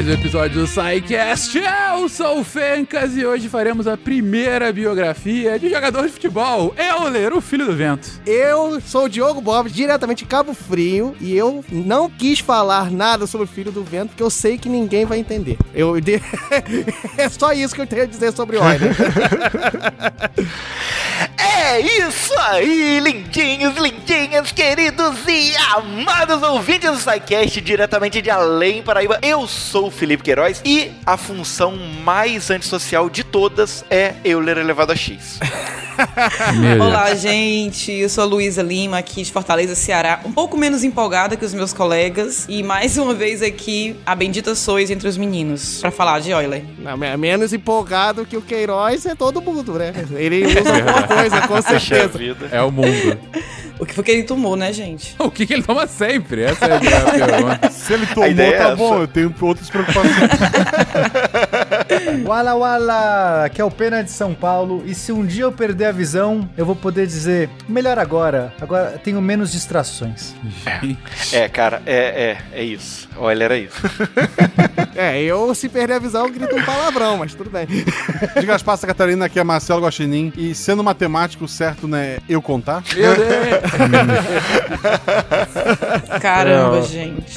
[0.00, 1.58] mais um episódio do SciCast.
[1.58, 7.36] Eu sou o Fencas e hoje faremos a primeira biografia de jogador de futebol, Euler,
[7.36, 8.08] o filho do vento.
[8.24, 13.26] Eu sou o Diogo Bob, diretamente de Cabo Frio, e eu não quis falar nada
[13.26, 15.58] sobre o Filho do Vento, porque eu sei que ninguém vai entender.
[15.74, 15.92] Eu
[17.18, 18.96] É só isso que eu tenho a dizer sobre o Euler.
[21.72, 29.18] É isso aí, lindinhos, lindinhas, queridos e amados ouvintes do SciCast, diretamente de Além Paraíba.
[29.22, 34.56] Eu sou o Felipe Queiroz e a função mais antissocial de todas é eu ler
[34.56, 35.40] elevado a X.
[36.80, 37.92] Olá, gente.
[37.92, 40.20] Eu sou a Luísa Lima, aqui de Fortaleza, Ceará.
[40.24, 42.46] Um pouco menos empolgada que os meus colegas.
[42.48, 46.64] E mais uma vez aqui, a bendita sois entre os meninos, para falar de Euler.
[46.78, 49.92] Não, menos empolgado que o Queiroz é todo mundo, né?
[50.14, 52.48] Ele usa alguma coisa, com certeza.
[52.50, 53.18] É o mundo.
[53.80, 55.16] O que foi que ele tomou, né, gente?
[55.18, 56.42] O que, que ele toma sempre?
[56.42, 56.80] Essa é a
[57.26, 57.70] pergunta.
[57.70, 58.76] Se ele tomou, é tá essa.
[58.76, 60.12] bom, eu tenho outras preocupações.
[62.24, 64.82] Wala Wala, aqui é o Pena de São Paulo.
[64.86, 69.00] E se um dia eu perder a visão, eu vou poder dizer: melhor agora, agora
[69.02, 70.34] tenho menos distrações.
[71.32, 73.08] É, cara, é, é, é isso.
[73.16, 73.76] Olha, era isso.
[74.96, 77.64] É, eu, se perder a visão, eu grito um palavrão, mas tudo bem.
[77.66, 80.30] De Gaspar Santa Catarina, aqui é Marcelo Guaxinim.
[80.36, 82.18] E sendo matemático, certo, né?
[82.28, 82.82] Eu contar?
[82.94, 83.30] Meu Deus.
[86.20, 86.82] Caramba, Não.
[86.86, 87.34] gente.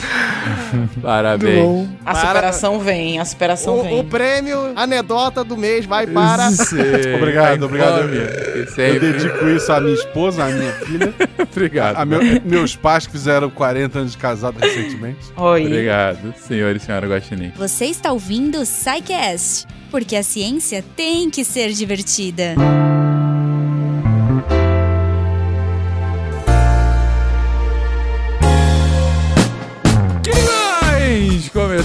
[1.02, 1.90] Parabéns.
[2.06, 4.04] A Para- superação vem, a superação O, o vem.
[4.06, 6.50] prêmio, anedota do mês, vai para.
[6.52, 6.78] Sim.
[7.18, 8.02] Obrigado, obrigado.
[8.04, 11.14] Come, que Eu dedico isso à minha esposa, à minha filha,
[11.52, 11.96] Obrigado.
[11.98, 15.20] a meu- meus pais que fizeram 40 anos de casado recentemente.
[15.38, 15.66] Oi.
[15.66, 17.52] Obrigado, senhor e senhora Guaxinim.
[17.58, 22.56] Você está ouvindo o SciCast, porque a ciência tem que ser divertida.
[22.56, 23.13] Queridos,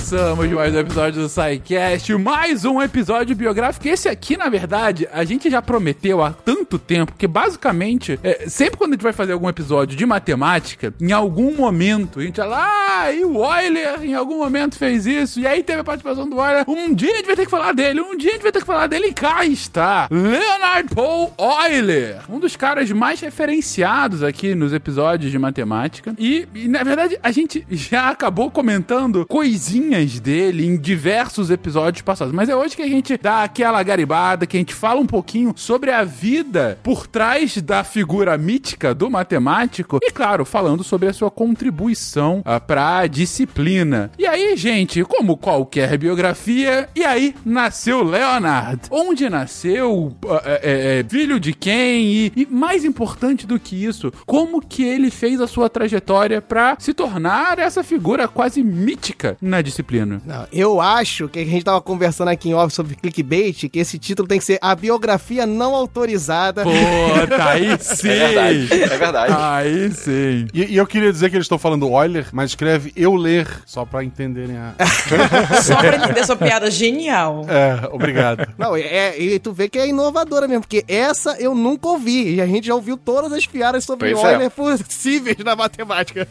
[0.09, 3.87] começamos mais um episódio do SciCast, mais um episódio biográfico.
[3.87, 8.79] Esse aqui, na verdade, a gente já prometeu há tanto tempo que, basicamente, é, sempre
[8.79, 12.57] quando a gente vai fazer algum episódio de matemática, em algum momento, a gente fala,
[12.59, 16.37] ah, e o Euler em algum momento fez isso, e aí teve a participação do
[16.37, 16.65] Euler.
[16.67, 18.61] Um dia a gente vai ter que falar dele, um dia a gente vai ter
[18.61, 21.35] que falar dele, e cá está, Leonard Paul
[21.71, 26.15] Euler, um dos caras mais referenciados aqui nos episódios de matemática.
[26.19, 32.33] E, e, na verdade, a gente já acabou comentando coisinhas dele em diversos episódios passados.
[32.33, 35.53] Mas é hoje que a gente dá aquela garibada, que a gente fala um pouquinho
[35.57, 39.99] sobre a vida por trás da figura mítica do matemático.
[40.03, 44.11] E, claro, falando sobre a sua contribuição ah, para a disciplina.
[44.19, 48.83] E aí, gente, como qualquer biografia, e aí nasceu Leonard.
[48.91, 50.17] Onde nasceu?
[50.29, 52.05] Ah, é, é, filho de quem?
[52.07, 56.77] E, e mais importante do que isso, como que ele fez a sua trajetória para
[56.79, 59.88] se tornar essa figura quase mítica na disciplina?
[60.25, 63.99] Não, eu acho que a gente tava conversando aqui em off sobre clickbait, que esse
[63.99, 66.63] título tem que ser a biografia não autorizada.
[66.63, 68.09] Puta, aí sim!
[68.09, 69.35] É verdade, é verdade.
[69.37, 70.47] Aí sim.
[70.53, 73.85] E, e eu queria dizer que eles estão falando Euler, mas escreve eu ler, só
[73.85, 74.75] pra entenderem a.
[75.63, 77.45] Só pra entender sua piada genial.
[77.49, 78.47] É, obrigado.
[78.57, 82.35] Não, é, e tu vê que é inovadora mesmo, porque essa eu nunca ouvi.
[82.35, 84.35] E a gente já ouviu todas as piadas sobre Pois é.
[84.35, 86.27] Euler possíveis na matemática.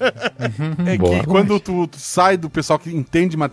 [0.86, 1.20] É Boa.
[1.20, 3.47] que quando tu, tu sai do pessoal que entende matemática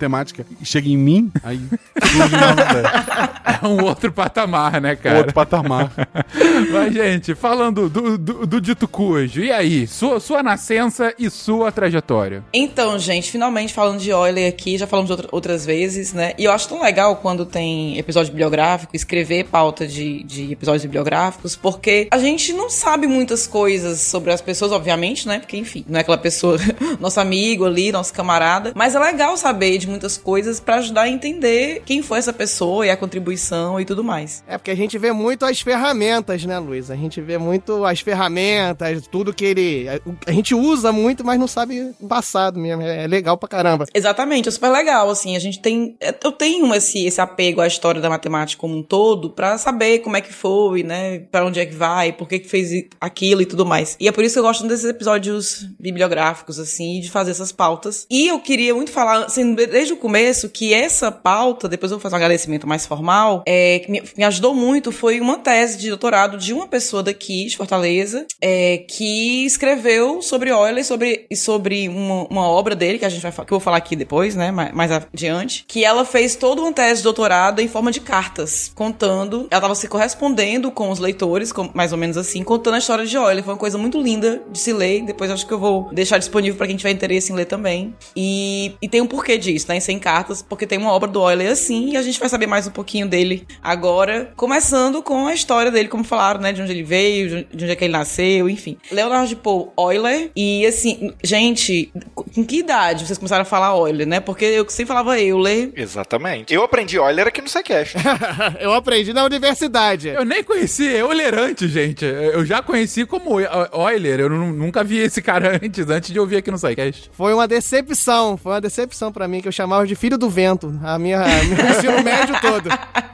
[0.61, 1.61] e chega em mim, aí.
[3.63, 5.19] É um outro patamar, né, cara?
[5.19, 5.91] outro patamar.
[6.73, 9.87] Mas, gente, falando do, do, do dito cujo, e aí?
[9.87, 12.43] Sua, sua nascença e sua trajetória.
[12.53, 16.33] Então, gente, finalmente falando de Euler aqui, já falamos outra- outras vezes, né?
[16.39, 21.57] E eu acho tão legal quando tem episódio bibliográfico, escrever pauta de, de episódios bibliográficos,
[21.57, 25.39] porque a gente não sabe muitas coisas sobre as pessoas, obviamente, né?
[25.39, 26.59] Porque, enfim, não é aquela pessoa,
[27.01, 28.73] nosso amigo ali, nosso camarada.
[28.75, 32.87] Mas é legal saber de muitas coisas pra ajudar a entender quem foi essa pessoa
[32.87, 34.43] e a contribuição e tudo mais.
[34.47, 36.91] É porque a gente vê muito as ferramentas, né, Luiz?
[36.91, 39.87] A gente vê muito as ferramentas, tudo que ele.
[40.27, 42.83] A gente usa muito, mas não sabe o passado mesmo.
[42.83, 43.87] É legal pra caramba.
[43.95, 48.01] Exatamente, é super legal, assim, a gente tem, eu tenho esse, esse apego à história
[48.01, 51.67] da matemática como um todo pra saber como é que foi, né, pra onde é
[51.67, 52.71] que vai, por que que fez
[53.01, 53.97] aquilo e tudo mais.
[54.01, 58.07] E é por isso que eu gosto desses episódios bibliográficos, assim, de fazer essas pautas.
[58.11, 62.03] E eu queria muito falar, assim, desde o começo, que essa pauta, depois eu vou
[62.03, 65.89] fazer um agradecimento mais formal, é, que me, me ajudou muito, foi uma tese de
[65.89, 71.89] doutorado de uma pessoa daqui, de Fortaleza, é, que escreveu sobre Euler sobre, e sobre
[71.89, 74.53] uma, uma obra dele, que a gente vai que eu vou falar aqui depois, né,
[74.53, 78.71] mais, mais adiante, que ela fez toda uma tese de doutorado em forma de cartas,
[78.77, 82.79] contando, ela estava se correspondendo com os leitores, com- mais ou menos assim, contando a
[82.79, 83.43] história de Euler.
[83.43, 86.57] Foi uma coisa muito linda de se ler, depois acho que eu vou deixar disponível
[86.57, 87.93] para quem tiver interesse em ler também.
[88.15, 89.64] E, e tem um porquê disso.
[89.65, 89.77] Isso, né?
[89.77, 92.47] Em 100 cartas, porque tem uma obra do Euler assim, e a gente vai saber
[92.47, 96.53] mais um pouquinho dele agora, começando com a história dele, como falaram, né?
[96.53, 98.77] De onde ele veio, de onde é que ele nasceu, enfim.
[98.93, 104.07] Leonardo de Paul Euler, e assim, gente, com que idade vocês começaram a falar Euler,
[104.07, 104.21] né?
[104.21, 105.73] Porque eu sempre falava Euler.
[105.75, 106.53] Exatamente.
[106.53, 107.97] Eu aprendi Euler aqui no SciCast.
[108.61, 110.09] eu aprendi na universidade.
[110.09, 112.05] Eu nem conheci Euler antes, gente.
[112.05, 114.21] Eu já conheci como Euler.
[114.21, 117.11] Eu nunca vi esse cara antes, antes de ouvir aqui no SciCast.
[117.13, 118.37] Foi uma decepção.
[118.37, 120.75] Foi uma decepção para mim, que eu chamava de filho do vento.
[120.83, 122.71] A minha, a meu ensino médio todo.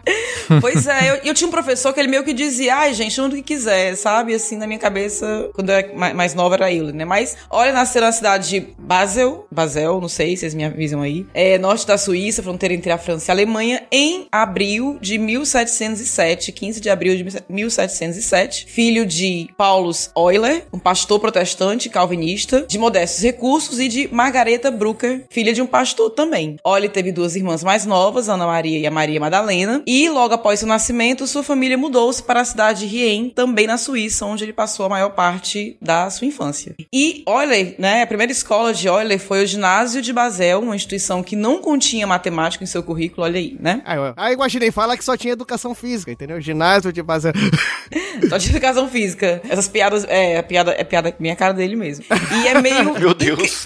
[0.61, 3.31] pois é, eu, eu, tinha um professor que ele meio que dizia, ai, gente, do
[3.31, 4.35] que quiser, sabe?
[4.35, 7.05] Assim, na minha cabeça, quando eu era mais nova era Euler, né?
[7.05, 11.59] Mas, olha, nasceu na cidade de Basel, Basel, não sei, vocês me avisam aí, é
[11.59, 16.81] norte da Suíça, fronteira entre a França e a Alemanha, em abril de 1707, 15
[16.81, 23.79] de abril de 1707, filho de Paulus Euler, um pastor protestante calvinista, de modestos recursos,
[23.79, 26.57] e de Margareta Brucker, filha de um pastor também.
[26.67, 30.59] Euler teve duas irmãs mais novas, Ana Maria e a Maria Madalena, e logo após
[30.59, 34.53] seu nascimento, sua família mudou-se para a cidade de Rien, também na Suíça, onde ele
[34.53, 36.75] passou a maior parte da sua infância.
[36.93, 41.23] E Euler, né, a primeira escola de Euler foi o ginásio de Basel, uma instituição
[41.23, 43.81] que não continha matemática em seu currículo, olha aí, né?
[43.87, 46.39] Aí, aí Guaxinim fala que só tinha educação física, entendeu?
[46.39, 47.33] Ginásio de Basel.
[48.29, 49.41] só tinha educação física.
[49.49, 52.05] Essas piadas, é, a piada, é piada minha cara dele mesmo.
[52.43, 52.93] E é meio...
[52.93, 53.65] Meu Deus.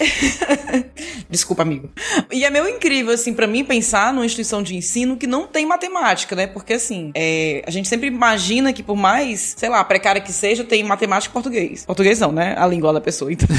[1.29, 1.89] Desculpa, amigo.
[2.31, 5.65] E é meio incrível, assim, para mim pensar numa instituição de ensino que não tem
[5.65, 6.47] matemática, né?
[6.47, 10.63] Porque, assim, é, a gente sempre imagina que por mais, sei lá, precária que seja,
[10.63, 11.85] tem matemática e português.
[11.85, 12.55] Português não, né?
[12.57, 13.47] A língua da pessoa, então.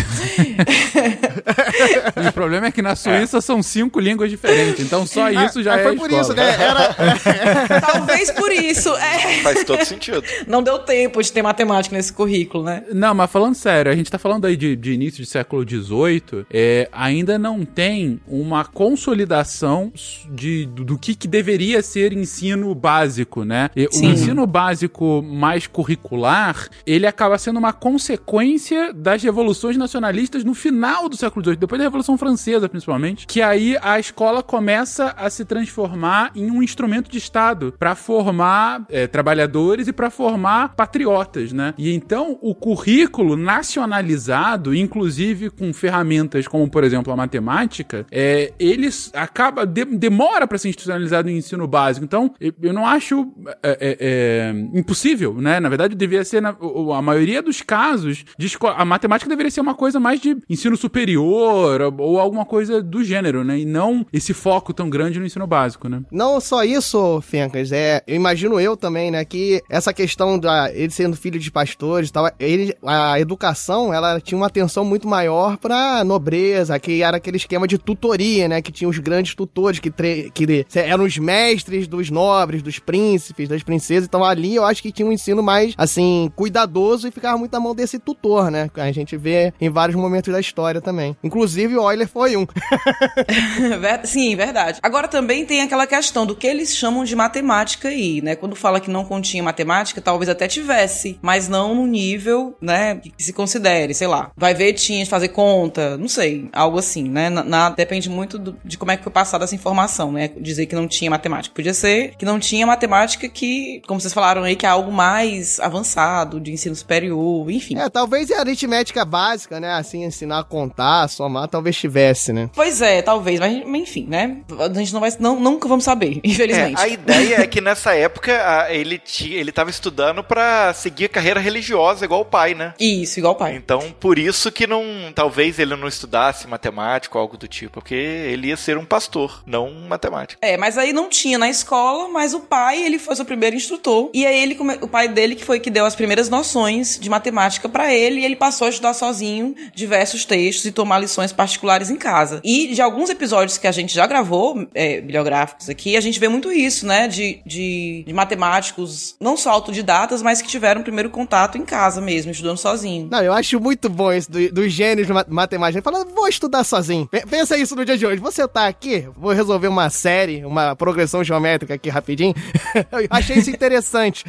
[2.28, 3.40] o problema é que na Suíça é.
[3.40, 5.82] são cinco línguas diferentes, então só ah, isso já é.
[5.82, 6.56] Foi por isso, né?
[6.58, 6.94] Era...
[7.80, 8.94] Talvez por isso.
[8.96, 9.42] É.
[9.42, 10.22] Faz todo sentido.
[10.46, 12.84] Não deu tempo de ter matemática nesse currículo, né?
[12.92, 16.46] Não, mas falando sério, a gente tá falando aí de, de início de século XVIII,
[16.52, 19.90] é, ainda não tem uma consolidação
[20.30, 23.70] de, do, que, que deveria ser ensino básico, né?
[23.74, 31.08] O ensino básico mais curricular, ele acaba sendo uma consequência das revoluções nacionalistas no final
[31.08, 35.46] do século XVIII, depois da Revolução Francesa, principalmente, que aí a escola começa a se
[35.46, 41.72] transformar em um instrumento de Estado para formar é, trabalhadores e para formar patriotas, né?
[41.78, 49.10] E então o currículo nacionalizado, inclusive com ferramentas como, por exemplo, a matemática, é, eles
[49.14, 52.04] acaba de, demora para ser institucionalizado no ensino básico.
[52.04, 53.32] Então, eu não acho
[53.62, 55.60] é, é, é, impossível, né?
[55.60, 56.56] Na verdade, deveria ser na,
[56.96, 61.80] a maioria dos casos de a matemática deveria ser uma coisa mais de ensino superior
[61.98, 63.58] ou alguma coisa do gênero, né?
[63.58, 66.02] E não esse foco tão grande no ensino básico, né?
[66.10, 70.90] Não só isso, Fencas, é, eu imagino eu também, né, que essa questão da ele
[70.90, 76.04] sendo filho de pastores tal, ele, a educação, ela tinha uma atenção muito maior pra
[76.04, 80.66] nobreza, que era aquele esquema de tutoria, né, que tinha os grandes tutores que, que
[80.74, 85.06] eram os mestres dos nobres, dos príncipes, das princesas, então ali eu acho que tinha
[85.06, 89.16] um ensino mais, assim, cuidadoso e ficava muito na mão desse tutor, né, a gente
[89.16, 91.16] vê em vários momentos da história também.
[91.22, 92.46] Inclusive o Euler foi um.
[94.04, 94.78] Sim, verdade.
[94.82, 98.36] Agora também tem aquela questão do que eles chamam de matemática aí, né?
[98.36, 103.12] Quando fala que não continha matemática, talvez até tivesse, mas não no nível, né, que
[103.22, 104.30] se considere, sei lá.
[104.36, 107.28] Vai ver, tinha de fazer conta, não sei, algo assim, né?
[107.28, 110.30] Na, na, depende muito do, de como é que foi passada essa informação, né?
[110.36, 111.54] Dizer que não tinha matemática.
[111.54, 115.58] Podia ser que não tinha matemática que, como vocês falaram aí, que é algo mais
[115.60, 117.78] avançado, de ensino superior, enfim.
[117.78, 119.72] É, talvez a aritmética básica, né?
[119.72, 122.50] Assim, ensinar a contar, somar, talvez tivesse, né?
[122.54, 124.38] Pois é, talvez, mas enfim, né?
[124.58, 126.80] A gente não vai, não, nunca vamos saber, infelizmente.
[126.80, 131.08] É, a ideia é que nessa época ele, tinha, ele tava estudando para seguir a
[131.08, 132.74] carreira religiosa igual o pai, né?
[132.78, 133.54] Isso, igual o pai.
[133.56, 134.84] Então, por isso que não,
[135.14, 137.94] talvez ele não estudasse matemática ou algo do tipo, porque
[138.36, 140.38] ele ia ser um pastor, não um matemático.
[140.42, 144.10] É, mas aí não tinha na escola, mas o pai, ele foi seu primeiro instrutor,
[144.12, 147.68] e aí ele, o pai dele que foi que deu as primeiras noções de matemática
[147.68, 151.96] para ele, e ele passou a estudar sozinho diversos textos e tomar lições particulares em
[151.96, 152.40] casa.
[152.44, 156.28] E de alguns episódios que a gente já gravou, é, bibliográficos aqui, a gente vê
[156.28, 157.08] muito isso, né?
[157.08, 162.30] De, de, de, matemáticos, não só autodidatas, mas que tiveram primeiro contato em casa mesmo,
[162.30, 163.08] estudando sozinho.
[163.10, 165.82] Não, eu acho muito bom isso dos do gênios de matemática.
[165.82, 167.08] Falando, vou estudar sozinho.
[167.28, 168.20] Pensa isso no dia de hoje.
[168.26, 172.34] Você tá aqui, vou resolver uma série, uma progressão geométrica aqui rapidinho.
[173.08, 174.24] achei isso interessante.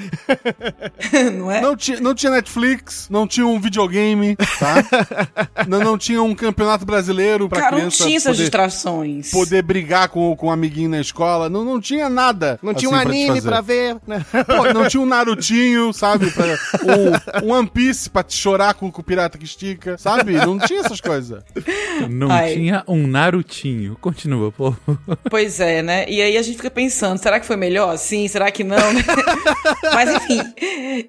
[1.34, 1.62] não é?
[1.62, 4.76] Não, ti, não tinha Netflix, não tinha um videogame, tá?
[5.68, 9.32] não, não tinha um campeonato brasileiro pra Cara, não criança tinha essas poder, distrações.
[9.32, 11.50] poder brigar com, com um amiguinho na escola.
[11.50, 12.60] Não, não tinha nada.
[12.62, 14.24] Não tinha um assim, pra anime pra ver, né?
[14.46, 16.30] Pô, não tinha um Narutinho, sabe?
[16.30, 20.34] Pra, um, um One Piece pra te chorar com, com o pirata que estica, sabe?
[20.34, 21.44] Não tinha essas coisas.
[22.08, 22.54] Não Ai.
[22.54, 23.77] tinha um Narutinho.
[24.02, 24.74] Continua, pô.
[25.30, 26.06] Pois é, né?
[26.08, 28.28] E aí a gente fica pensando, será que foi melhor assim?
[28.28, 28.78] Será que não?
[28.94, 29.04] né?
[29.94, 30.42] Mas enfim,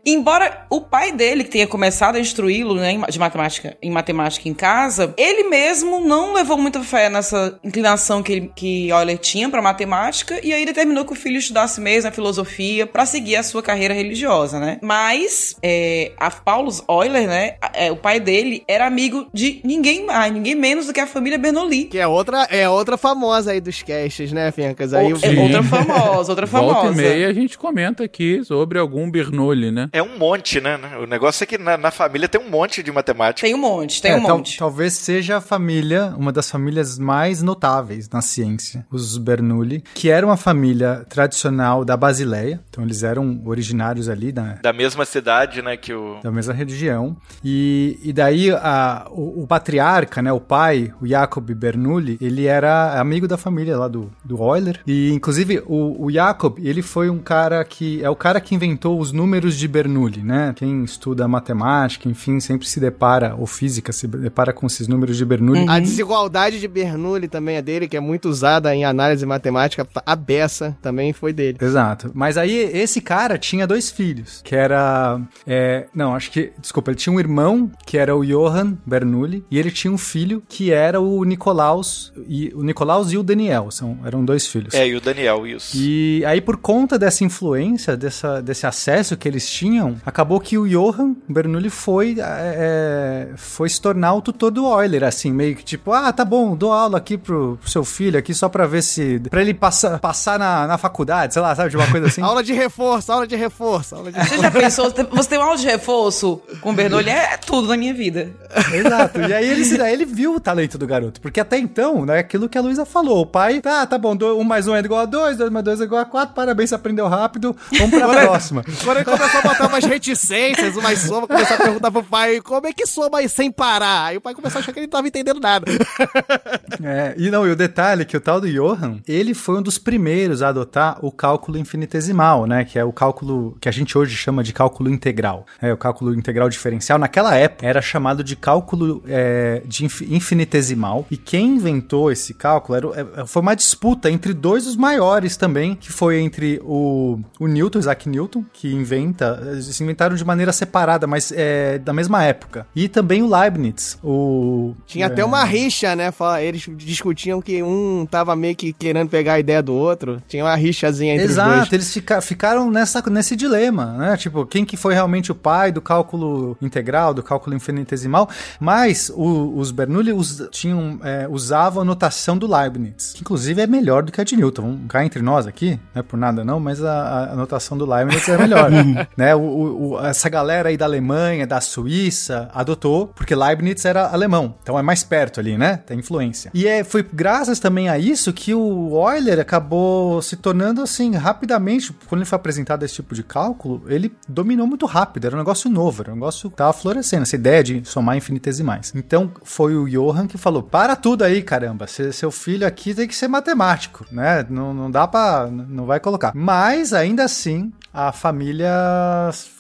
[0.04, 4.54] embora o pai dele que tenha começado a instruí-lo, né, de matemática, em matemática em
[4.54, 9.62] casa, ele mesmo não levou muita fé nessa inclinação que, ele, que Euler tinha pra
[9.62, 13.62] matemática e aí determinou que o filho estudasse mesmo a filosofia pra seguir a sua
[13.62, 14.78] carreira religiosa, né?
[14.82, 20.32] Mas é, a Paulus Euler, né, é, o pai dele era amigo de ninguém mais,
[20.32, 21.84] ninguém menos do que a família Bernoulli.
[21.84, 24.94] Que é outra, é outra famosa aí dos casts, né, Fencas?
[24.94, 26.74] Aí é outra famosa, outra famosa.
[26.80, 29.90] Volta e meia a gente comenta aqui sobre algum Bernoulli, né?
[29.92, 30.78] É um monte, né?
[31.02, 33.46] O negócio é que na, na família tem um monte de matemática.
[33.46, 34.58] Tem um monte, tem É, um tal- monte.
[34.58, 40.24] talvez seja a família, uma das famílias mais notáveis na ciência, os Bernoulli, que era
[40.24, 45.76] uma família tradicional da Basileia, então eles eram originários ali da, Da mesma cidade, né?
[45.76, 46.20] Que o.
[46.22, 47.16] da mesma religião.
[47.44, 53.00] E, e daí a- o, o patriarca, né, o pai, o Jacob Bernoulli, ele era
[53.00, 54.80] amigo da família lá do, do Euler.
[54.86, 58.98] E inclusive o, o Jacob, ele foi um cara que é o cara que inventou
[58.98, 60.52] os números de Bernoulli, né?
[60.56, 65.24] Quem estuda matemática, enfim, sempre se depara ou física se depara com esses números de
[65.24, 65.66] Bernoulli.
[65.68, 69.86] A desigualdade de Bernoulli também é dele, que é muito usada em análise matemática.
[70.04, 71.58] A beça também foi dele.
[71.60, 72.10] Exato.
[72.14, 75.20] Mas aí esse cara tinha dois filhos, que era.
[75.46, 76.52] é, não, acho que.
[76.58, 80.42] Desculpa, ele tinha um irmão que era o Johann Bernoulli, e ele tinha um filho
[80.48, 82.12] que era o Nicolaus.
[82.38, 83.70] E, o Nicolaus e o Daniel.
[83.70, 84.74] São, eram dois filhos.
[84.74, 85.76] É, e o Daniel, isso.
[85.76, 90.68] E aí, por conta dessa influência, dessa, desse acesso que eles tinham, acabou que o
[90.68, 95.92] Johann Bernoulli foi, é, foi se tornar o tutor do Euler, assim, meio que tipo,
[95.92, 99.20] ah, tá bom, dou aula aqui pro, pro seu filho aqui só pra ver se.
[99.30, 102.22] pra ele passar, passar na, na faculdade, sei lá, sabe, de uma coisa assim.
[102.28, 105.56] Aula de reforço, aula de reforço, aula de Você já pensou, você tem um aula
[105.56, 107.08] de reforço com o Bernoulli?
[107.08, 108.30] É tudo na minha vida.
[108.72, 109.20] Exato.
[109.20, 111.20] E aí ele, aí ele viu o talento do garoto.
[111.20, 113.22] Porque até então, né, aquilo que a Luísa falou.
[113.22, 115.80] O pai, tá, tá bom, um mais um é igual a dois, dois mais dois
[115.80, 118.62] é igual a quatro, parabéns, você aprendeu rápido, vamos pra próxima.
[118.84, 122.66] Quando ele começou a botar umas reticências, umas somas, começou a perguntar pro pai como
[122.66, 124.04] é que soma aí sem parar.
[124.06, 125.64] Aí o pai começou a achar que ele não tava entendendo nada.
[126.82, 129.62] É, e não, e o detalhe é que o tal do Johann, ele foi um
[129.62, 132.64] dos primeiros a adotar o cálculo infinitesimal, né?
[132.64, 135.44] Que é o cálculo que a gente hoje chama de cálculo integral.
[135.60, 141.04] É, o cálculo integral diferencial, naquela época, era chamado de cálculo é, de infi- infinitesimal.
[141.10, 145.36] E quem inventou esse cálculo era, o- é, foi uma disputa entre dois dos maiores
[145.36, 150.52] também, que foi entre o, o Newton, Isaac Newton, que inventa, eles inventaram de maneira
[150.52, 152.66] separada, mas é, da mesma época.
[152.74, 154.74] E também o Leibniz, o...
[154.86, 156.12] Tinha até uma rixa, né?
[156.42, 160.22] Eles discutiam que um tava meio que querendo pegar a ideia do outro.
[160.28, 161.72] Tinha uma rixazinha entre os Exato, dois.
[161.72, 164.16] eles fica- ficaram nessa, nesse dilema, né?
[164.16, 168.28] Tipo, quem que foi realmente o pai do cálculo integral, do cálculo infinitesimal?
[168.60, 173.66] Mas o- os Bernoulli us- tinham, é, usavam a notação do Leibniz, que inclusive é
[173.66, 174.62] melhor do que a de Newton.
[174.62, 177.84] Vamos cá entre nós aqui, não é por nada não, mas a, a notação do
[177.84, 178.70] Leibniz é melhor.
[179.16, 179.34] né?
[179.34, 184.78] O- o- essa galera aí da Alemanha, da Suíça, adotou, porque Leibniz era alemão, então
[184.78, 185.76] é mais perto ali, né?
[185.76, 186.50] Tem influência.
[186.54, 191.92] E é, foi graças também a isso que o Euler acabou se tornando assim, rapidamente,
[192.08, 195.68] quando ele foi apresentado esse tipo de cálculo, ele dominou muito rápido, era um negócio
[195.70, 198.92] novo, era um negócio que tava florescendo, essa ideia de somar infinitesimais.
[198.94, 203.08] Então foi o Johann que falou: para tudo aí, caramba, se- seu filho aqui tem
[203.08, 204.46] que ser matemático, né?
[204.48, 205.48] Não, não dá pra.
[205.50, 206.32] não vai colocar.
[206.34, 208.70] Mas ainda assim, a família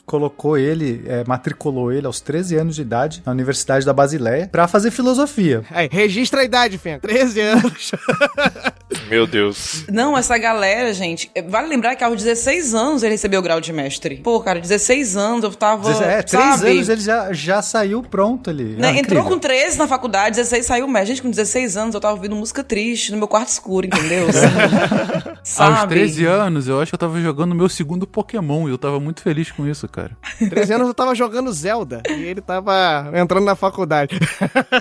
[0.08, 4.66] colocou ele, é, matriculou ele aos 13 anos de idade na Universidade da Basileia pra
[4.66, 5.62] fazer filosofia.
[5.70, 6.98] Aí, registra a idade, Fê.
[6.98, 7.92] 13 anos.
[9.10, 9.84] Meu Deus.
[9.90, 13.60] Não, essa galera, gente, é, vale lembrar que aos 16 anos ele recebeu o grau
[13.60, 14.16] de mestre.
[14.16, 15.90] Pô, cara, 16 anos eu tava.
[16.04, 16.70] é, três sabe?
[16.70, 18.64] anos ele já, já saiu pronto ali.
[18.76, 19.24] Né, Ah, entrou incrível.
[19.24, 21.08] com 13 na faculdade, 16 saiu mestre.
[21.08, 24.26] Gente, com 16 anos eu tava ouvindo música triste no meu quarto escuro, entendeu?
[25.44, 25.78] Sabe?
[25.80, 28.98] Aos 13 anos, eu acho que eu tava jogando meu segundo Pokémon e eu tava
[29.00, 29.97] muito feliz com isso, cara.
[30.48, 34.18] 13 anos eu tava jogando Zelda e ele tava entrando na faculdade.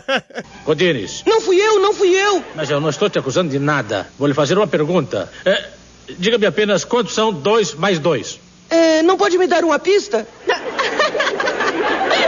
[0.66, 2.44] Godines, Não fui eu, não fui eu.
[2.56, 4.08] mas eu não estou te acusando de nada.
[4.18, 5.32] Vou lhe fazer uma pergunta.
[5.46, 5.70] É,
[6.18, 8.40] Diga-me apenas quantos são dois mais dois.
[8.70, 10.28] É, não pode me dar uma pista?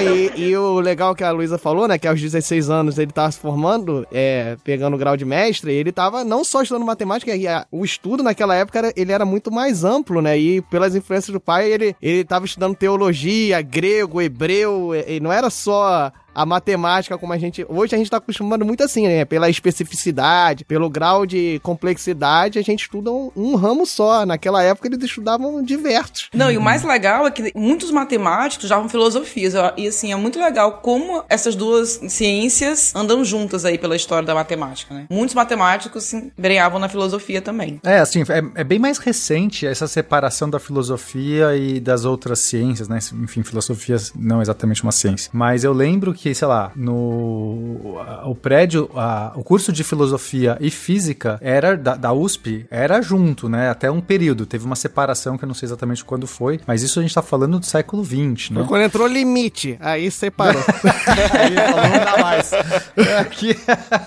[0.00, 1.98] e, e o legal que a Luísa falou, né?
[1.98, 5.92] Que aos 16 anos ele tava se formando, é, pegando o grau de mestre, ele
[5.92, 9.50] tava não só estudando matemática, e a- o estudo naquela época era- ele era muito
[9.50, 10.38] mais amplo, né?
[10.38, 15.32] E pelas influências do pai, ele, ele tava estudando teologia, grego, hebreu, e, e não
[15.32, 17.64] era só a matemática como a gente.
[17.68, 19.24] Hoje a gente tá acostumando muito assim, né?
[19.24, 24.24] Pela especificidade, pelo grau de complexidade, a gente estuda um, um ramo só.
[24.24, 26.28] Naquela época eles estudavam diversos.
[26.34, 29.54] Não, e o mais legal é que muitos matemáticos usavam filosofias.
[29.76, 34.34] E assim, é muito legal como essas duas ciências andam juntas aí pela história da
[34.34, 35.06] matemática, né?
[35.10, 37.80] Muitos matemáticos se embrenhavam na filosofia também.
[37.84, 42.88] É, assim, é, é bem mais recente essa separação da filosofia e das outras ciências,
[42.88, 42.98] né?
[43.22, 45.30] Enfim, filosofia não é exatamente uma ciência.
[45.32, 50.70] Mas eu lembro que, sei lá, no o prédio, a, o curso de filosofia e
[50.70, 53.70] física era da, da, USP, era junto, né?
[53.70, 54.46] Até um período.
[54.46, 57.22] Teve uma separação que eu não sei exatamente quando foi, mas isso a gente tá
[57.22, 58.60] falando do século XX, né?
[58.60, 60.62] Foi quando entrou limite, aí separou.
[61.32, 62.52] aí não dá mais.
[63.20, 63.56] Aqui.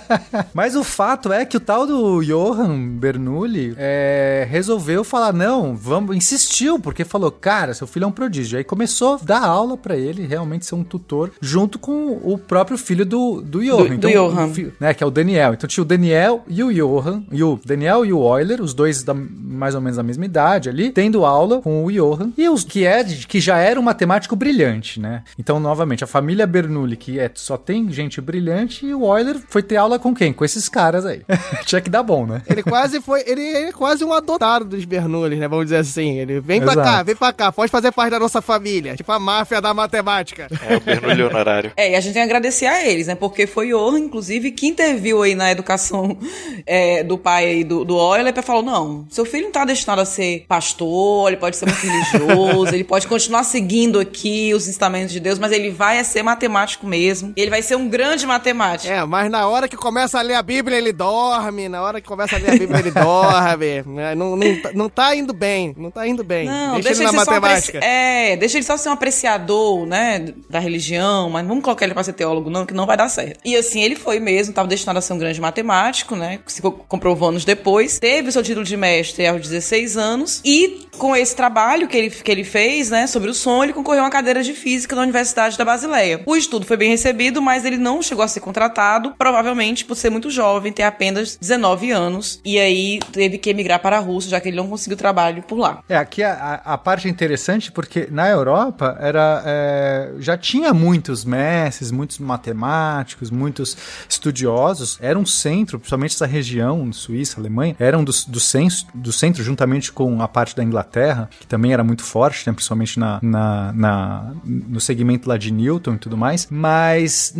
[0.53, 6.15] mas o fato é que o tal do Johann Bernoulli é, resolveu falar, não, vamos,
[6.15, 8.57] insistiu, porque falou, cara, seu filho é um prodígio.
[8.57, 12.78] Aí começou a dar aula para ele realmente ser um tutor junto com o próprio
[12.78, 13.88] filho do, do Johan.
[13.88, 14.54] Do, então, do Johan.
[14.54, 15.54] Filho, né, que é o Daniel.
[15.54, 19.04] Então tinha o Daniel e o Johan, e o Daniel e o Euler, os dois
[19.04, 22.64] da, mais ou menos da mesma idade ali, tendo aula com o Johan, e os
[22.64, 25.24] que é que já era um matemático brilhante, né?
[25.38, 29.62] Então, novamente, a família Bernoulli, que é, só tem gente brilhante, e o Euler foi
[29.62, 30.34] ter aula com quem?
[30.34, 31.22] Com esses caras aí.
[31.66, 32.42] Tinha que dar bom, né?
[32.48, 35.48] Ele quase foi, ele, ele é quase um adotado dos Bernoulli, né?
[35.48, 36.20] Vamos dizer assim.
[36.20, 36.74] Ele vem Exato.
[36.74, 38.96] pra cá, vem pra cá, pode fazer parte da nossa família.
[38.96, 40.48] Tipo a máfia da matemática.
[40.68, 41.72] É, o Bernoulli honorário.
[41.76, 43.16] É, e a gente tem que agradecer a eles, né?
[43.16, 46.18] Porque foi Johan, inclusive, que interviu aí na educação
[46.68, 50.02] é, do pai aí do, do Euler pra falar, não, seu filho não tá destinado
[50.02, 55.14] a ser pastor, ele pode ser muito religioso, ele pode continuar seguindo aqui os ensinamentos
[55.14, 57.32] de Deus, mas ele vai ser matemático mesmo.
[57.38, 58.92] Ele vai ser um grande matemático.
[58.94, 62.08] É, mas na hora que começa a ler a Bíblia, ele dorme, na hora que
[62.08, 63.84] começa a ler a Bíblia, ele dorme.
[63.86, 64.16] Né?
[64.25, 66.46] Não, não, não tá indo bem, não tá indo bem.
[66.46, 67.80] Não, deixa, deixa ele na matemática.
[67.80, 72.04] É, deixa ele só ser um apreciador, né, da religião, mas vamos colocar ele pra
[72.04, 73.39] ser teólogo não, que não vai dar certo.
[73.44, 77.30] E assim, ele foi mesmo, tava destinado a ser um grande matemático, né, se comprovou
[77.30, 81.98] anos depois, teve seu título de mestre aos 16 anos, e com esse trabalho que
[81.98, 84.95] ele, que ele fez, né, sobre o som, ele concorreu a uma cadeira de física
[84.95, 86.21] na Universidade da Basileia.
[86.26, 90.10] O estudo foi bem recebido, mas ele não chegou a ser contratado, provavelmente por ser
[90.10, 94.39] muito jovem, ter apenas 19 anos, e aí teve que emigrar para a Rússia, já
[94.39, 95.84] que ele não conseguiu trabalho por lá.
[95.89, 101.75] É, aqui a, a parte interessante, porque na Europa era, é, já tinha muitos mestres,
[101.92, 103.78] muitos matemáticos, muitos
[104.10, 109.12] estudiosos, era um centro, principalmente essa região, Suíça, Alemanha, era um dos, dos centros, do
[109.12, 113.20] centro, juntamente com a parte da Inglaterra, que também era muito forte, né, principalmente na,
[113.22, 117.36] na, na, no segmento lá de Newton e tudo mais, mas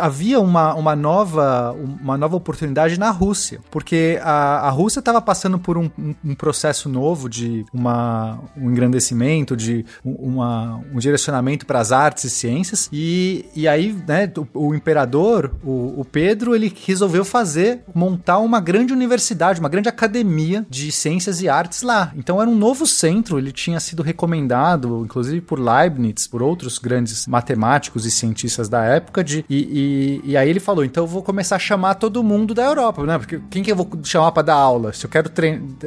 [0.00, 5.58] havia uma, uma, nova, uma nova oportunidade na Rússia, porque a, a Rússia estava passando
[5.58, 11.80] por um, um, um, processo novo de uma, um engrandecimento, de uma, um direcionamento para
[11.80, 16.72] as artes e ciências, e, e aí né, o, o imperador, o, o Pedro, ele
[16.86, 22.12] resolveu fazer, montar uma grande universidade, uma grande academia de ciências e artes lá.
[22.16, 27.26] Então era um novo centro, ele tinha sido recomendado, inclusive por Leibniz, por outros grandes
[27.26, 31.22] matemáticos e cientistas da época, de, e, e, e aí ele falou: então eu vou
[31.22, 33.18] começar a chamar todo mundo da Europa, né?
[33.18, 34.92] Porque quem que eu vou chamar para dar aula?
[34.92, 35.30] Se eu quero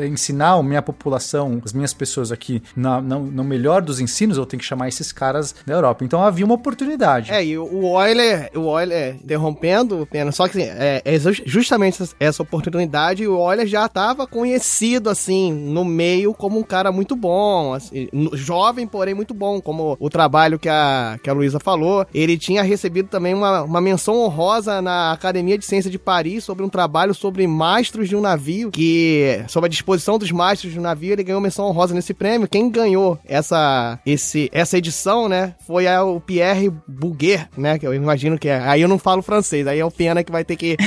[0.05, 4.45] ensinar a minha população, as minhas pessoas aqui, na, na, no melhor dos ensinos, eu
[4.45, 6.03] tenho que chamar esses caras da Europa.
[6.03, 7.28] Então havia uma oportunidade.
[7.29, 12.41] É, e o Euler, o Euler interrompendo, pena, só que assim, é, é justamente essa
[12.41, 18.07] oportunidade, o Euler já estava conhecido, assim, no meio como um cara muito bom, assim,
[18.33, 22.05] jovem, porém muito bom, como o trabalho que a, que a Luísa falou.
[22.13, 26.63] Ele tinha recebido também uma, uma menção honrosa na Academia de Ciência de Paris sobre
[26.63, 30.83] um trabalho sobre mastros de um navio, que, sobre a disposição dos mastros de um
[30.83, 32.47] navio, ele ganhou menção honrosa nesse prêmio.
[32.47, 36.71] Quem ganhou essa, esse, essa edição, né, foi a, o Pierre
[37.09, 38.59] Bouguer, né, que eu imagino que é.
[38.59, 40.77] Aí eu não falo francês, aí é o Pena que vai ter que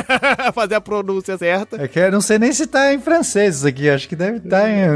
[0.54, 1.82] fazer a pronúncia certa.
[1.82, 4.38] É que eu não sei nem se tá em francês isso aqui, acho que deve
[4.38, 4.86] estar tá em...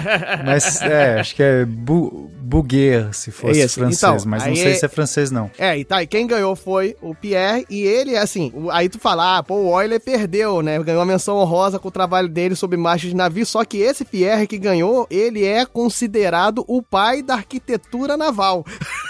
[0.44, 3.80] Mas, é, acho que é bu Bouguer, se fosse isso.
[3.80, 4.74] francês, então, mas não sei é...
[4.74, 5.50] se é francês, não.
[5.58, 9.38] É, e tá, e quem ganhou foi o Pierre, e ele, assim, aí tu fala,
[9.38, 12.76] ah, pô, o Euler perdeu, né, ganhou a menção honrosa com o trabalho dele sobre
[12.76, 17.34] marchas de navio, só que esse Pierre que ganhou, ele é considerado o pai da
[17.34, 18.64] arquitetura naval.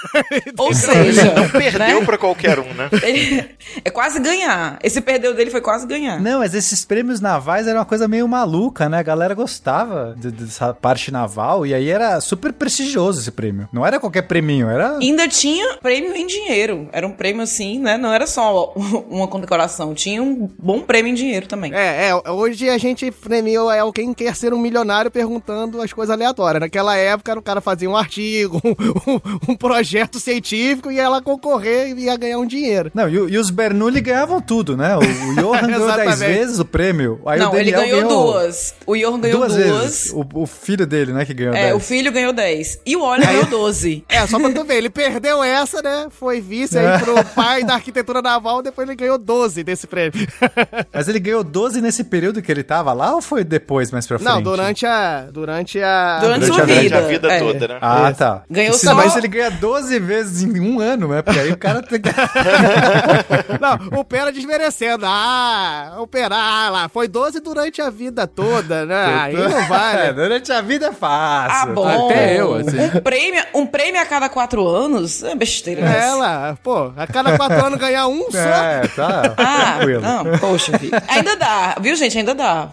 [0.58, 2.06] Ou seja, não perdeu né?
[2.06, 2.90] pra qualquer um, né?
[3.84, 4.78] é quase ganhar.
[4.82, 6.20] Esse perdeu dele foi quase ganhar.
[6.20, 8.98] Não, mas esses prêmios navais era uma coisa meio maluca, né?
[8.98, 13.68] A galera gostava dessa parte naval e aí era super prestigioso esse prêmio.
[13.72, 14.98] Não era qualquer prêmio, era.
[14.98, 16.88] Ainda tinha prêmio em dinheiro.
[16.92, 17.96] Era um prêmio assim, né?
[17.96, 18.72] Não era só
[19.08, 19.94] uma condecoração.
[19.94, 21.74] Tinha um bom prêmio em dinheiro também.
[21.74, 26.12] É, é, hoje a gente premiou é, quem quer ser um milionário perguntando as coisas
[26.12, 26.60] aleatórias.
[26.60, 32.04] Naquela época, o cara fazia um artigo, um, um projeto científico e ela concorrer e
[32.04, 32.90] ia ganhar um dinheiro.
[32.94, 34.96] Não, e, e os Bernoulli ganhavam tudo, né?
[34.96, 36.18] O, o Johan ganhou 10 Exatamente.
[36.38, 37.20] vezes o prêmio.
[37.26, 38.74] Aí não, o ele Daniel ganhou duas.
[38.86, 39.66] O Johan ganhou duas, duas.
[39.82, 40.12] vezes.
[40.12, 41.76] O, o filho dele, né, que ganhou É, 10.
[41.76, 42.80] o filho ganhou 10.
[42.86, 44.04] E o Oliver ganhou 12.
[44.14, 46.06] É, só pra tu ver, ele perdeu essa, né?
[46.10, 50.26] Foi vice aí pro pai da arquitetura naval, depois ele ganhou 12 desse prêmio.
[50.92, 54.18] Mas ele ganhou 12 nesse período que ele tava lá ou foi depois, mais pra
[54.18, 54.28] frente?
[54.32, 55.26] Não, durante a.
[55.32, 56.18] Durante a.
[56.20, 56.80] Durante Durante a vida.
[56.80, 56.98] vida.
[56.98, 57.38] a vida é.
[57.40, 57.78] toda, né?
[57.80, 58.42] Ah, tá.
[58.50, 61.22] Ganhou Se- só- Mas ele ganha 12 vezes em um ano, né?
[61.22, 61.82] Porque aí o cara.
[63.60, 65.04] Não, o Pera desmerecendo.
[65.06, 69.04] Ah, o Pera, ah, lá, foi 12 durante a vida toda, né?
[69.20, 70.12] Aí não É, vale.
[70.12, 71.70] durante a vida é fácil.
[71.70, 72.06] Ah, bom.
[72.10, 72.78] Até eu, assim.
[72.80, 75.80] Um prêmio, um prêmio a cada quatro anos é besteira.
[75.82, 78.38] É, lá, pô, a cada quatro anos ganhar um só.
[78.38, 79.34] É, tá.
[79.36, 80.02] Ah, tranquilo.
[80.02, 82.18] não, poxa, vi- ainda dá, viu, gente?
[82.18, 82.68] Ainda dá.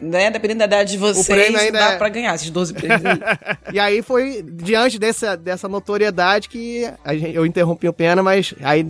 [0.00, 0.30] Né?
[0.30, 3.18] Dependendo da idade de vocês, ainda dá é- pra ganhar esses 12 prêmios aí.
[3.74, 8.86] E aí foi diante dessa, dessa notoriedade que gente- eu interrompi o Pena, mas aí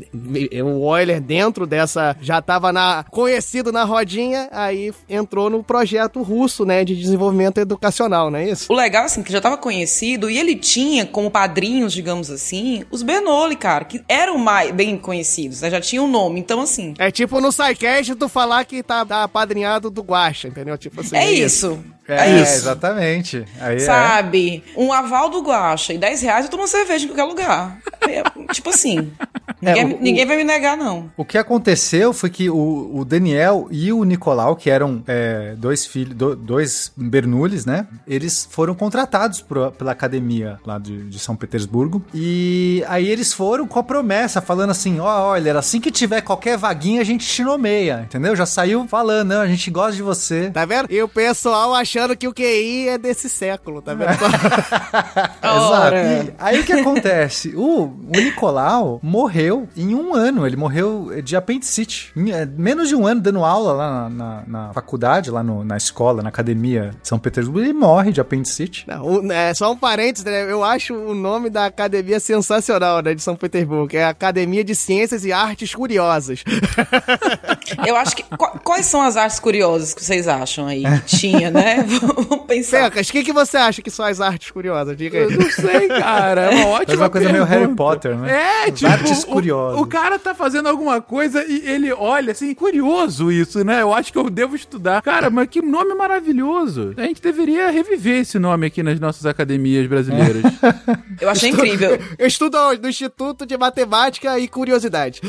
[0.62, 6.64] o Euler dentro dessa já tava na, conhecido na rodinha, aí entrou no projeto russo,
[6.66, 8.70] né, de desenvolvimento educacional, não é isso?
[8.72, 13.02] O legal, assim, que já tava conhecido e ele tinha como padrinhos, digamos assim, os
[13.02, 15.70] Bernoulli, cara, que eram mais, bem conhecidos, né?
[15.70, 16.40] Já tinham um nome.
[16.40, 20.73] Então, assim, É tipo no SciCast tu falar que tá, tá apadrinhado do Guaxa, entendeu?
[20.76, 21.16] Tipo assim.
[21.16, 21.82] é isso.
[22.08, 22.54] É, É, isso.
[22.54, 23.44] exatamente.
[23.60, 23.78] Aí é.
[23.78, 24.62] Sabe?
[24.76, 27.78] Um aval do Guacha e 10 reais eu tomo uma cerveja em qualquer lugar.
[28.08, 29.10] É, tipo assim.
[29.62, 31.10] É, Ninguém, o- ninguém vai me negar, não.
[31.16, 35.86] O que aconteceu foi que o, o Daniel e o Nicolau, que eram é, dois
[35.86, 37.86] filhos, do- dois Bernoullis, né?
[38.06, 42.04] Eles foram contratados pro- pela academia lá de, de São Petersburgo.
[42.12, 46.58] E aí eles foram com a promessa, falando assim: ó, olha, assim que tiver qualquer
[46.58, 48.36] vaguinha, a gente te nomeia, entendeu?
[48.36, 50.50] Já saiu falando, não, a gente gosta de você.
[50.50, 50.90] Tá vendo?
[50.92, 54.08] E o pessoal achando que o QI é desse século, tá vendo?
[55.42, 55.96] Exato.
[55.96, 57.54] E aí o que acontece?
[57.54, 60.46] O, o Nicolau morreu em um ano.
[60.46, 62.12] Ele morreu de apendicite.
[62.16, 65.64] Em, é, menos de um ano dando aula lá na, na- na faculdade, lá no-
[65.64, 67.60] na escola, na academia de São Petersburgo.
[67.60, 68.84] Ele morre de apendicite.
[68.88, 70.50] Não, o- é, só um parênteses, né?
[70.50, 73.14] Eu acho o nome da academia sensacional, né?
[73.14, 73.88] De São Petersburgo.
[73.88, 76.42] que É a Academia de Ciências e Artes Curiosas.
[77.86, 78.22] Eu acho que.
[78.22, 80.82] qu- quais são as artes curiosas que vocês acham aí?
[80.82, 81.83] Que tinha, né?
[81.86, 82.84] Vamos pensar.
[82.84, 84.96] Fecas, o que, que você acha que são as artes curiosas?
[84.96, 85.24] Diga aí.
[85.24, 86.42] Eu não sei, cara.
[86.42, 87.60] É uma ótima Faz uma coisa meio pergunta.
[87.64, 88.32] Harry Potter, né?
[88.32, 89.80] É, As tipo, artes o- curiosas.
[89.80, 93.82] O, cara tá fazendo alguma coisa e ele olha assim, curioso isso, né?
[93.82, 95.02] Eu acho que eu devo estudar.
[95.02, 96.94] Cara, mas que nome maravilhoso.
[96.96, 100.42] A gente deveria reviver esse nome aqui nas nossas academias brasileiras.
[101.20, 101.98] Eu achei incrível.
[102.18, 102.82] Eu estudo onde?
[102.82, 105.20] no Instituto de Matemática e Curiosidade.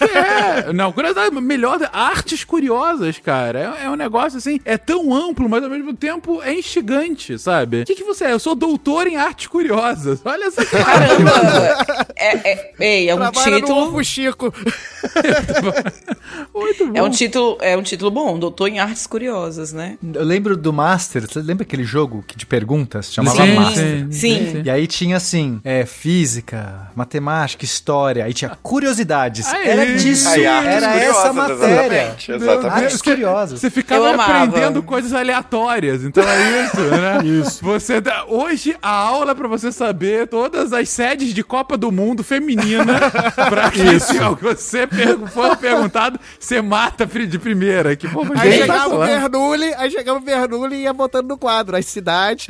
[0.00, 3.76] é, não, curiosidade, melhor, artes curiosas, cara.
[3.80, 7.82] É, é um negócio assim, é tão amplo, mas ao mesmo tempo é instigante, sabe?
[7.82, 8.32] O que, que você é?
[8.32, 10.20] Eu sou doutor em artes curiosas.
[10.24, 10.84] Olha essa cara.
[10.84, 12.06] Caramba!
[12.16, 13.80] É, é, ei, é um Trabalha no título.
[13.88, 14.54] Ovo Chico.
[16.54, 16.92] Muito bom.
[16.94, 19.98] É um título, é um título bom, doutor em artes curiosas, né?
[20.02, 21.26] Eu lembro do Master.
[21.28, 23.12] Você lembra aquele jogo que- de perguntas?
[23.12, 23.84] Chamava Sim, Master.
[23.84, 24.62] sim, Sim.
[24.64, 29.46] E aí tinha assim, é, física, matemática, história, aí tinha curiosidades.
[29.46, 32.14] Aí, era disso, Aí, era essa matéria.
[32.14, 32.84] exatamente, exatamente.
[32.84, 33.60] Artes curiosas.
[33.60, 35.89] Você ficava aprendendo coisas aleatórias.
[36.02, 37.18] Então é isso, né?
[37.40, 37.64] isso.
[37.64, 41.90] Você dá- hoje a aula é pra você saber todas as sedes de Copa do
[41.92, 42.98] Mundo feminina
[43.48, 47.94] pra que se você per- for perguntado, você mata de primeira.
[47.96, 51.38] Que pô, mas Aí chegava o Bernoulli, aí chegava o Bernoulli e ia botando no
[51.38, 52.46] quadro as cidades.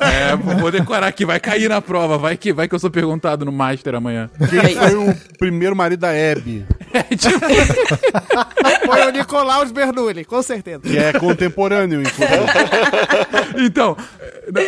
[0.00, 3.44] É, vou decorar aqui, vai cair na prova, vai que, vai que eu sou perguntado
[3.44, 4.30] no Master amanhã.
[4.50, 6.66] Quem foi o primeiro marido da Hebe?
[6.92, 7.38] É, tipo,
[8.86, 10.80] Foi o Nicolaus Bernoulli, com certeza.
[10.80, 12.38] Que é contemporâneo, inclusive.
[13.66, 13.96] então,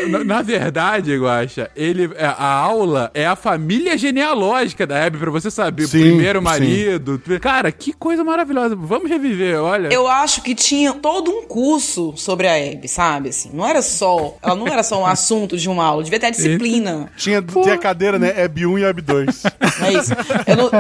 [0.09, 5.31] na, na- verdade, Guaxa, ele, é, a aula é a família genealógica da Hebe, pra
[5.31, 5.87] você saber.
[5.87, 6.45] Sim, primeiro sim.
[6.45, 7.23] marido.
[7.41, 8.75] Cara, que coisa maravilhosa.
[8.75, 9.89] Vamos reviver, olha.
[9.93, 13.29] Eu acho que tinha todo um curso sobre a Hebe, sabe?
[13.29, 14.37] Assim, não era só.
[14.43, 17.11] Ela não era só um assunto de uma aula, devia ter a disciplina.
[17.17, 18.33] Tinha, tinha cadeira, né?
[18.37, 19.43] Hebe 1 e Hebe 2.
[19.83, 20.13] É isso.
[20.47, 20.71] Eu não,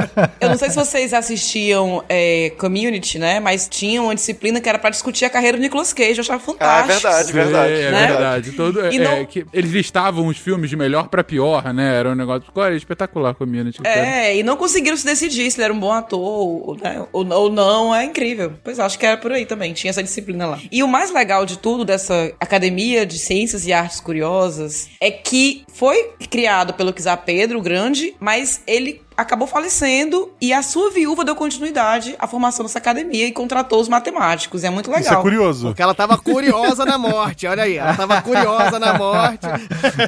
[0.41, 3.41] eu não sei se vocês assistiram existiam é, community, né?
[3.41, 6.19] Mas tinha uma disciplina que era pra discutir a carreira do Nicolas Cage.
[6.19, 6.93] Eu achava Ah, é fantástico.
[6.93, 7.73] verdade, verdade.
[7.73, 8.07] É, é né?
[8.07, 8.53] verdade.
[8.53, 11.97] Todo, é, não- é, que eles listavam os filmes de melhor pra pior, né?
[11.99, 12.45] Era um negócio.
[12.55, 13.81] Olha, espetacular community.
[13.83, 13.99] cara.
[13.99, 17.27] É, e não conseguiram se decidir se ele era um bom ator ou, né, ou,
[17.27, 18.53] ou não, é incrível.
[18.63, 20.59] Pois acho que era por aí também, tinha essa disciplina lá.
[20.71, 25.65] E o mais legal de tudo dessa Academia de Ciências e Artes Curiosas é que
[25.73, 31.25] foi criado pelo Kizar Pedro o Grande, mas ele acabou falecendo e a sua viúva
[31.25, 34.65] deu continuidade à formação dessa academia e contratou os matemáticos.
[34.65, 35.03] É muito legal.
[35.03, 35.67] Isso é curioso.
[35.69, 37.77] Porque ela tava curiosa na morte, olha aí.
[37.77, 39.47] Ela tava curiosa na morte.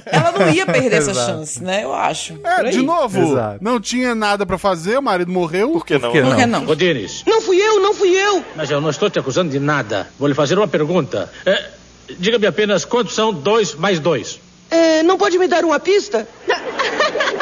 [0.07, 1.85] Ela não ia perder essa chance, né?
[1.85, 2.39] Eu acho.
[2.45, 3.59] É, Por de novo, Exato.
[3.61, 5.71] não tinha nada pra fazer, o marido morreu.
[5.73, 6.13] Por que não?
[6.13, 6.67] que Por que não?
[6.67, 8.43] Ô, Denis, Não fui eu, não fui eu.
[8.57, 10.09] mas eu não estou te acusando de nada.
[10.19, 11.31] Vou lhe fazer uma pergunta.
[11.47, 11.71] É,
[12.19, 14.41] Diga-me apenas quantos são dois mais dois.
[14.71, 16.27] É, não pode me dar uma pista?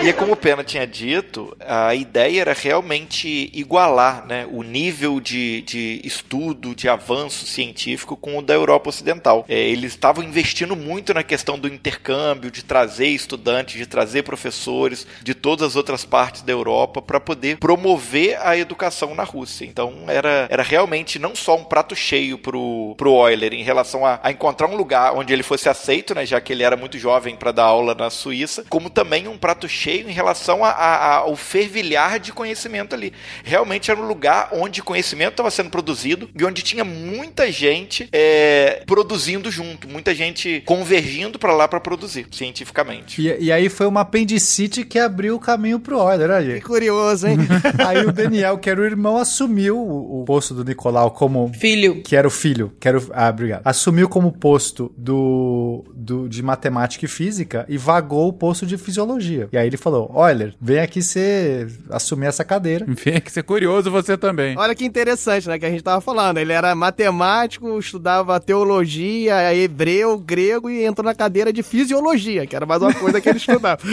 [0.00, 5.18] E é como o Pena tinha dito, a ideia era realmente igualar né, o nível
[5.18, 9.44] de, de estudo, de avanço científico com o da Europa Ocidental.
[9.48, 15.04] É, eles estavam investindo muito na questão do intercâmbio, de trazer estudantes, de trazer professores
[15.20, 19.64] de todas as outras partes da Europa para poder promover a educação na Rússia.
[19.64, 24.20] Então era, era realmente não só um prato cheio pro, pro Euler em relação a,
[24.22, 27.34] a encontrar um lugar onde ele fosse aceito, né, já que ele era muito jovem
[27.34, 31.36] para dar aula na Suíça, como também um prato cheio em relação a- a- ao
[31.36, 33.12] fervilhar de conhecimento ali.
[33.44, 38.82] Realmente era um lugar onde conhecimento estava sendo produzido e onde tinha muita gente é,
[38.86, 43.20] produzindo junto, muita gente convergindo para lá para produzir cientificamente.
[43.20, 46.60] E, e aí foi uma apendicite que abriu o caminho pro Euler, olha Que aí.
[46.60, 47.38] curioso, hein?
[47.86, 52.02] Aí o Daniel, que era o irmão, assumiu o, o posto do Nicolau como Filho.
[52.02, 53.62] que era o filho, que era o, ah, obrigado.
[53.64, 59.48] Assumiu como posto do, do de matemática e física e vagou o posto de fisiologia.
[59.52, 62.86] E aí ele falou: Euler, vem aqui você assumir essa cadeira.
[63.08, 64.56] É que ser curioso você também.
[64.58, 65.58] Olha que interessante, né?
[65.58, 66.36] Que a gente tava falando.
[66.36, 72.66] Ele era matemático, estudava teologia, hebreu, grego e entrou na cadeira de fisiologia, que era
[72.66, 73.80] mais uma coisa que ele estudava.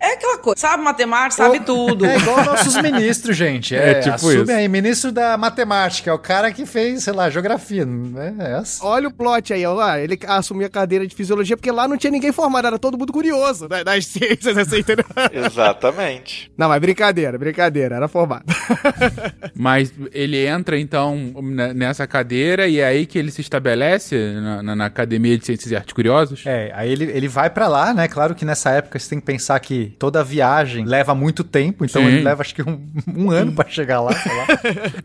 [0.00, 0.60] É aquela coisa.
[0.60, 2.06] Sabe matemática, sabe tudo.
[2.06, 3.74] É igual nossos ministros, gente.
[3.74, 4.52] É, É, tipo assume isso.
[4.52, 7.86] aí, ministro da matemática, é o cara que fez, sei lá, geografia.
[8.38, 8.84] É, é assim.
[8.84, 9.96] Olha o plot aí, ó.
[9.96, 13.12] Ele assumiu a cadeira de fisiologia porque lá não tinha ninguém formado, era todo mundo
[13.12, 15.04] curioso né, das ciências, assim, entendeu?
[15.32, 16.50] Exatamente.
[16.56, 18.44] Não, mas brincadeira, brincadeira, era formado.
[19.54, 24.62] Mas ele entra, então, ne- nessa cadeira e é aí que ele se estabelece na,
[24.62, 26.42] na- na Academia de Ciências e Artes Curiosas.
[26.46, 28.06] É, aí ele, ele vai pra lá, né?
[28.08, 32.02] Claro que nessa época você tem que pensar que toda viagem leva muito tempo, então
[32.02, 32.08] Sim.
[32.08, 32.80] ele leva acho que um,
[33.14, 34.46] um ano pra chegar lá, sei lá.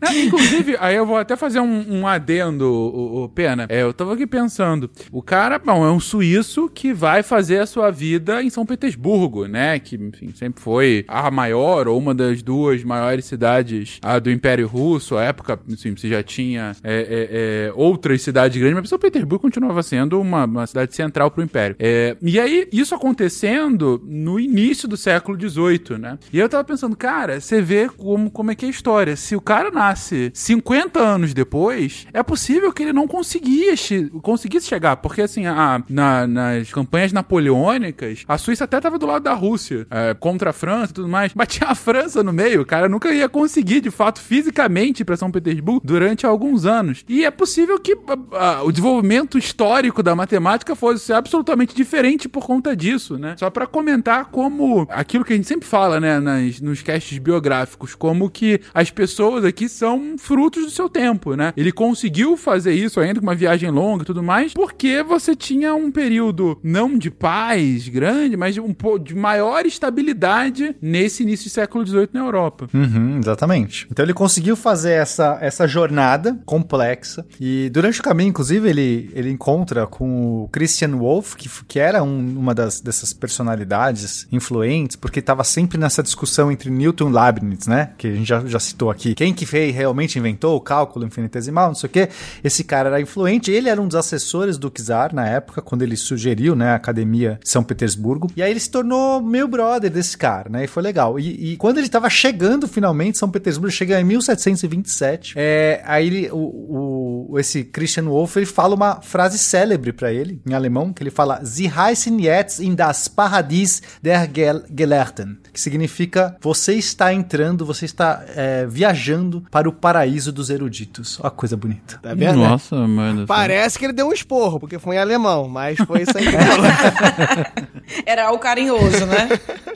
[0.02, 3.66] Não, inclusive, aí eu vou até fazer um, um adendo, o, Pena.
[3.68, 7.66] É, eu tava aqui pensando, o cara, bom, é um suíço que vai fazer a
[7.66, 9.78] sua vida em São Petersburgo, né?
[9.78, 14.66] Que, enfim, sempre foi a maior ou uma das duas maiores cidades ah, do Império
[14.66, 15.16] Russo.
[15.16, 19.42] À época, assim, você já tinha é, é, é, outras cidades grandes, mas São Petersburgo
[19.42, 21.76] continuava sendo uma, uma cidade central pro Império.
[21.78, 26.18] É, e aí, isso acontecendo no início do século XVIII, né?
[26.32, 29.14] E eu tava pensando, cara, você vê como, como é que é a história.
[29.16, 34.66] Se o cara nasce 50 anos depois, é possível que ele não conseguia che- conseguisse
[34.66, 39.32] chegar, porque assim, a, na- nas campanhas napoleônicas, a Suíça até tava do lado da
[39.48, 42.66] Rússia, é, contra a França e tudo mais, mas tinha a França no meio, o
[42.66, 47.04] cara nunca ia conseguir, de fato, fisicamente pra São Petersburgo durante alguns anos.
[47.08, 47.92] E é possível que
[48.32, 53.34] a- a- o desenvolvimento histórico da matemática fosse absolutamente diferente por conta disso, né?
[53.38, 57.94] Só pra comentar como aquilo que a gente sempre fala, né, nas, nos casts biográficos,
[57.94, 61.52] como que as pessoas aqui são frutos do seu tempo, né?
[61.56, 65.74] Ele conseguiu fazer isso ainda com uma viagem longa e tudo mais, porque você tinha
[65.74, 71.50] um período não de paz grande, mas de um pouco de maior estabilidade nesse início
[71.50, 72.68] do século XVIII na Europa.
[72.72, 73.86] Uhum, exatamente.
[73.90, 79.30] Então ele conseguiu fazer essa, essa jornada complexa e durante o caminho, inclusive, ele, ele
[79.30, 85.18] encontra com o Christian Wolff, que, que era um- uma das, dessas personalidades influentes, porque
[85.20, 87.90] estava sempre nessa discussão entre Newton e Leibniz, né?
[87.98, 89.14] Que a gente já, já citou aqui.
[89.14, 92.08] Quem que fez, realmente inventou o cálculo infinitesimal, não sei o quê.
[92.42, 95.96] Esse cara era influente, ele era um dos assessores do Czar na época, quando ele
[95.96, 98.30] sugeriu, né, a Academia de São Petersburgo.
[98.36, 100.64] E aí ele se tornou meu brother desse cara, né?
[100.64, 101.18] E foi legal.
[101.18, 105.34] E, e quando ele tava chegando finalmente, São Petersburgo chega em 1727.
[105.36, 110.40] É, aí ele, o, o- esse Christian Wolff, ele fala uma frase célebre pra ele,
[110.46, 115.60] em alemão, que ele fala Sie heißen jetzt in das Paradies der Gel Gelehrten, que
[115.60, 121.18] significa você está entrando, você está é, viajando para o paraíso dos eruditos.
[121.22, 121.98] Ó, coisa bonita.
[122.02, 122.38] Tá vendo?
[122.38, 123.26] Nossa, mano.
[123.26, 126.34] Parece que ele deu um esporro, porque foi em alemão, mas foi isso aí que.
[128.06, 129.13] Era algo carinhoso, né?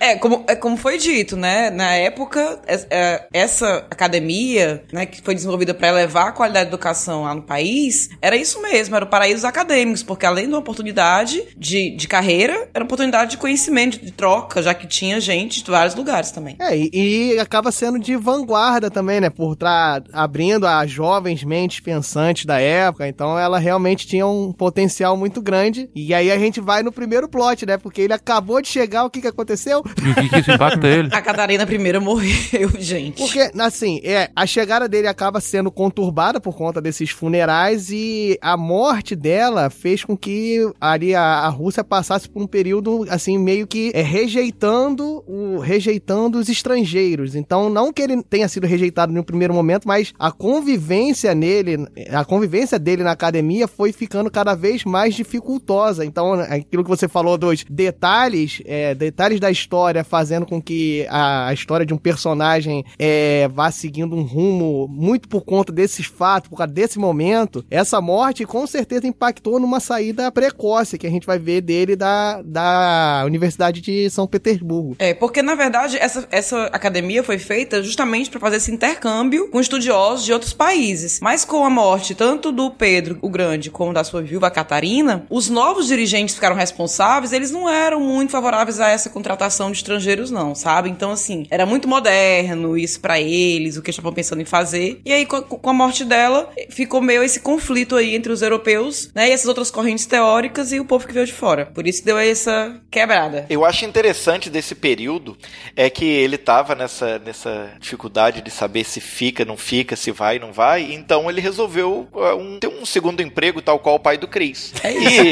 [0.01, 1.71] É, como, é como foi dito, né?
[1.71, 6.71] Na época, es- é, essa academia, né, que foi desenvolvida para elevar a qualidade da
[6.77, 10.53] educação lá no país, era isso mesmo, era o paraíso dos acadêmicos, porque além de
[10.53, 15.21] uma oportunidade de, de carreira, era uma oportunidade de conhecimento, de troca, já que tinha
[15.21, 16.57] gente de vários lugares também.
[16.61, 16.91] É, e,
[17.35, 19.31] e acaba sendo de vanguarda também, né?
[19.31, 23.07] Por estar abrindo a jovens mentes pensantes da época.
[23.09, 25.91] Então ela realmente tinha um potencial muito grande.
[25.95, 27.77] E aí a gente vai no primeiro plot, né?
[27.77, 29.83] Porque ele acabou de chegar, o que, que aconteceu?
[30.03, 31.09] E o que, que isso impacta ele?
[31.13, 33.19] A Catarina I morreu, gente.
[33.19, 38.57] Porque, assim, é, a chegada dele acaba sendo conturbada por conta desses funerais e a
[38.57, 43.67] morte dela fez com que ali a, a Rússia passasse por um período, assim, meio
[43.67, 47.35] que é, rejeitando, o, rejeitando os estrangeiros.
[47.35, 52.25] Então, não que ele tenha sido rejeitado no primeiro momento, mas a convivência nele, a
[52.25, 56.05] convivência dele na academia foi ficando cada vez mais dificultosa.
[56.05, 61.49] Então, aquilo que você falou dos detalhes, é, detalhes da história fazendo com que a,
[61.49, 66.51] a história de um personagem é, vá seguindo um rumo muito por conta desses fatos,
[66.51, 71.27] por causa desse momento, essa morte com certeza impactou numa saída precoce que a gente
[71.27, 74.97] vai ver dele da, da Universidade de São Petersburgo.
[74.99, 79.61] É, porque na verdade essa, essa academia foi feita justamente para fazer esse intercâmbio com
[79.61, 81.19] estudiosos de outros países.
[81.23, 85.49] Mas com a morte tanto do Pedro o Grande como da sua viúva Catarina, os
[85.49, 90.55] novos dirigentes ficaram responsáveis, eles não eram muito favoráveis a essa contratação de estrangeiros não,
[90.55, 90.89] sabe?
[90.91, 95.01] Então assim, era muito moderno isso para eles, o que eles estavam pensando em fazer.
[95.05, 98.43] E aí com a, com a morte dela, ficou meio esse conflito aí entre os
[98.43, 101.67] europeus, né, e essas outras correntes teóricas e o povo que veio de fora.
[101.67, 103.47] Por isso deu essa quebrada.
[103.51, 105.37] Eu acho interessante desse período
[105.77, 110.39] é que ele tava nessa, nessa dificuldade de saber se fica, não fica, se vai,
[110.39, 110.93] não vai.
[110.93, 114.73] Então ele resolveu uh, um- ter um segundo emprego, tal qual o pai do Chris.
[114.83, 115.31] É E,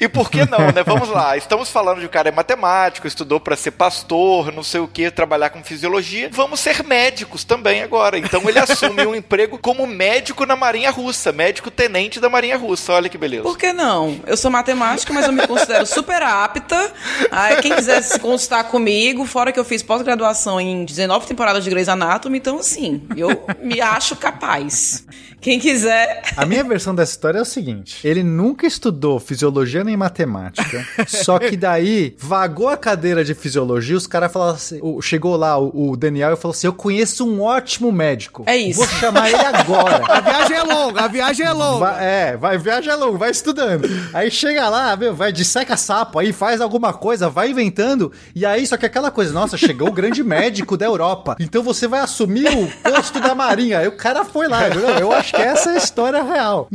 [0.00, 0.82] e, e por que não, né?
[0.84, 1.36] Vamos lá.
[1.36, 5.50] Estamos falando de um cara matemático, estudou para ser pastor, não sei o que, trabalhar
[5.50, 6.30] com fisiologia.
[6.32, 8.18] Vamos ser médicos também agora.
[8.18, 12.94] Então ele assume um emprego como médico na Marinha Russa, médico tenente da Marinha Russa.
[12.94, 13.42] Olha que beleza.
[13.42, 14.20] Por que não?
[14.26, 16.92] Eu sou matemática, mas eu me considero super apta.
[17.30, 21.68] Aí quem quiser se consultar comigo, fora que eu fiz pós-graduação em 19 temporadas de
[21.68, 25.04] Grey's Anatomy, então assim, eu me acho capaz.
[25.40, 26.22] Quem quiser.
[26.36, 30.86] A minha versão dessa história é o seguinte: ele nunca estudou fisiologia nem matemática.
[31.06, 35.58] só que daí vagou a cadeira de fisiologia, os caras falaram assim: o- chegou lá
[35.58, 38.44] o, o Daniel e falou assim: Eu conheço um ótimo médico.
[38.46, 38.78] É isso.
[38.78, 40.00] Vou chamar ele agora.
[40.10, 41.78] A viagem é longa, a viagem é longa.
[41.86, 43.88] Vai, é, vai, viaja longo, vai estudando.
[44.12, 48.12] Aí chega lá, meu, vai disseca sapo, aí faz alguma coisa, vai inventando.
[48.34, 51.36] E aí, só que aquela coisa, nossa, chegou o grande médico da Europa.
[51.40, 53.78] Então você vai assumir o posto da Marinha.
[53.78, 54.68] Aí o cara foi lá.
[54.68, 56.68] Eu, eu acho que essa é a história real.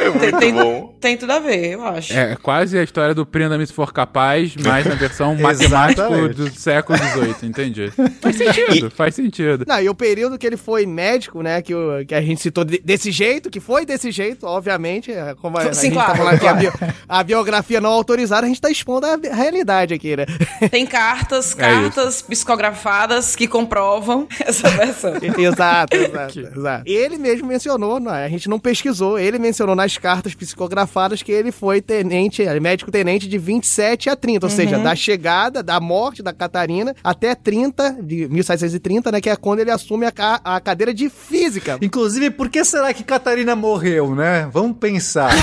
[0.00, 0.94] É muito tem, bom.
[1.00, 2.12] tem tudo a ver, eu acho.
[2.12, 6.34] É quase a história do Prenda-me se for capaz, mas na versão matemático Exatamente.
[6.34, 7.92] do século XVIII, entendi.
[8.20, 9.64] Faz sentido, faz sentido.
[9.66, 12.64] Não, e o período que ele foi médico, né, que, o- que a gente citou
[12.64, 16.10] de- desse jeito, que foi desse jeito, obviamente, é, como a, a Sim, gente claro,
[16.12, 16.72] tá falando que a, bio-
[17.08, 20.26] a biografia não autorizada, a gente tá expondo a, a realidade aqui, né?
[20.70, 25.12] Tem cartas, É cartas psicografadas que comprovam essa versão.
[25.38, 26.82] exato, exato, exato.
[26.86, 31.32] Ele mesmo mencionou, não, é, a gente não pesquisou, ele mencionou nas cartas psicografadas que
[31.32, 35.80] ele foi tenente, é, médico tenente de 27 a 30, ou seja, da chegada, da
[35.80, 40.12] morte da Catarina até 30, de 1730, né, que é quando ele assume a,
[40.44, 41.78] a cadeira de física.
[41.80, 44.48] Inclusive, por que será que Catarina morreu, né?
[44.52, 45.30] Vamos pensar.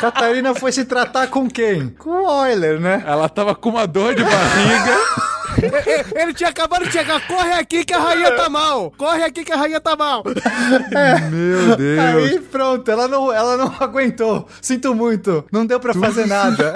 [0.00, 1.88] Catarina foi se tratar com quem?
[1.90, 3.02] Com Euler, né?
[3.06, 4.98] Ela tava com uma dor de barriga.
[6.14, 8.92] Ele tinha acabado de chegar, corre aqui que a rainha tá mal!
[8.96, 10.22] Corre aqui que a rainha tá mal!
[11.30, 12.00] Meu Deus.
[12.00, 14.48] Aí pronto, ela não, ela não aguentou.
[14.60, 15.44] Sinto muito.
[15.50, 16.74] Não deu pra fazer nada.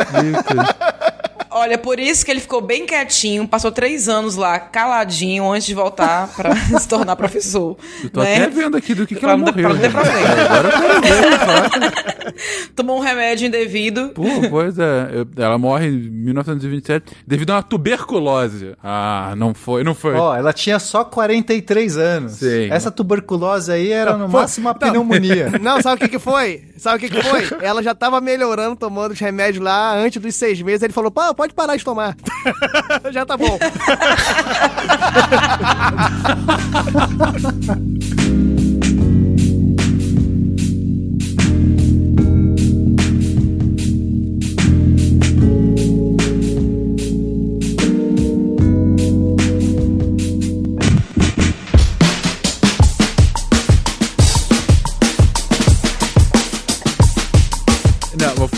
[1.54, 5.74] Olha, por isso que ele ficou bem quietinho, passou três anos lá, caladinho, antes de
[5.74, 7.76] voltar pra se tornar professor.
[8.02, 8.36] Eu tô né?
[8.36, 9.52] até vendo aqui do que, que ela morreu.
[9.54, 10.28] pra não ter problema.
[10.44, 11.94] Agora eu quero ver, claro.
[12.74, 14.08] Tomou um remédio indevido.
[14.14, 15.10] Pô, pois é.
[15.12, 18.74] Eu- Ela morre em 1927 devido a uma tuberculose.
[18.82, 20.14] Ah, não foi, não foi.
[20.14, 22.32] Ó, ela tinha só 43 anos.
[22.32, 22.68] Sim.
[22.70, 25.52] Essa tuberculose aí era no Foi- máximo uma pneumonia.
[25.60, 26.62] Não, sabe o que que foi?
[26.76, 27.46] Sabe o que que foi?
[27.62, 30.82] Ela já tava melhorando, tomando os remédios lá antes dos seis meses.
[30.82, 32.16] Ele falou, pô, pode parar de tomar.
[33.12, 33.58] já tá bom.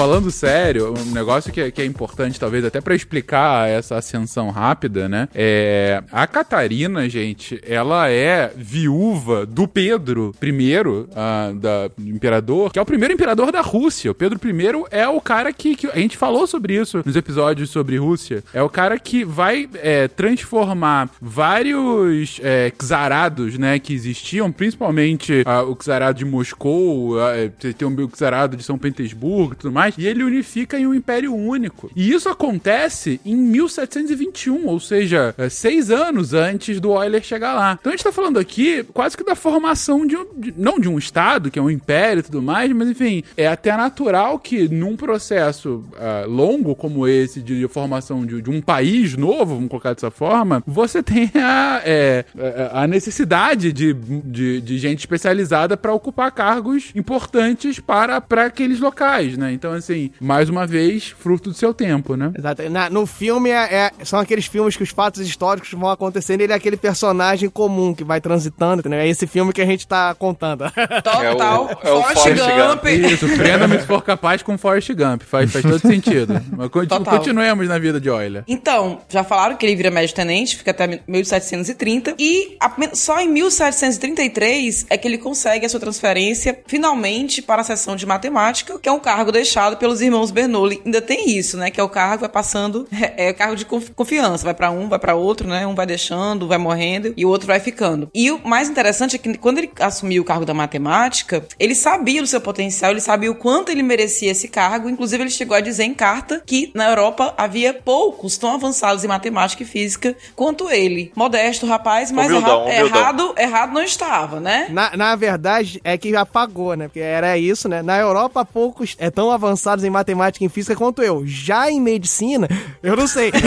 [0.07, 4.51] falando sério, um negócio que é, que é importante, talvez, até pra explicar essa ascensão
[4.51, 5.29] rápida, né?
[5.35, 6.01] É.
[6.13, 10.75] A Catarina, gente, ela é viúva do Pedro I,
[11.17, 14.13] ah, da imperador, que é o primeiro imperador da Rússia.
[14.13, 17.71] O Pedro I é o cara que, que- A gente falou sobre isso nos episódios
[17.71, 18.45] sobre Rússia.
[18.55, 25.65] É o cara que vai é, transformar vários é, czarados, né, que existiam, principalmente ah,
[25.65, 30.07] o czarado de Moscou, ah, é, tem o czarado de São Petersburgo tudo mais, e
[30.07, 31.91] ele unifica em um império único.
[31.95, 37.79] E isso acontece em 1721, ou seja, é, seis anos antes do Euler chegar lá.
[37.81, 40.89] Então a gente tá falando aqui quase que da formação de um, de- não de
[40.89, 44.69] um estado, que é um império e tudo mais, mas enfim, é até natural que
[44.69, 49.93] num processo ah, longo como esse de formação de, de um país novo, vamos colocar
[49.95, 52.25] dessa forma, você tenha é,
[52.73, 58.81] a- a necessidade de, de, de gente especializada para ocupar cargos importantes para, para aqueles
[58.81, 59.53] locais, né?
[59.53, 62.33] Então, assim, mais uma vez, fruto do seu tempo, né?
[62.37, 62.69] Exato.
[62.71, 66.45] Na- no filme, é, é- são aqueles filmes que os fatos históricos vão acontecendo e
[66.45, 68.99] ele é aquele personagem comum que vai transitando, entendeu?
[69.01, 70.65] É esse filme que a gente tá contando.
[71.05, 71.25] Total.
[71.25, 72.85] É o- é o Forrest Forrest Gump.
[73.13, 75.23] Isso, prenda-me se for capaz com Forrest Gump.
[75.23, 76.41] Faz, faz todo sentido.
[76.57, 76.69] Mas
[77.05, 78.45] continuemos na vida de Euler.
[78.47, 82.15] Então, já falaram que ele vira médio-tenente, fica até 1730.
[82.19, 87.65] E apen- só em 1733 é que ele consegue a sua transferência, finalmente, para a
[87.65, 90.81] seção de matemática, que é um cargo deixado pelos irmãos Bernoulli.
[90.85, 91.69] Ainda tem isso, né?
[91.73, 92.87] Que é o cargo que vai passando,
[93.17, 94.45] é, é cargo de confi- confiança.
[94.45, 95.67] Vai para um, vai para outro, né?
[95.67, 98.09] Um vai deixando, vai morrendo e o outro vai ficando.
[98.15, 102.21] E o mais interessante é que quando ele assumiu o cargo da matemática, ele sabia
[102.21, 104.89] do seu potencial, ele sabia o quanto ele merecia esse cargo.
[104.89, 109.09] Inclusive, ele chegou a dizer em carta que na Europa havia poucos tão avançados em
[109.09, 111.11] matemática e física quanto ele.
[111.17, 113.01] Modesto, rapaz, mas Humildão, erra- humildão.
[113.01, 114.67] errado, errado não estava, né?
[114.71, 116.87] Na, na verdade, é que apagou, né?
[116.89, 117.83] Porque era isso, né?
[117.83, 121.23] Na Europa, poucos é tão avançados em matemática e física quanto eu.
[121.27, 122.49] Já em medicina,
[122.83, 123.33] eu não sei.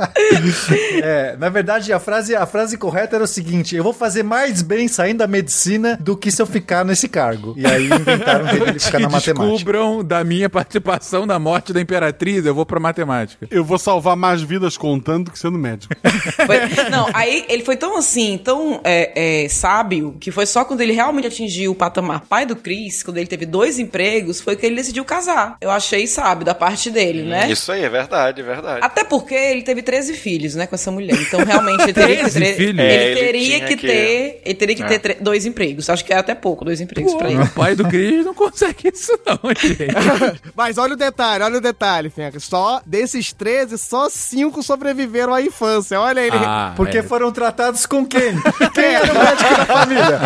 [1.02, 4.62] É, na verdade, a frase, a frase correta era o seguinte: eu vou fazer mais
[4.62, 7.54] bem saindo da medicina do que se eu ficar nesse cargo.
[7.56, 9.52] E aí inventaram de ele ficar Que na matemática.
[9.52, 13.46] descubram da minha participação na morte da Imperatriz, eu vou pra matemática.
[13.50, 15.94] Eu vou salvar mais vidas contando do que sendo médico.
[16.46, 20.80] Foi- não, aí ele foi tão assim, tão é, é, sábio, que foi só quando
[20.80, 24.66] ele realmente atingiu o patamar pai do Chris, quando ele teve dois empregos, foi que
[24.66, 25.56] ele decidiu casar.
[25.60, 27.50] Eu achei sábio da parte dele, né?
[27.50, 28.80] Isso aí, é verdade, é verdade.
[28.82, 31.16] Até porque ele teve 13 filhos, né, com essa mulher.
[31.20, 32.54] Então, realmente, ele teria que 13 ter.
[32.56, 32.78] filhos?
[32.78, 34.42] Ele, É, ele teria que, que- ter.
[34.44, 35.90] Ele teria que ter tre- dois empregos.
[35.90, 37.42] Acho que é até pouco, dois empregos pra ele.
[37.42, 39.88] O pai do Cris não consegue isso não, gente.
[40.54, 42.38] Mas olha o detalhe, olha o detalhe, Fenca.
[42.38, 46.00] Só desses 13, só 5 sobreviveram à infância.
[46.00, 46.36] Olha ele.
[46.36, 47.02] Ah, Porque é.
[47.02, 48.34] foram tratados com quem?
[48.74, 50.20] Quem era o médico da família?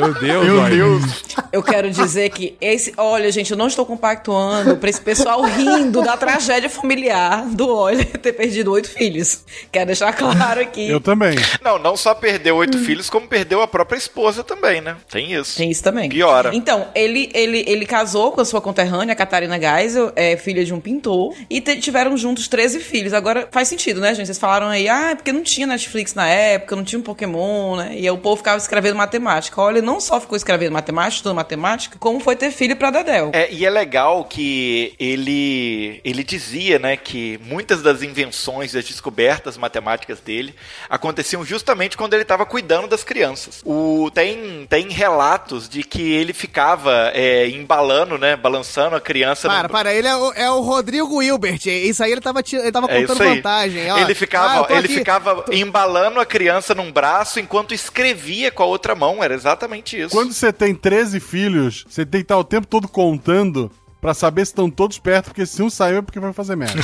[0.00, 0.68] Meu Deus, Meu.
[0.70, 1.24] Deus.
[1.52, 2.92] Eu quero dizer que esse.
[2.96, 8.03] Olha, gente, eu não estou compactuando pra esse pessoal rindo da tragédia familiar do Olha
[8.22, 9.44] ter perdido oito filhos.
[9.70, 10.88] Quero deixar claro aqui.
[10.88, 11.36] Eu também.
[11.62, 14.96] Não, não só perdeu oito filhos, como perdeu a própria esposa também, né?
[15.10, 15.56] Tem isso.
[15.56, 16.08] Tem isso também.
[16.08, 16.50] Piora.
[16.54, 20.72] Então, ele, ele, ele casou com a sua conterrânea, a Catarina Geisel, é filha de
[20.72, 23.12] um pintor, e tiveram juntos 13 filhos.
[23.12, 24.26] Agora, faz sentido, né, gente?
[24.26, 27.76] Vocês falaram aí, ah, é porque não tinha Netflix na época, não tinha um Pokémon,
[27.76, 27.92] né?
[27.94, 29.60] E aí o povo ficava escrevendo matemática.
[29.60, 33.30] Olha, não só ficou escrevendo matemática, estudando matemática, como foi ter filho pra Dedel.
[33.32, 39.56] É, e é legal que ele, ele dizia, né, que muitas das invenções, das descobertas
[39.56, 40.54] matemáticas dele
[40.88, 43.60] aconteciam justamente quando ele estava cuidando das crianças.
[43.64, 49.48] O, tem, tem relatos de que ele ficava é, embalando, né, balançando a criança.
[49.48, 51.66] Para, no- para, ele é o, é o Rodrigo Hilbert.
[51.66, 53.90] Isso aí ele tava, ti- ele tava É contando vantagem.
[53.90, 53.98] ó.
[53.98, 58.66] Ele ficava, Ah, ele aqui- ficava embalando a criança num braço enquanto escrevia com a
[58.66, 59.22] outra mão.
[59.22, 60.10] Era exatamente isso.
[60.14, 63.70] Quando você tem 13 filhos, você tem que estar o tempo todo contando
[64.04, 66.78] pra saber se estão todos perto, porque se um saiu é porque vai fazer merda.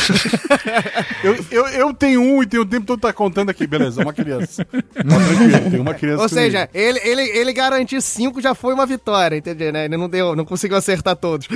[1.22, 4.14] eu, eu, eu tenho um e tenho o tempo todo tá contando aqui, beleza, uma
[4.14, 4.64] criança.
[4.64, 6.46] Tá tranquilo, tem uma criança Ou comigo.
[6.46, 9.70] seja, ele, ele, ele garantir 5 já foi uma vitória, entendeu?
[9.70, 9.84] Né?
[9.84, 11.46] Ele não deu, não conseguiu acertar todos.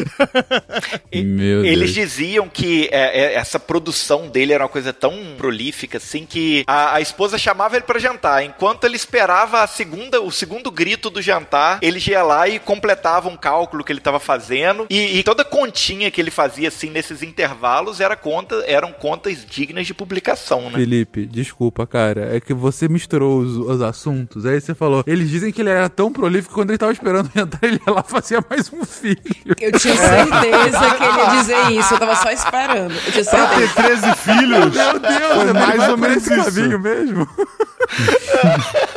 [1.11, 2.11] Meu Eles Deus.
[2.11, 6.97] diziam que é, é, essa produção dele era uma coisa tão prolífica assim que a,
[6.97, 8.45] a esposa chamava ele pra jantar.
[8.45, 13.31] Enquanto ele esperava a segunda, o segundo grito do jantar, ele ia lá e completava
[13.31, 14.87] um cálculo que ele estava fazendo.
[14.91, 19.87] E, e toda continha que ele fazia assim nesses intervalos era conta, eram contas dignas
[19.87, 20.73] de publicação, né?
[20.73, 22.35] Felipe, desculpa, cara.
[22.37, 24.45] É que você misturou os, os assuntos.
[24.47, 25.05] Aí você falou.
[25.07, 27.93] Eles dizem que ele era tão prolífico que quando ele tava esperando entrar, ele ia
[27.93, 29.21] lá fazia mais um filho.
[29.61, 31.95] Eu tinha certeza que ele ia dizer isso.
[31.95, 32.93] Eu tava só esperando.
[33.07, 34.13] Eu tinha Pra ter certeza.
[34.13, 36.45] 13 filhos, Meu Deus, foi ele mais ou menos esse isso.
[36.53, 37.29] caminho mesmo.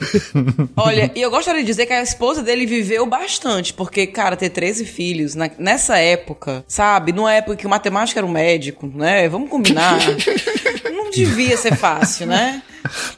[0.76, 4.50] Olha, e eu gostaria de dizer que a esposa dele viveu bastante, porque, cara, ter
[4.50, 7.12] 13 filhos na- nessa época, sabe?
[7.12, 9.28] Numa época que o matemático era um médico, né?
[9.28, 9.98] Vamos combinar.
[10.92, 12.62] Não devia ser fácil, né?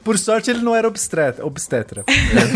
[0.05, 1.45] Por sorte, ele não era obstetra.
[1.45, 2.05] obstetra.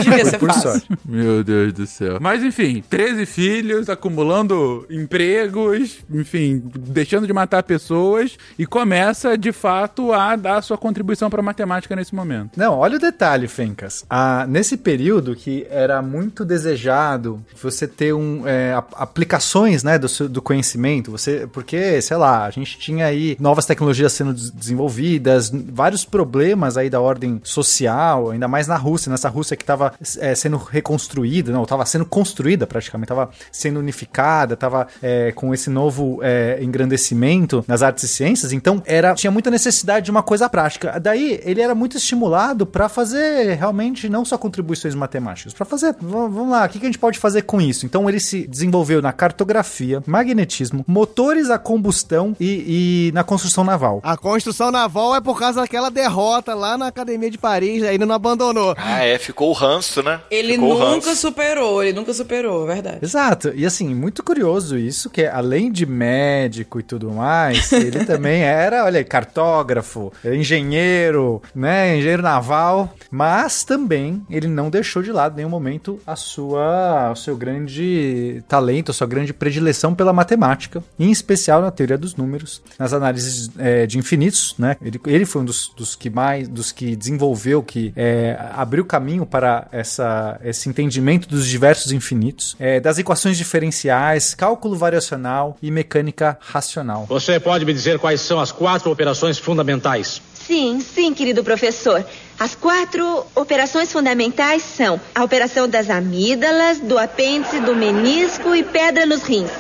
[0.03, 0.71] Devia ser Por fácil.
[0.73, 0.89] sorte.
[1.05, 2.19] Meu Deus do céu.
[2.21, 10.13] Mas enfim, 13 filhos, acumulando empregos, enfim, deixando de matar pessoas e começa de fato
[10.13, 12.51] a dar sua contribuição para matemática nesse momento.
[12.57, 14.05] Não, olha o detalhe, Fencas.
[14.09, 20.07] Ah, nesse período que era muito desejado você ter um, é, ap- aplicações né, do,
[20.29, 25.51] do conhecimento, você, porque, sei lá, a gente tinha aí novas tecnologias sendo des- desenvolvidas,
[25.53, 29.93] vários problemas aí da ordem social, ainda mais na Rússia, nessa Rússia que estava
[30.37, 34.87] sendo reconstruída, não, estava sendo construída praticamente, estava sendo unificada, estava
[35.35, 40.11] com esse novo é, engrandecimento nas artes e ciências, então era tinha muita necessidade de
[40.11, 40.99] uma coisa prática.
[41.01, 46.51] Daí ele era muito estimulado para fazer realmente não só contribuições matemáticas, para fazer, vamos
[46.51, 47.87] lá, o que, que a gente pode fazer com isso?
[47.87, 54.01] Então ele se desenvolveu na cartografia, magnetismo, motores a combustão e, e na construção naval.
[54.03, 58.05] A construção naval é por causa daquela derrota lá na Academia de Paris, aí ele
[58.05, 58.75] não abandonou.
[58.77, 60.21] Ah, é, ficou o ranço, né?
[60.31, 62.99] Ele ficou nunca superou, ele nunca superou, é verdade.
[63.03, 63.53] Exato.
[63.55, 68.85] E assim, muito curioso isso, que além de médico e tudo mais, ele também era,
[68.85, 75.37] olha aí, cartógrafo, engenheiro, né, engenheiro naval, mas também ele não deixou de lado em
[75.37, 81.11] nenhum momento a sua, o seu grande talento, a sua grande predileção pela matemática, em
[81.11, 84.77] especial na teoria dos números, nas análises eh, de infinitos, né?
[84.83, 89.25] Ele, ele foi um dos, dos que mais, dos que desenvolveu, que eh, abriu caminho
[89.25, 96.39] para essa, esse entendimento dos diversos infinitos, eh, das equações diferenciais, cálculo variacional e mecânica
[96.41, 97.07] racional.
[97.09, 100.21] Você pode me dizer quais são as quatro operações fundamentais?
[100.35, 102.05] Sim, sim, querido professor.
[102.39, 109.07] As quatro operações fundamentais são a operação das amígdalas, do apêndice, do menisco e pedra
[109.07, 109.51] nos rins.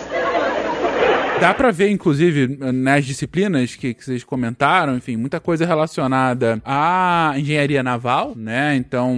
[1.42, 7.34] Dá pra ver, inclusive, nas disciplinas que, que vocês comentaram, enfim, muita coisa relacionada à
[7.36, 8.76] engenharia naval, né?
[8.76, 9.16] Então,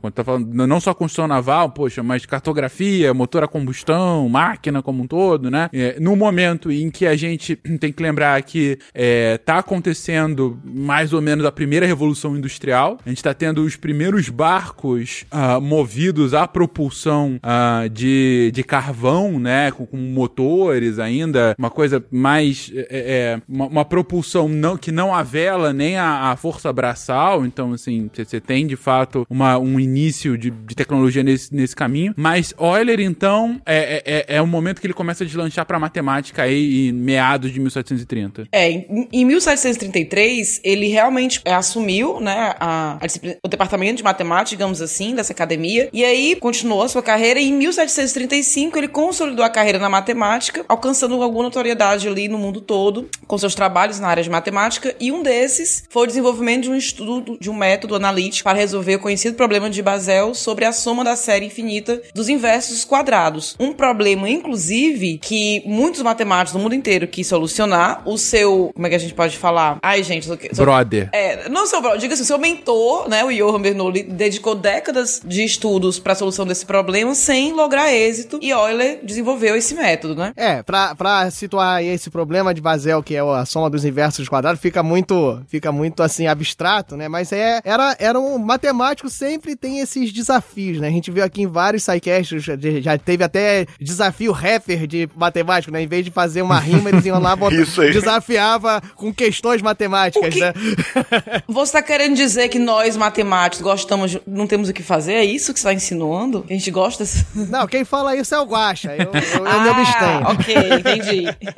[0.00, 5.02] quando tá falando não só construção naval, poxa, mas cartografia, motor a combustão, máquina como
[5.02, 5.68] um todo, né?
[5.72, 11.12] É, no momento em que a gente tem que lembrar que é, tá acontecendo mais
[11.12, 16.34] ou menos a primeira revolução industrial, a gente tá tendo os primeiros barcos ah, movidos
[16.34, 19.72] à propulsão ah, de, de carvão, né?
[19.72, 22.70] Com, com motores ainda, uma coisa mais.
[22.74, 27.44] É, é, uma, uma propulsão não, que não a vela nem a, a força braçal.
[27.46, 32.14] Então, assim, você tem de fato uma, um início de, de tecnologia nesse, nesse caminho.
[32.16, 36.42] Mas Euler, então, é, é, é o momento que ele começa a deslanchar pra matemática
[36.42, 38.48] aí em meados de 1730.
[38.52, 43.06] É, em, em 1733, ele realmente é, assumiu, né, a, a
[43.42, 47.48] o departamento de matemática, digamos assim, dessa academia, e aí continuou a sua carreira, e
[47.48, 53.08] em 1735 ele consolidou a carreira na matemática, alcançando alguma notoriedade ali no mundo todo,
[53.26, 56.76] com seus trabalhos na área de matemática, e um desses foi o desenvolvimento de um
[56.76, 61.04] estudo, de um método analítico para resolver o conhecido problema de Basel sobre a soma
[61.04, 63.54] da série infinita dos inversos quadrados.
[63.60, 68.02] Um problema, inclusive, que muitos matemáticos do mundo inteiro quis solucionar.
[68.06, 68.70] O seu.
[68.74, 69.78] Como é que a gente pode falar?
[69.82, 70.30] Ai, gente.
[70.30, 71.08] o que- seu- Brother.
[71.12, 75.44] É, não seu brother, diga assim, seu mentor, né, o Johann Bernoulli, dedicou décadas de
[75.44, 80.32] estudos para a solução desse problema sem lograr êxito e Euler desenvolveu esse método, né?
[80.36, 84.28] É, pra, pra situar aí esse problema de Basel, que é a soma dos inversos
[84.28, 87.08] quadrados, fica muito, fica muito assim, abstrato, né?
[87.08, 90.88] Mas é, era, era um matemático sempre tem esses desafios, né?
[90.88, 95.72] A gente viu aqui em vários sidecasts, já, já teve até desafio rapper de matemático,
[95.72, 95.82] né?
[95.82, 97.92] Em vez de fazer uma rima, eles iam lá botar, Isso aí.
[97.92, 100.52] desafiava com questões matemáticas, que- né?
[101.48, 105.14] Você tá querendo dizer que nós, matemáticos, gostamos, não temos o que fazer?
[105.14, 106.44] É isso que você tá insinuando?
[106.48, 107.24] A gente gosta desse...
[107.34, 108.92] Não, quem fala isso é o Guaxa.
[108.96, 110.22] Eu, eu, eu me abstenho.
[110.24, 111.54] Ah, ok, entendi aqui.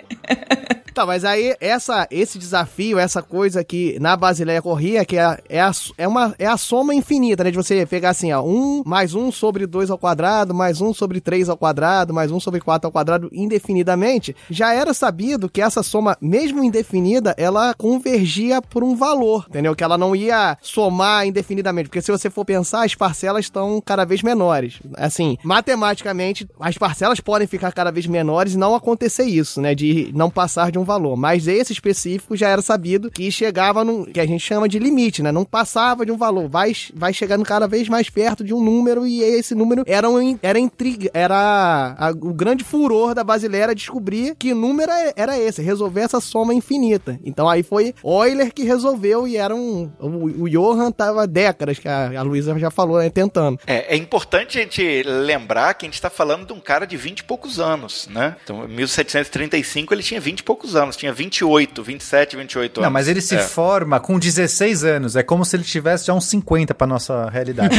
[0.97, 5.61] Tá, mas aí essa, esse desafio, essa coisa que na Basileia corria, que é, é,
[5.61, 7.51] a, é, uma, é a soma infinita, né?
[7.51, 11.21] De você pegar assim, ó, 1 mais 1 sobre 2 ao quadrado, mais 1 sobre
[11.21, 14.35] 3 ao quadrado, mais 1 sobre 4 ao quadrado, indefinidamente.
[14.49, 19.77] Já era sabido que essa soma, mesmo indefinida, ela convergia por um valor, entendeu?
[19.77, 24.07] Que ela não ia somar indefinidamente, porque se você for pensar, as parcelas estão cada
[24.07, 24.81] vez menores.
[24.95, 29.75] Assim, matematicamente, as parcelas podem ficar cada vez menores e não acontecer isso, né?
[29.75, 31.17] De não passar de um valor.
[31.17, 35.23] Mas esse específico já era sabido que chegava num, que a gente chama de limite,
[35.23, 35.31] né?
[35.31, 39.07] Não passava de um valor, vai, vai chegando cada vez mais perto de um número
[39.07, 44.35] e esse número era, um, era intriga, era a, o grande furor da Basileia descobrir
[44.39, 47.19] que número é, era esse, resolver essa soma infinita.
[47.25, 49.91] Então aí foi Euler que resolveu e era um.
[49.99, 53.59] O, o Johann tava décadas, que a, a Luísa já falou, né, tentando.
[53.67, 56.97] É, é importante a gente lembrar que a gente está falando de um cara de
[56.97, 58.37] 20 e poucos anos, né?
[58.45, 62.87] Então, em 1735 ele tinha 20 e poucos anos, tinha 28, 27, 28 anos.
[62.87, 63.39] Não, mas ele se É.
[63.39, 65.17] forma com 16 anos.
[65.17, 67.75] É como se ele tivesse já uns 50 pra nossa realidade.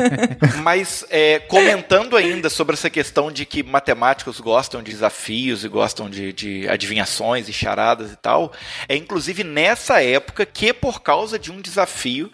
[0.62, 6.08] Mas é, comentando ainda sobre essa questão de que matemáticos gostam de desafios e gostam
[6.08, 8.52] de, de adivinhações e charadas e tal,
[8.88, 12.30] é inclusive nessa época que, por causa de um desafio,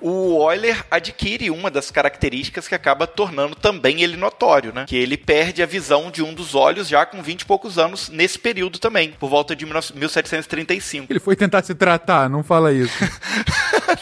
[0.00, 4.84] o Euler adquire uma das características que acaba tornando também ele notório, né?
[4.86, 8.08] Que ele perde a visão de um dos olhos já com 20 e poucos anos
[8.08, 11.06] nesse período também, por volta de 19- 1735.
[11.10, 12.92] Ele foi tentar se tratar, não fala isso.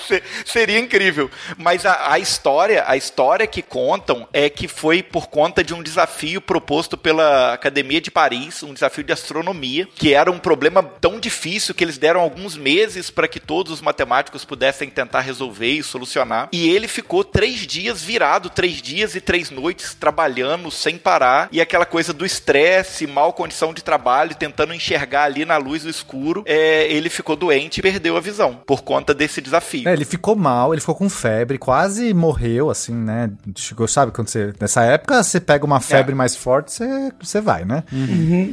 [0.06, 1.30] Se- Seria incrível.
[1.56, 5.82] Mas a, a história, a história que contam é que foi por conta de um
[5.82, 11.18] desafio proposto pela Academia de Paris, um desafio de astronomia, que era um problema tão
[11.20, 15.82] difícil que eles deram alguns meses para que todos os matemáticos pudessem tentar resolver e
[15.82, 16.48] solucionar.
[16.52, 21.48] E ele ficou três dias virado, três dias e três noites trabalhando sem parar.
[21.52, 25.90] E aquela coisa do estresse, mal condição de trabalho, tentando enxergar ali na luz do
[25.90, 29.88] escuro, é, ele ficou doente e perdeu a visão por conta desse desafio.
[29.88, 33.30] É, ele ficou mal, ele ficou com febre, quase morreu, assim, né?
[33.56, 34.52] Chegou, sabe, quando você.
[34.60, 37.84] Nessa época, você pega uma febre mais forte, você, você vai, né?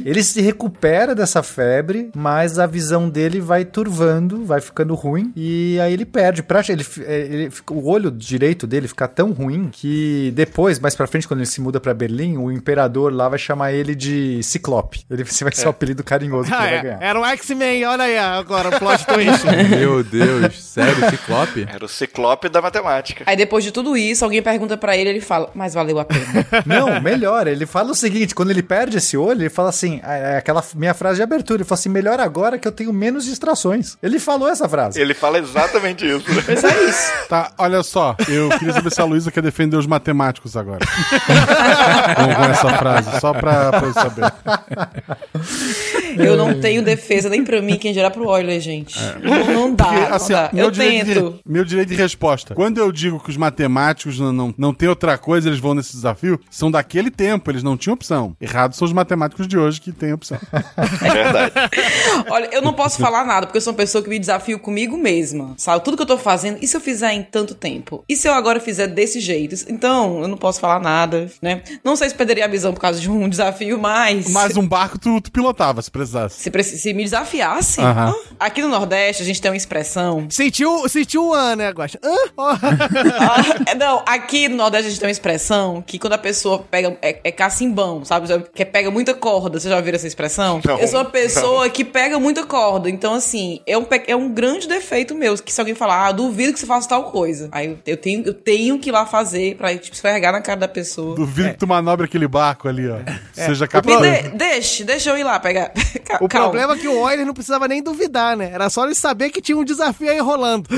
[0.04, 5.78] Ele se recupera dessa febre, mas a visão dele vai turvando, vai ficando ruim, e
[5.80, 6.42] aí ele perde.
[6.42, 11.06] Pra, ele, é, ele, o olho direito dele fica tão ruim que depois, mais pra
[11.06, 15.04] frente, quando ele se muda pra Berlim, o imperador lá vai chamar ele de Ciclope.
[15.10, 16.98] Ele vai ser o apelido carinhoso que Ah, é.
[17.00, 19.46] Era um X-Men, olha aí agora, o plot twist.
[19.70, 21.66] Meu Deus, sério, Ciclope?
[21.72, 23.24] Era o ciclope da matemática.
[23.26, 26.46] Aí depois de tudo isso, alguém pergunta pra ele, ele fala, mas valeu a pena.
[26.66, 27.46] Não, melhor.
[27.46, 30.94] Ele fala o seguinte: quando ele perde esse olho, ele fala assim: é aquela minha
[30.94, 31.58] frase de abertura.
[31.58, 33.96] Ele fala assim: melhor agora que eu tenho menos distrações.
[34.02, 35.00] Ele falou essa frase.
[35.00, 36.24] Ele fala exatamente isso.
[36.46, 37.10] Mas é isso.
[37.28, 40.80] Tá, olha só, eu queria saber se a Luísa quer defender os matemáticos agora.
[42.16, 44.32] com, com essa frase, só pra, pra eu saber.
[46.18, 48.96] Eu não tenho defesa nem pra mim, quem dirá pro Euler, gente.
[49.22, 50.50] Não, não dá, Porque, não assim, dá.
[50.52, 51.40] meu Eu direito de- tento.
[51.46, 52.54] meu direito de resposta.
[52.54, 55.92] Quando eu digo que os matemáticos não, não, não tem outra coisa, eles vão nesse
[55.92, 58.36] desafio, são daquele tempo, eles não tinham opção.
[58.40, 60.38] Errados são os matemáticos de hoje que têm opção.
[60.52, 61.52] É verdade.
[62.30, 64.96] Olha, eu não posso falar nada, porque eu sou uma pessoa que me desafio comigo
[64.96, 65.54] mesma.
[65.56, 65.84] Sabe?
[65.84, 68.04] Tudo que eu tô fazendo, e se eu fizer em tanto tempo?
[68.08, 69.54] E se eu agora fizer desse jeito?
[69.68, 71.62] Então, eu não posso falar nada, né?
[71.84, 74.30] Não sei se perderia a visão por causa de um desafio, mas.
[74.30, 76.40] Mas um barco tu, tu pilotava, se precisasse.
[76.40, 77.80] Se, preci- se me desafiasse.
[77.80, 80.26] Ah, Aqui no Nordeste, a gente tem uma expressão.
[80.30, 81.98] sentiu, sentiu um ano, né, Guaxa?
[82.38, 86.96] Ah, não, aqui no Nordeste a gente tem uma expressão que quando a pessoa pega.
[87.02, 88.26] É, é cacimbão, sabe?
[88.54, 89.58] Que pega muita corda.
[89.60, 90.60] Vocês já ouviram essa expressão?
[90.64, 92.88] Não, eu sou uma pessoa que pega muita corda.
[92.90, 95.34] Então, assim, é um, é um grande defeito meu.
[95.36, 97.48] Que se alguém falar, ah, duvido que você faça tal coisa.
[97.52, 100.60] Aí eu, eu tenho, eu tenho que ir lá fazer pra tipo, esfregar na cara
[100.60, 101.14] da pessoa.
[101.14, 102.98] Duvido que tu manobre aquele barco ali, ó.
[103.32, 104.00] Seja Me capitão.
[104.02, 105.72] de, deixe, deixa eu ir lá pegar.
[106.20, 106.28] O.
[106.44, 108.50] problema é que o Euler não precisava nem duvidar, né?
[108.52, 110.68] Era só ele saber que tinha um desafio aí rolando.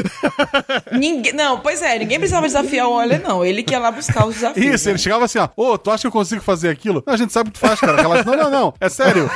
[0.92, 3.44] Ninguém, não, pois é, ninguém precisava desafiar o Euler, não.
[3.44, 4.74] Ele que ia lá buscar os desafios.
[4.74, 4.92] Isso, né?
[4.92, 5.48] ele chegava assim, ó.
[5.56, 7.02] Ô, tu acha que eu consigo fazer aquilo?
[7.06, 7.94] Não, a gente sabe que tu faz, cara.
[7.94, 8.74] Aquela- Não, não, não.
[8.80, 9.30] É sério.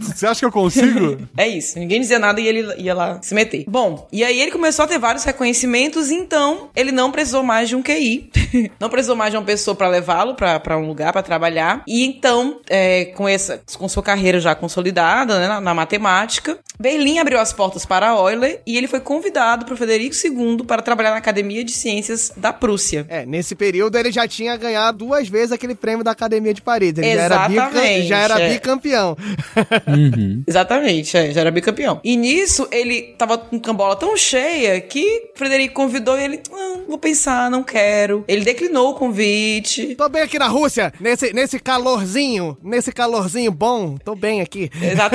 [0.00, 1.18] Você acha que eu consigo?
[1.36, 3.64] É isso, ninguém dizia nada e ele ia lá se meter.
[3.68, 7.76] Bom, e aí ele começou a ter vários reconhecimentos, então ele não precisou mais de
[7.76, 8.30] um QI,
[8.80, 11.82] não precisou mais de uma pessoa pra levá-lo pra pra um lugar pra trabalhar.
[11.86, 17.18] E então, é, com essa, com sua carreira já consolidada né, na, na matemática, Berlim
[17.18, 21.16] abriu as portas para Euler e ele foi convidado por Frederico II para trabalhar na
[21.16, 23.04] Academia de Ciências da Prússia.
[23.08, 26.94] É, nesse período ele já tinha ganhado duas vezes aquele prêmio da Academia de Paris.
[26.96, 28.52] Ele já era, bica- Exatamente, já era é.
[28.52, 29.16] bicampeão.
[30.46, 32.00] Exatamente, é, já era bicampeão.
[32.04, 36.98] E nisso, ele tava com cambola tão cheia que Frederico convidou e ele, ah, vou
[36.98, 38.24] pensar, não quero.
[38.28, 39.94] Ele declinou o convite.
[39.96, 43.96] Tô bem aqui na Rússia, nesse, nesse calorzinho, nesse calorzinho bom.
[44.04, 44.70] Tô bem aqui.
[44.80, 45.07] Exatamente,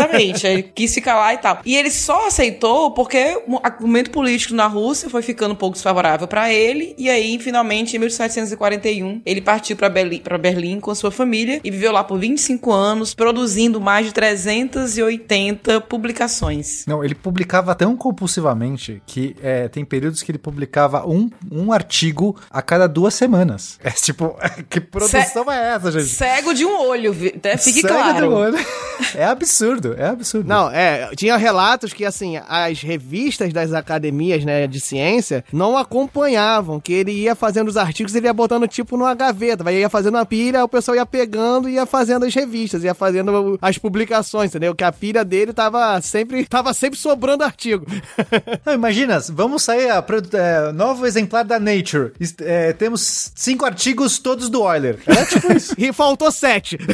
[0.43, 1.59] ele quis ficar lá e tal.
[1.65, 6.27] E ele só aceitou porque o argumento político na Rússia foi ficando um pouco desfavorável
[6.27, 6.95] pra ele.
[6.97, 11.71] E aí, finalmente, em 1741, ele partiu pra Berlim, pra Berlim com sua família e
[11.71, 16.85] viveu lá por 25 anos, produzindo mais de 380 publicações.
[16.87, 22.35] Não, ele publicava tão compulsivamente que é, tem períodos que ele publicava um, um artigo
[22.49, 23.79] a cada duas semanas.
[23.83, 24.37] É tipo,
[24.69, 26.05] que produção é essa, gente?
[26.05, 28.31] Cego de um olho, até fique Cego de claro.
[28.33, 28.57] olho.
[29.15, 30.47] É absurdo, é absurdo.
[30.47, 36.79] Não, é, tinha relatos que, assim, as revistas das academias, né, de ciência, não acompanhavam,
[36.79, 40.25] que ele ia fazendo os artigos, ele ia botando, tipo, numa gaveta, ia fazendo uma
[40.25, 44.75] pilha, o pessoal ia pegando e ia fazendo as revistas, ia fazendo as publicações, entendeu?
[44.75, 47.85] Que a pilha dele tava sempre, tava sempre sobrando artigo.
[48.65, 50.03] Não, imagina, vamos sair a
[50.33, 52.13] é, novo exemplar da Nature.
[52.41, 54.99] É, temos cinco artigos todos do Euler.
[55.07, 55.73] É tipo isso.
[55.77, 56.77] e faltou sete.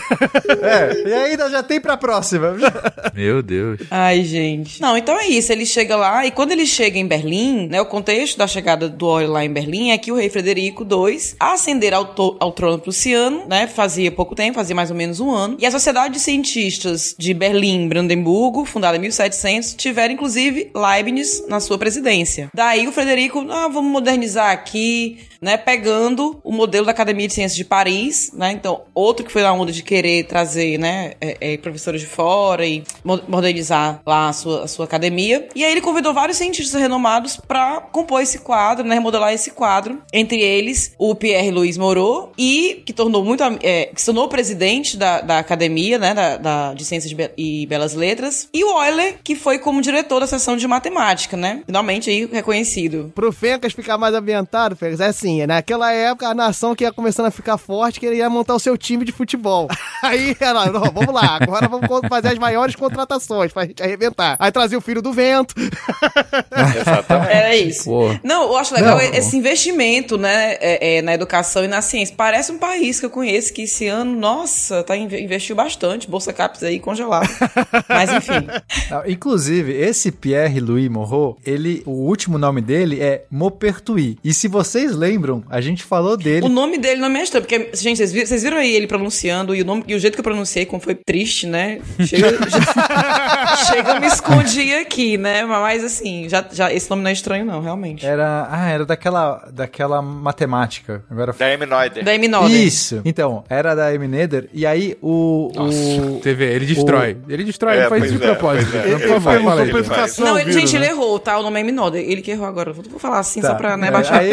[0.62, 2.54] É, e ainda já tem pra próxima.
[3.14, 3.80] Meu Deus.
[3.90, 4.82] Ai, gente.
[4.82, 5.52] Não, então é isso.
[5.52, 7.82] Ele chega lá e quando ele chega em Berlim, né?
[7.82, 11.20] O contexto da chegada do óleo lá em Berlim é que o rei Frederico II
[11.40, 13.68] ascender ao, ao trono prussiano, né?
[13.68, 15.58] Fazia pouco tempo, fazia mais ou menos um ano.
[15.60, 21.60] E a Sociedade de Cientistas de Berlim, Brandemburgo, fundada em 1700, tiveram inclusive Leibniz na
[21.60, 22.50] sua presidência.
[22.54, 25.58] Daí o Frederico, ah, vamos modernizar aqui, né?
[25.58, 28.52] Pegando o modelo da Academia de Ciências de Paris, né?
[28.52, 31.14] Então, outro que foi na onda de querer trazer, né?
[31.22, 35.48] É, é, professores de fora e mo- modernizar lá a sua, a sua academia.
[35.56, 38.96] E aí ele convidou vários cientistas renomados para compor esse quadro, né?
[38.96, 40.02] Remodelar esse quadro.
[40.14, 44.98] Entre eles, o Pierre Louis Moreau e que tornou muito é, que se tornou presidente
[44.98, 46.14] da, da academia, né?
[46.14, 48.48] Da, da- de Ciências Be- e Belas Letras.
[48.54, 51.62] E o Euler, que foi como diretor da seção de matemática, né?
[51.66, 53.12] Finalmente aí reconhecido.
[53.16, 57.28] Pro Fencas ficar mais ambientado, Fencas, é assim, naquela época a nação que ia começando
[57.28, 59.68] a ficar forte, que ele ia montar o seu time de futebol.
[60.04, 64.36] Aí ela, vamos lá, agora vamos fazer as maiores contratações pra gente arrebentar.
[64.40, 65.54] Aí trazia o filho do vento.
[66.82, 67.32] Exatamente.
[67.32, 67.84] Era isso.
[67.86, 68.10] Pô.
[68.24, 69.04] Não, eu acho legal Não.
[69.04, 72.16] esse investimento, né, é, é, na educação e na ciência.
[72.18, 76.10] Parece um país que eu conheço que esse ano, nossa, tá, inve- investiu bastante.
[76.10, 77.30] Bolsa Caps aí congelado.
[77.88, 78.48] Mas enfim.
[78.90, 84.16] Não, inclusive, esse Pierre Louis Moreau, ele, o último nome dele é Maupertuis.
[84.24, 86.46] E se vocês lembram, a gente falou dele.
[86.46, 88.88] O nome dele não me é estranho, porque, gente, vocês viram, vocês viram aí ele
[88.88, 91.80] pronunciando e o, nome, e o jeito que eu pronunciei, como foi triste, né?
[92.06, 92.39] Chega,
[93.68, 95.44] chega eu me escondi aqui, né?
[95.46, 98.06] Mas assim, já, já, esse nome não é estranho, não, realmente.
[98.06, 101.04] Era, ah, era daquela, daquela matemática.
[101.10, 102.02] Agora Da Heminoide.
[102.04, 102.66] Da Eminode.
[102.66, 103.02] Isso.
[103.06, 107.18] Então, era da Emineder e aí o o Você vê, ele destrói.
[107.28, 108.78] Ele destrói, É, ele faz de é, propósito.
[108.78, 108.82] é.
[108.82, 109.70] Por Ele faz, fala aí.
[109.70, 110.18] ele faz.
[110.18, 110.86] Não, ele, vira, gente, né?
[110.86, 111.38] ele errou, tá?
[111.40, 111.98] O nome é Eminode.
[111.98, 112.74] Ele que errou agora.
[112.74, 113.50] Vou vou falar assim Tá.
[113.50, 114.16] só pra né, É, baixar.
[114.16, 114.32] a Amy-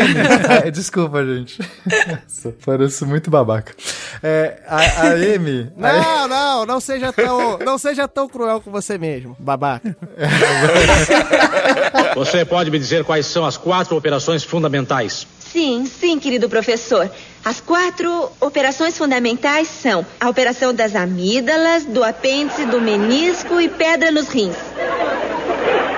[0.67, 1.59] é, desculpa, gente.
[1.87, 3.73] Nossa, Parece muito babaca.
[4.23, 4.81] É, a, a
[5.13, 5.17] a
[5.77, 9.97] Não, não, não seja tão, não seja tão cruel com você mesmo, babaca.
[12.15, 15.27] Você pode me dizer quais são as quatro operações fundamentais?
[15.39, 17.11] Sim, sim, querido professor.
[17.45, 24.11] As quatro operações fundamentais são a operação das amígdalas, do apêndice, do menisco e pedra
[24.11, 24.57] nos rins.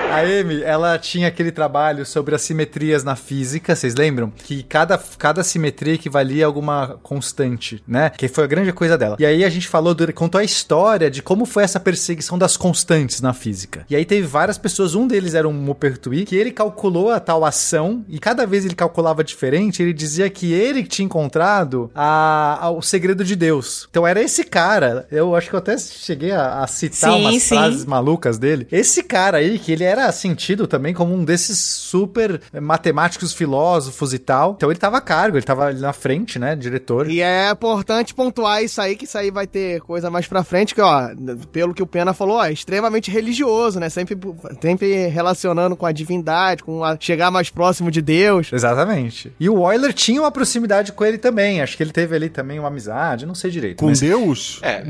[0.09, 4.31] A Amy, ela tinha aquele trabalho sobre as simetrias na física, vocês lembram?
[4.35, 8.09] Que cada, cada simetria equivalia a alguma constante, né?
[8.09, 9.15] Que foi a grande coisa dela.
[9.19, 13.21] E aí a gente falou, contou a história de como foi essa perseguição das constantes
[13.21, 13.85] na física.
[13.89, 17.45] E aí teve várias pessoas, um deles era um Maupertuis, que ele calculou a tal
[17.45, 22.71] ação, e cada vez ele calculava diferente, ele dizia que ele tinha encontrado a, a-
[22.71, 23.87] o segredo de Deus.
[23.91, 27.35] Então era esse cara, eu acho que eu até cheguei a, a citar Sim, umas
[27.43, 27.49] sim.
[27.55, 28.67] frases malucas dele.
[28.71, 34.13] Esse cara aí, que ele era sentido também como um desses super eh, matemáticos, filósofos
[34.13, 34.53] e tal.
[34.57, 37.09] Então ele tava a cargo, ele tava ali na frente, né, diretor.
[37.09, 40.73] E é importante pontuar isso aí, que isso aí vai ter coisa mais pra frente,
[40.75, 41.09] que, ó,
[41.51, 43.89] pelo que o Pena falou, ó, é extremamente religioso, né?
[43.89, 44.17] Sempre,
[44.61, 48.51] sempre relacionando com a divindade, com a chegar mais próximo de Deus.
[48.53, 49.31] Exatamente.
[49.39, 51.61] E o Euler tinha uma proximidade com ele também.
[51.61, 53.77] Acho que ele teve ali também uma amizade, não sei direito.
[53.79, 54.59] Com mas- Deus?
[54.69, 54.83] É.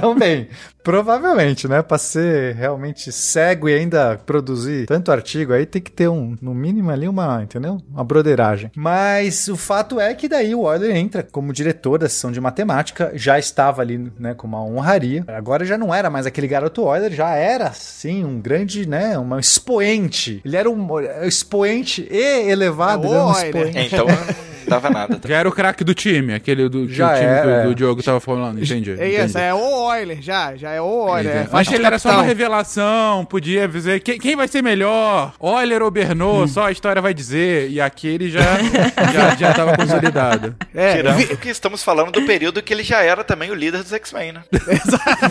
[0.00, 0.48] também.
[0.82, 1.82] Provavelmente, né?
[1.82, 6.54] Pra ser realmente cego e ainda produzir tanto artigo aí, tem que ter um, no
[6.54, 7.78] mínimo ali uma, entendeu?
[7.90, 8.70] Uma broderagem.
[8.76, 13.12] Mas o fato é que daí o Euler entra como diretor da sessão de matemática,
[13.14, 15.24] já estava ali, né, com uma honraria.
[15.28, 19.38] Agora já não era mais aquele garoto Euler, já era, sim, um grande, né, um
[19.38, 20.40] expoente.
[20.44, 20.86] Ele era um
[21.24, 23.46] expoente e elevado, É ele era um Euler.
[23.46, 23.94] expoente.
[23.94, 24.06] Então
[24.68, 25.20] dava nada.
[25.26, 27.62] Já era o craque do time, aquele do, que Já o time que o- é.
[27.64, 28.90] do Diogo tava falando, entendi.
[28.98, 29.38] É isso, entendi.
[29.38, 31.26] é o Euler, já, já é o Euler.
[31.36, 35.82] É, Mas ele era só uma revelação, podia dizer quem, quem vai ser melhor, Euler
[35.82, 38.40] ou Bernot, só a história vai dizer, e aqui ele já,
[39.12, 40.54] já, já tava consolidado.
[40.74, 43.82] É, Tirando vi- que estamos falando do período que ele já era também o líder
[43.82, 44.42] dos X-Men, né?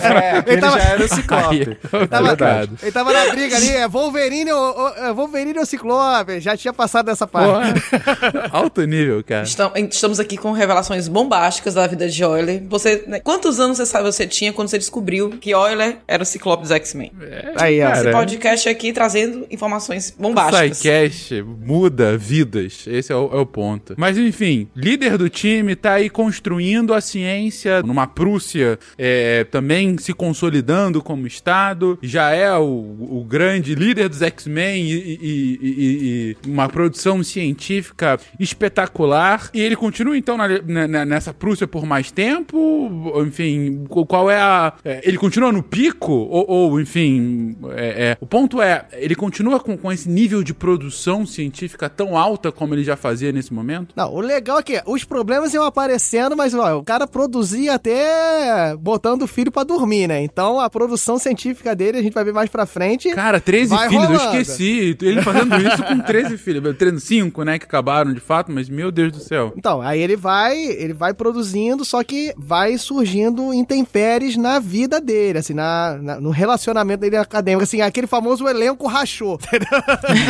[0.02, 1.78] É, aquele tava- já era o Aí, Ciclope.
[2.10, 2.72] tava, verdade.
[2.82, 6.74] ele tava na briga ali, é Wolverine ou, ou- é Wolverine ou Ciclope, já tinha
[6.74, 7.46] passado dessa parte.
[7.82, 9.44] Porra, alto nível, cara.
[9.44, 12.64] Estam- Estamos aqui com revelações bombásticas da vida de Euler.
[12.70, 16.26] Você, né, quantos anos você sabe você tinha quando você descobriu que Euler era o
[16.26, 17.12] Ciclope dos X-Men?
[17.58, 17.88] Aí, ó.
[17.88, 20.80] Cara, Esse podcast aqui trazendo informações bombásticas.
[20.80, 22.84] Psycast muda vidas.
[22.88, 23.94] Esse é o, é o ponto.
[23.98, 30.14] Mas enfim, líder do time tá aí construindo a ciência numa Prússia, é, também se
[30.14, 31.98] consolidando como Estado.
[32.02, 38.20] Já é o, o grande líder dos X-Men e- e- e- e uma produção científica
[38.40, 39.15] espetacular.
[39.54, 43.14] E ele continua então na- na- nessa Prússia por mais tempo?
[43.26, 44.74] Enfim, qual é a.
[44.84, 46.12] é, ele continua no pico?
[46.12, 47.56] Ou, ou, enfim.
[47.76, 52.18] é- é, o ponto é, ele continua com, com esse nível de produção científica tão
[52.18, 53.94] alta como ele já fazia nesse momento?
[53.96, 58.76] Não, o legal é que os problemas iam aparecendo, mas ó, o cara produzia até
[58.78, 60.22] botando o filho pra dormir, né?
[60.22, 63.10] Então a produção científica dele a gente vai ver mais pra frente.
[63.12, 64.38] Cara, 13 Vai filhos, eu rolando.
[64.42, 64.98] esqueci.
[65.02, 66.64] Ele fazendo isso com 13 filhos.
[67.00, 69.54] 5, né, que acabaram de fato, mas meu Deus do céu.
[69.58, 75.40] Então, aí ele vai, ele vai produzindo, só que vai surgindo intempéries na vida dele,
[75.40, 79.80] assim, na, na- no relacionamento dele acadêmico, assim, aquele famoso elenco rachou, entendeu?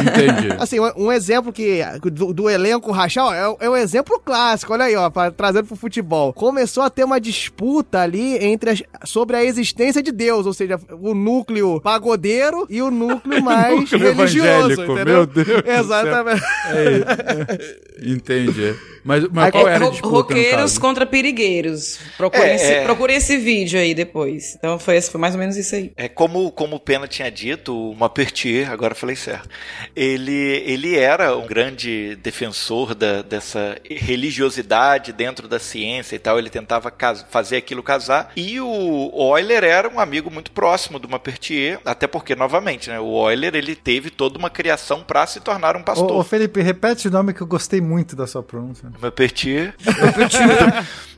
[0.02, 0.56] Entendi.
[0.60, 4.74] Assim, um, um exemplo que do, do elenco rachar, ó, é, é um exemplo clássico,
[4.74, 6.34] olha aí, ó, pra, trazendo pro futebol.
[6.34, 10.80] Começou a ter uma disputa ali entre as- sobre a existência de Deus, ou seja,
[11.02, 15.14] o núcleo pagodeiro e o núcleo mais Núcleo religioso, evangélico, entendeu?
[15.16, 15.64] meu Deus.
[15.66, 16.44] Exatamente.
[16.72, 18.65] É, entendi.
[18.66, 18.95] shit.
[19.06, 22.00] Mas, mas qual É, era a disputa, roqueiros contra perigueiros.
[22.18, 22.84] Procure, É, esse, é.
[22.84, 24.56] procure esse vídeo aí depois.
[24.56, 25.92] Então foi, foi mais ou menos isso aí.
[25.96, 29.48] É como, como o Pena tinha dito, o Maupertier, agora eu falei certo,
[29.96, 36.50] ele, ele era um grande defensor da, dessa religiosidade dentro da ciência e tal, ele
[36.50, 36.92] tentava
[37.30, 42.36] fazer aquilo casar, e o Euler era um amigo muito próximo do Maupertier, até porque,
[42.36, 46.12] novamente, né, o Euler ele teve toda uma criação para se tornar um Ô, pastor.
[46.12, 48.90] ô, Felipe, repete o nome que eu gostei muito da sua pronúncia.
[49.02, 49.74] Maupertier.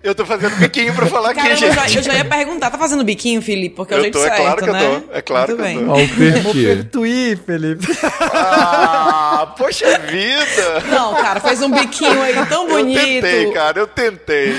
[0.04, 1.98] eu tô fazendo biquinho pra falar aqui, Cara, eu já, gente.
[1.98, 3.76] eu já ia perguntar, tá fazendo biquinho, Felipe?
[3.76, 5.02] Porque é o Eu jeito tô, é certo, claro que eu né?
[5.08, 5.86] tô, é claro Muito que eu bem.
[5.86, 5.92] tô.
[5.92, 6.76] Ó, o Vou Pertier.
[6.78, 7.88] pertuir, Felipe.
[8.32, 10.84] Ah, poxa vida!
[10.90, 13.00] Não, cara, fez um biquinho aí tão bonito.
[13.00, 14.54] Eu tentei, cara, eu tentei.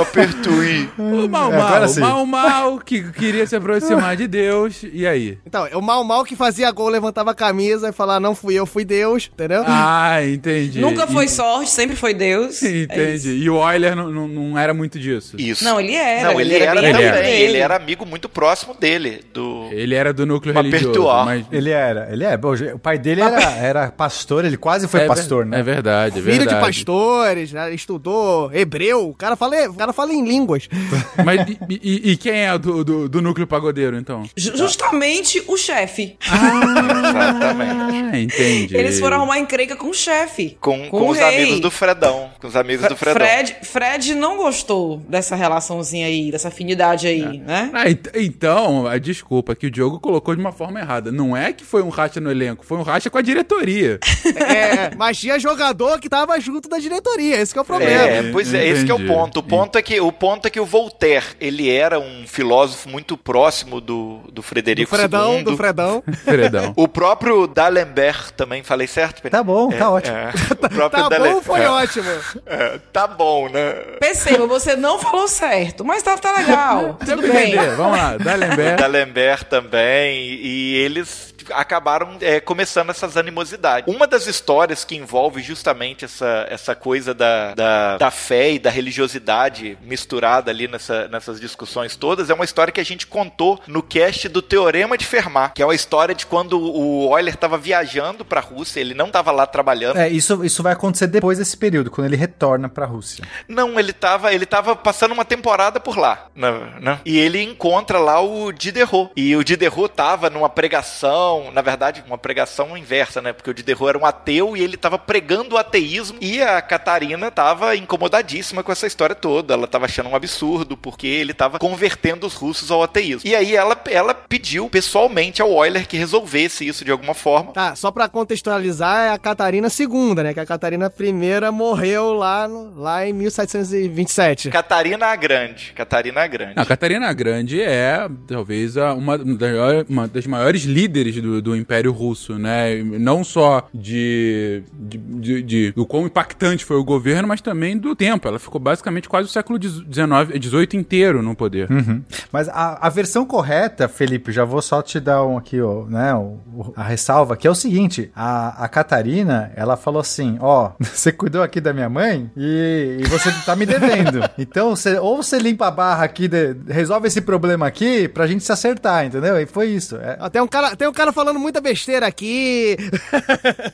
[0.00, 0.88] Apertui.
[0.98, 2.00] O Mal É, Mal, agora o.
[2.00, 5.38] Mal Mal, que queria se aproximar de Deus, e aí?
[5.46, 8.66] Então, o mal mal que fazia gol levantava a camisa e falava, não fui eu,
[8.66, 9.62] fui Deus, entendeu?
[9.66, 10.80] Ah, entendi.
[10.80, 12.49] Nunca foi E- sorte, sempre foi Deus.
[12.60, 13.14] É Entendi.
[13.14, 13.28] isso.
[13.28, 15.36] e o Euler não, não, não era muito disso.
[15.38, 15.64] Isso.
[15.64, 16.32] Não, ele era.
[16.32, 17.08] Não, ele, era, bem também.
[17.08, 17.58] amigo Ele, dele.
[17.58, 19.22] era amigo muito próximo dele.
[19.32, 19.68] Do...
[19.70, 21.46] Ele era do núcleo Uma religioso, mas...
[21.52, 22.36] Ele era, ele é.
[22.36, 25.60] bom, O pai dele era, era pastor, ele quase foi é, pastor, ver- né?
[25.60, 26.60] É verdade, é Filho verdade.
[26.60, 30.68] de pastores, né, estudou hebreu, o cara fala, o cara fala em línguas.
[31.24, 34.24] Mas e, e- e quem é do, do, do núcleo pagodeiro, então?
[34.36, 36.16] Ju- Justamente o chefe.
[36.20, 38.10] Exatamente.
[38.12, 38.76] Ah, entendi.
[38.76, 40.56] Eles foram arrumar encrenca com o chefe.
[40.60, 41.36] Com, com, o os rei.
[41.42, 42.30] amigos do Fredão.
[42.40, 43.20] Com os amigos do Fredão.
[43.20, 47.70] Fred, Fred não gostou dessa relaçãozinha aí, dessa afinidade aí, né?
[47.72, 51.12] Ah, ent- então, a desculpa que o Diogo colocou de uma forma errada.
[51.12, 53.98] Não é que foi um racha no elenco, foi um racha com a diretoria.
[54.36, 57.90] É, mas tinha jogador que tava junto da diretoria, esse que é o problema.
[58.04, 59.12] É, pois é, esse que é o Entendi.
[59.12, 59.40] ponto.
[59.40, 63.16] O ponto é que o ponto é que o Voltaire, ele era um filósofo muito
[63.16, 65.44] próximo do, do Do Frederico Fredão, II.
[65.44, 66.02] do Fredão.
[66.24, 66.72] Fredão.
[66.76, 69.20] O próprio D'Alembert também, falei certo?
[69.22, 69.36] Pedro?
[69.38, 70.16] Tá bom, tá ótimo.
[70.16, 72.06] É, o próprio Tá bom, foi é, ótimo.
[72.46, 73.72] É, tá bom, né?
[73.98, 76.98] Perceba, você não falou certo, mas tá, tá legal.
[77.04, 77.52] Tudo bem.
[77.52, 77.76] entender.
[77.76, 78.76] Vamos lá, dá lembrar.
[78.76, 83.92] D'Alembert também, e eles acabaram é, começando essas animosidades.
[83.92, 88.70] Uma das histórias que envolve justamente essa, essa coisa da, da, da fé e da
[88.70, 93.82] religiosidade misturada ali nessa, nessas discussões todas é uma história que a gente contou no
[93.82, 98.24] cast do Teorema de Fermat, que é uma história de quando o Euler estava viajando
[98.24, 99.98] para a Rússia, ele não estava lá trabalhando.
[99.98, 103.24] É, isso, isso vai acontecer depois desse período, quando ele retorna pra Rússia.
[103.48, 106.50] Não, ele tava, ele tava passando uma temporada por lá, né?
[106.80, 107.00] né?
[107.04, 109.10] E ele encontra lá o Diderot.
[109.16, 113.32] E o Diderot tava numa pregação, na verdade, uma pregação inversa, né?
[113.32, 116.18] Porque o Diderot era um ateu e ele tava pregando o ateísmo.
[116.20, 119.54] E a Catarina tava incomodadíssima com essa história toda.
[119.54, 123.28] Ela tava achando um absurdo, porque ele tava convertendo os russos ao ateísmo.
[123.28, 127.52] E aí ela, ela pediu pessoalmente ao Euler que resolvesse isso de alguma forma.
[127.52, 130.34] Tá, só pra contextualizar, é a Catarina II, né?
[130.34, 134.50] Que a Catarina I morreu lá, no- lá em 1727.
[134.50, 135.72] Catarina a Grande.
[135.74, 136.54] Catarina a Grande.
[136.56, 141.42] A Catarina Grande é talvez a- uma, das maiores- uma das maiores líderes do do,
[141.42, 142.82] do Império Russo, né?
[142.82, 147.94] Não só de, de, de, de do quão impactante foi o governo, mas também do
[147.94, 148.26] tempo.
[148.28, 151.70] Ela ficou basicamente quase o século XIX, XVIII inteiro no poder.
[151.70, 152.02] Uhum.
[152.32, 156.14] Mas a, a versão correta, Felipe, já vou só te dar um aqui, ó, né,
[156.14, 160.72] o, o- a ressalva, que é o seguinte, a, a Catarina, ela falou assim, ó,
[160.80, 164.20] você cuidou aqui da minha mãe e, e você tá me devendo.
[164.38, 168.42] Então, você, ou você limpa a barra aqui, de- resolve esse problema aqui pra gente
[168.42, 169.38] se acertar, entendeu?
[169.40, 169.96] E foi isso.
[169.96, 172.76] É, Tem um, cara, tem um cara falando muita besteira aqui.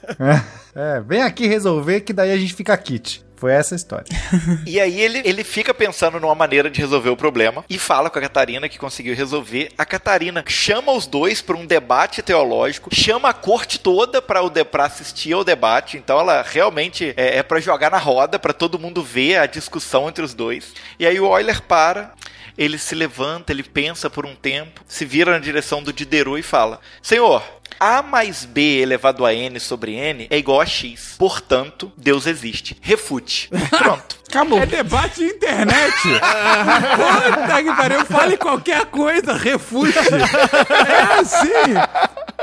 [0.75, 3.25] é, vem aqui resolver que daí a gente fica kit.
[3.37, 4.07] Foi essa a história.
[4.67, 8.19] E aí ele, ele fica pensando numa maneira de resolver o problema e fala com
[8.19, 9.71] a Catarina que conseguiu resolver.
[9.79, 14.41] A Catarina chama os dois para um debate teológico, chama a corte toda para
[14.85, 15.97] assistir ao debate.
[15.97, 20.09] Então ela realmente é, é para jogar na roda, para todo mundo ver a discussão
[20.09, 20.73] entre os dois.
[20.99, 22.13] E aí o Euler para.
[22.57, 26.43] Ele se levanta, ele pensa por um tempo, se vira na direção do Diderot e
[26.43, 27.43] fala: Senhor,
[27.79, 31.15] a mais B elevado a N sobre N é igual a X.
[31.19, 32.77] Portanto, Deus existe.
[32.81, 33.49] Refute.
[33.71, 34.17] Pronto.
[34.29, 34.61] Acabou.
[34.61, 35.95] É debate de internet.
[36.97, 38.05] Puta que pariu.
[38.07, 39.97] Fale qualquer coisa, refute.
[39.99, 41.49] É assim.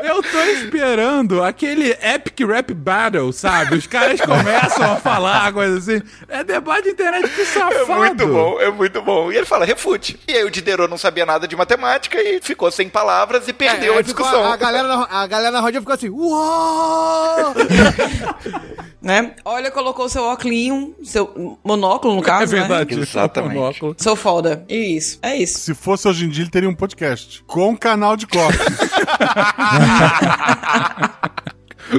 [0.02, 3.76] Eu tô esperando aquele Epic Rap Battle, sabe?
[3.76, 6.02] Os caras começam a falar coisa assim.
[6.28, 7.94] É debate de internet que É safado.
[7.96, 9.32] muito bom, é muito bom.
[9.32, 10.20] E ele fala, refute.
[10.28, 13.96] E aí o Diderot não sabia nada de matemática e ficou sem palavras e perdeu
[13.96, 14.52] É, a ficou- discussão.
[14.52, 17.54] A, galera na, a galera na rodinha ficou assim, uou!
[19.04, 19.34] Né?
[19.44, 22.96] Olha, colocou seu óculos, seu monóculo, no caso, É verdade.
[22.96, 23.02] né?
[23.02, 23.54] Exatamente.
[23.54, 23.94] Monóculo.
[24.00, 24.64] Sou foda.
[24.70, 25.60] Isso, é isso.
[25.60, 28.58] Se fosse hoje em dia, ele teria um podcast com canal de corte.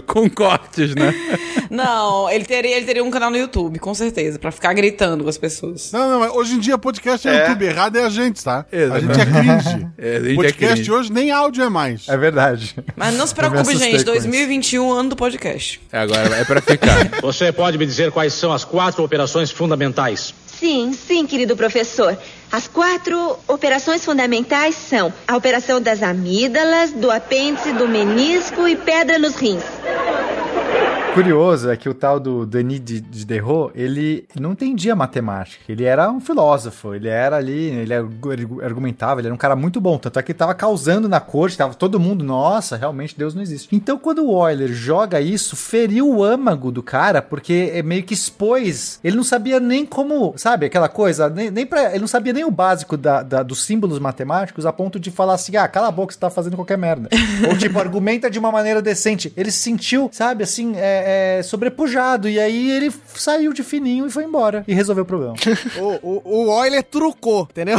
[0.06, 1.14] Com cortes, né?
[1.70, 5.30] Não, ele teria, ele teria um canal no YouTube, com certeza, pra ficar gritando com
[5.30, 5.90] as pessoas.
[5.92, 7.40] não, não, mas hoje em dia podcast é, É.
[7.48, 7.64] YouTube.
[7.64, 8.64] Errado é a gente, tá?
[8.70, 9.10] Exatamente.
[9.20, 9.86] A gente é cringe.
[9.98, 10.92] É, a gente é podcast cringe.
[10.92, 12.08] hoje nem áudio é mais.
[12.08, 12.76] É verdade.
[12.96, 14.04] Mas não se preocupe, gente, com isso.
[14.04, 15.80] 2021, ano do podcast.
[15.92, 17.08] É, Agora é pra ficar.
[17.22, 20.34] Você pode me dizer quais são as quatro operações fundamentais?
[20.46, 22.16] Sim, sim, querido professor.
[22.50, 29.18] As quatro operações fundamentais são a operação das amígdalas, do apêndice, do menisco e pedra
[29.18, 29.64] nos rins.
[31.14, 35.62] Curioso é que o tal do Denis de Diderot, ele não entendia matemática.
[35.68, 39.54] Ele era um filósofo, ele era ali, ele argu- argu- argumentava, ele era um cara
[39.54, 39.96] muito bom.
[39.96, 43.42] Tanto é que ele tava causando na corte, tava todo mundo, nossa, realmente Deus não
[43.42, 43.68] existe.
[43.74, 48.14] Então quando o Euler joga isso, feriu o âmago do cara, porque é meio que
[48.14, 48.98] expôs.
[49.04, 52.44] Ele não sabia nem como, sabe, aquela coisa, nem, nem pra, ele não sabia nem
[52.44, 55.92] o básico da, da- dos símbolos matemáticos a ponto de falar assim, ah, cala a
[55.92, 57.08] boca, você tá fazendo qualquer merda.
[57.48, 59.32] Ou tipo, argumenta de uma maneira decente.
[59.36, 62.28] Ele se sentiu, sabe, assim, é, é, sobrepujado.
[62.28, 64.64] E aí ele saiu de fininho e foi embora.
[64.66, 65.34] E resolveu o problema.
[65.78, 67.78] o, o, o Euler trucou, entendeu?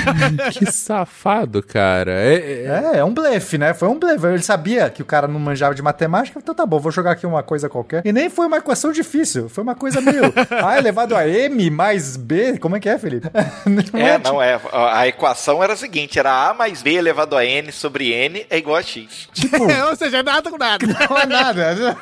[0.52, 2.12] que safado, cara.
[2.12, 3.72] É, é- É, é um blefe, né?
[3.74, 4.26] Foi um blefe.
[4.26, 7.26] Ele sabia que o cara não manjava de matemática, então tá bom, vou jogar aqui
[7.26, 8.02] uma coisa qualquer.
[8.04, 10.32] E nem foi uma equação difícil, foi uma coisa meio.
[10.64, 12.58] ah, elevado a M mais B?
[12.58, 13.28] Como é que é, Felipe?
[13.64, 14.60] Não É, tipo- não é.
[14.72, 18.46] A a equação era a seguinte: era A mais B elevado a N sobre N
[18.50, 19.28] é igual a X.
[19.32, 19.56] Tipo,
[19.88, 20.86] Ou seja, nada com nada.
[21.08, 21.96] não é nada.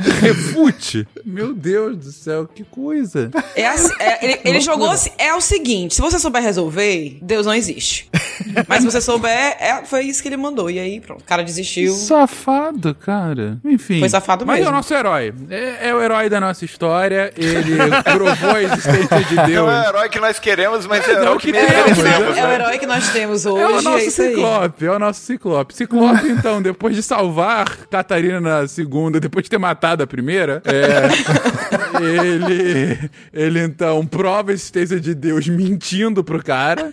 [0.20, 1.06] refute.
[1.24, 3.30] Meu Deus do céu, que coisa.
[3.54, 7.46] É assim- é, ele ele jogou assim, é o seguinte, se você souber resolver, Deus
[7.46, 8.08] não existe.
[8.66, 9.30] Mas se você souber,
[9.60, 10.70] é, foi isso que ele mandou.
[10.70, 11.92] E aí, pronto, o cara desistiu.
[11.92, 13.58] Safado, cara.
[13.64, 14.00] Enfim.
[14.00, 14.72] Foi safado Mas é mesmo.
[14.72, 15.34] o nosso herói.
[15.50, 17.32] É, é o herói da nossa história.
[17.36, 19.68] Ele provou a existência de Não Deus.
[19.70, 22.36] é o herói que nós queremos, mas é, Mas o que, temos, merecemos.
[22.36, 22.54] É o né?
[22.54, 23.62] herói que nós temos hoje.
[23.62, 24.28] É o nosso isso aí.
[24.34, 25.74] Ciclope, é o nosso Ciclope.
[25.74, 31.08] Ciclope, então, depois de salvar Catarina na segunda, depois de ter matado a primeira, é,
[32.02, 36.92] ele, ele então prova a existência de Deus mentindo pro cara.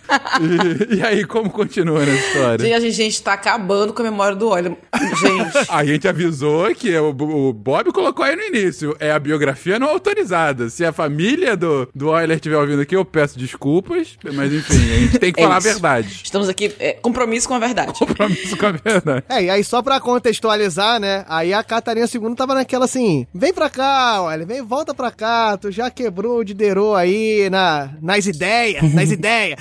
[0.90, 2.64] E, e aí, como continua nessa história?
[2.64, 4.76] Gente, a gente, gente tá acabando com a memória do óleo.
[5.20, 5.66] Gente.
[5.68, 8.96] A gente avisou que o, o Bob colocou aí no início.
[8.98, 10.68] É a biografia não autorizada.
[10.68, 14.16] Se a família do, do Euler estiver ouvindo aqui, eu peço desculpas.
[14.34, 15.68] Mas enfim, a gente tem que É falar a isso.
[15.68, 16.20] verdade.
[16.24, 17.98] Estamos aqui, é, compromisso com a verdade.
[17.98, 19.24] Compromisso com a verdade.
[19.28, 21.24] É, e aí só pra contextualizar, né?
[21.28, 25.56] Aí a Catarina II tava naquela assim: vem pra cá, olha, vem, volta pra cá,
[25.56, 29.58] tu já quebrou o Diderot aí na, nas ideias, nas ideias.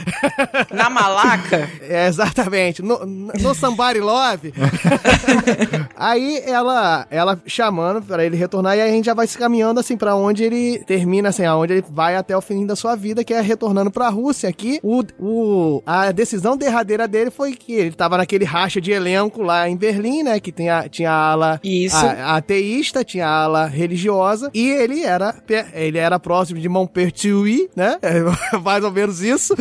[0.71, 1.67] Na malaca.
[1.89, 2.81] É, exatamente.
[2.81, 4.53] No, no Somebody Love.
[5.95, 9.79] aí ela, ela chamando pra ele retornar e aí a gente já vai se caminhando
[9.79, 13.23] assim pra onde ele termina, assim, aonde ele vai até o fim da sua vida,
[13.23, 14.79] que é retornando pra Rússia aqui.
[14.83, 19.67] O, o, a decisão derradeira dele foi que ele tava naquele racha de elenco lá
[19.69, 20.39] em Berlim, né?
[20.39, 21.95] Que tem a, tinha a ala Isso.
[21.95, 25.35] a- a ateísta, tinha a ala religiosa e ele era,
[25.73, 27.97] ele era próximo de Montpertuis, né?
[28.01, 28.19] É,
[28.59, 29.55] mais ou menos isso.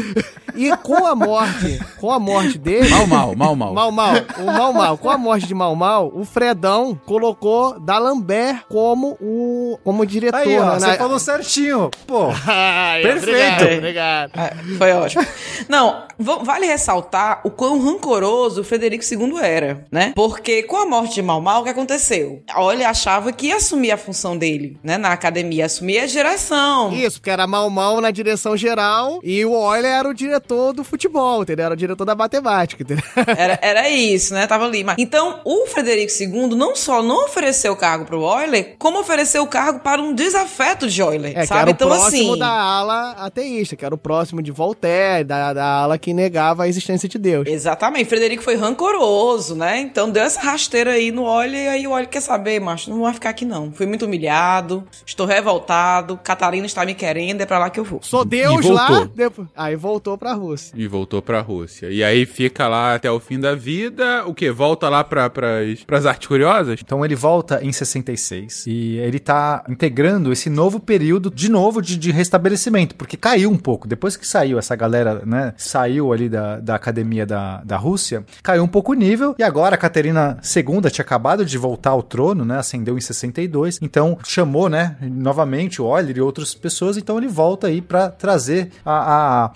[0.55, 2.89] E com a morte, com a morte dele.
[2.89, 3.75] Mal, mal, mal, mal.
[3.75, 4.15] Mal, mal.
[4.39, 4.99] O mal, mal.
[4.99, 10.39] Com a morte de mal, mal, o Fredão colocou D'Alembert como o como diretor.
[10.39, 10.81] Aí, ó, né?
[10.81, 11.91] você Na- falou certinho.
[12.07, 13.65] Pô, Ai, Perfeito.
[13.65, 14.31] Obrigado, obrigado.
[14.37, 15.27] É, foi ótimo.
[15.69, 20.13] Não, va- vale ressaltar o quão rancoroso o Frederico II era, né?
[20.17, 22.43] Porque com a morte de Mal Mal, o que aconteceu?
[22.57, 24.97] Olha, achava que ia assumir a função dele, né?
[24.99, 26.93] Na academia, assumir a geração.
[26.93, 30.83] Isso, porque era mal, mal na direção geral e o Euler era o diretor do
[30.83, 31.67] futebol, entendeu?
[31.67, 33.05] Era o diretor da matemática, entendeu?
[33.37, 34.47] Era, era isso, né?
[34.47, 34.83] Tava ali.
[34.85, 39.43] Mas- Então, o Frederico II não só não ofereceu o cargo pro Euler, como ofereceu
[39.43, 41.61] o cargo para um desafeto de Euler, É, que sabe?
[41.63, 42.39] era o então, próximo assim...
[42.39, 46.69] da ala ateísta, que era o próximo de Voltaire, da, da ala que negava a
[46.69, 47.47] existência de Deus.
[47.47, 49.79] Exatamente, Frederico foi rancoroso, né?
[49.81, 53.03] Então deu essa rasteira aí no Olho e aí o Olho quer saber, macho, não
[53.03, 53.73] vai ficar aqui não.
[53.73, 58.01] Fui muito humilhado, estou revoltado, Catarina está me querendo, é pra lá que eu vou.
[58.03, 59.49] Sou Deus E lá, depois...
[59.57, 60.73] aí voltou pra Rússia.
[60.77, 61.91] E voltou pra Rússia.
[61.91, 64.25] E aí fica lá até o fim da vida.
[64.27, 64.51] O quê?
[64.51, 66.81] Volta lá pra, pras, pras artes curiosas?
[66.83, 71.97] Então ele volta em 66 e ele tá integrando esse novo período de novo de,
[71.97, 73.87] de restabelecimento, porque caiu um pouco.
[73.89, 78.63] Depois que saiu essa galera, né, saiu ali da, da academia da, da Rússia, caiu
[78.63, 82.45] um pouco o nível e agora a Caterina II tinha acabado de voltar ao trono,
[82.45, 87.29] né, ascendeu em 62, então chamou, né, novamente o Euler e outras pessoas, então ele
[87.29, 89.53] volta aí pra trazer a, a-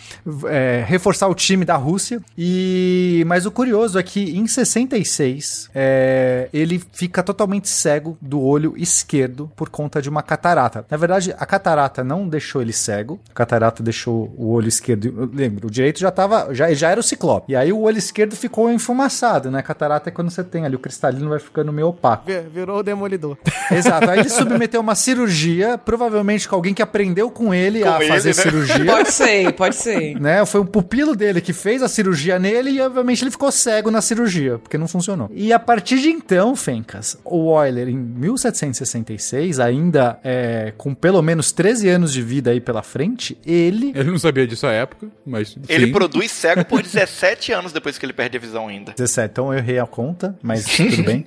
[0.49, 6.49] é, reforçar o time da Rússia e mas o curioso é que em 66 é,
[6.53, 10.85] ele fica totalmente cego do olho esquerdo por conta de uma catarata.
[10.91, 15.31] Na verdade, a catarata não deixou ele cego, a catarata deixou o olho esquerdo.
[15.33, 17.53] Lembro, o direito já tava, já, já era o ciclope.
[17.53, 19.63] E aí o olho esquerdo ficou enfumaçado, né?
[19.63, 22.25] Catarata é quando você tem ali o cristalino vai ficando meio opaco.
[22.27, 23.37] Vi- Virou o demolidor.
[23.71, 24.11] Exato.
[24.11, 28.13] Aí ele submeteu uma cirurgia, provavelmente com alguém que aprendeu com ele a Com ele,
[28.13, 28.43] fazer né?
[28.43, 28.85] cirurgia.
[28.85, 30.21] Pode ser, pode ser.
[30.21, 30.45] Né?
[30.47, 34.01] Foi um pupilo dele que fez a cirurgia nele e, obviamente, ele ficou cego na
[34.01, 35.31] cirurgia, porque não funcionou.
[35.33, 41.53] E a partir de então, Fencas, o Euler, em 1766, ainda é, com pelo menos
[41.53, 43.93] 13 anos de vida aí pela frente, ele.
[43.95, 45.57] Ele não sabia disso à época, mas.
[45.69, 45.93] Ele sim.
[45.93, 48.93] produz cego por 17 anos depois que ele perde a visão ainda.
[48.93, 51.27] 17, então eu errei a conta, mas tudo bem.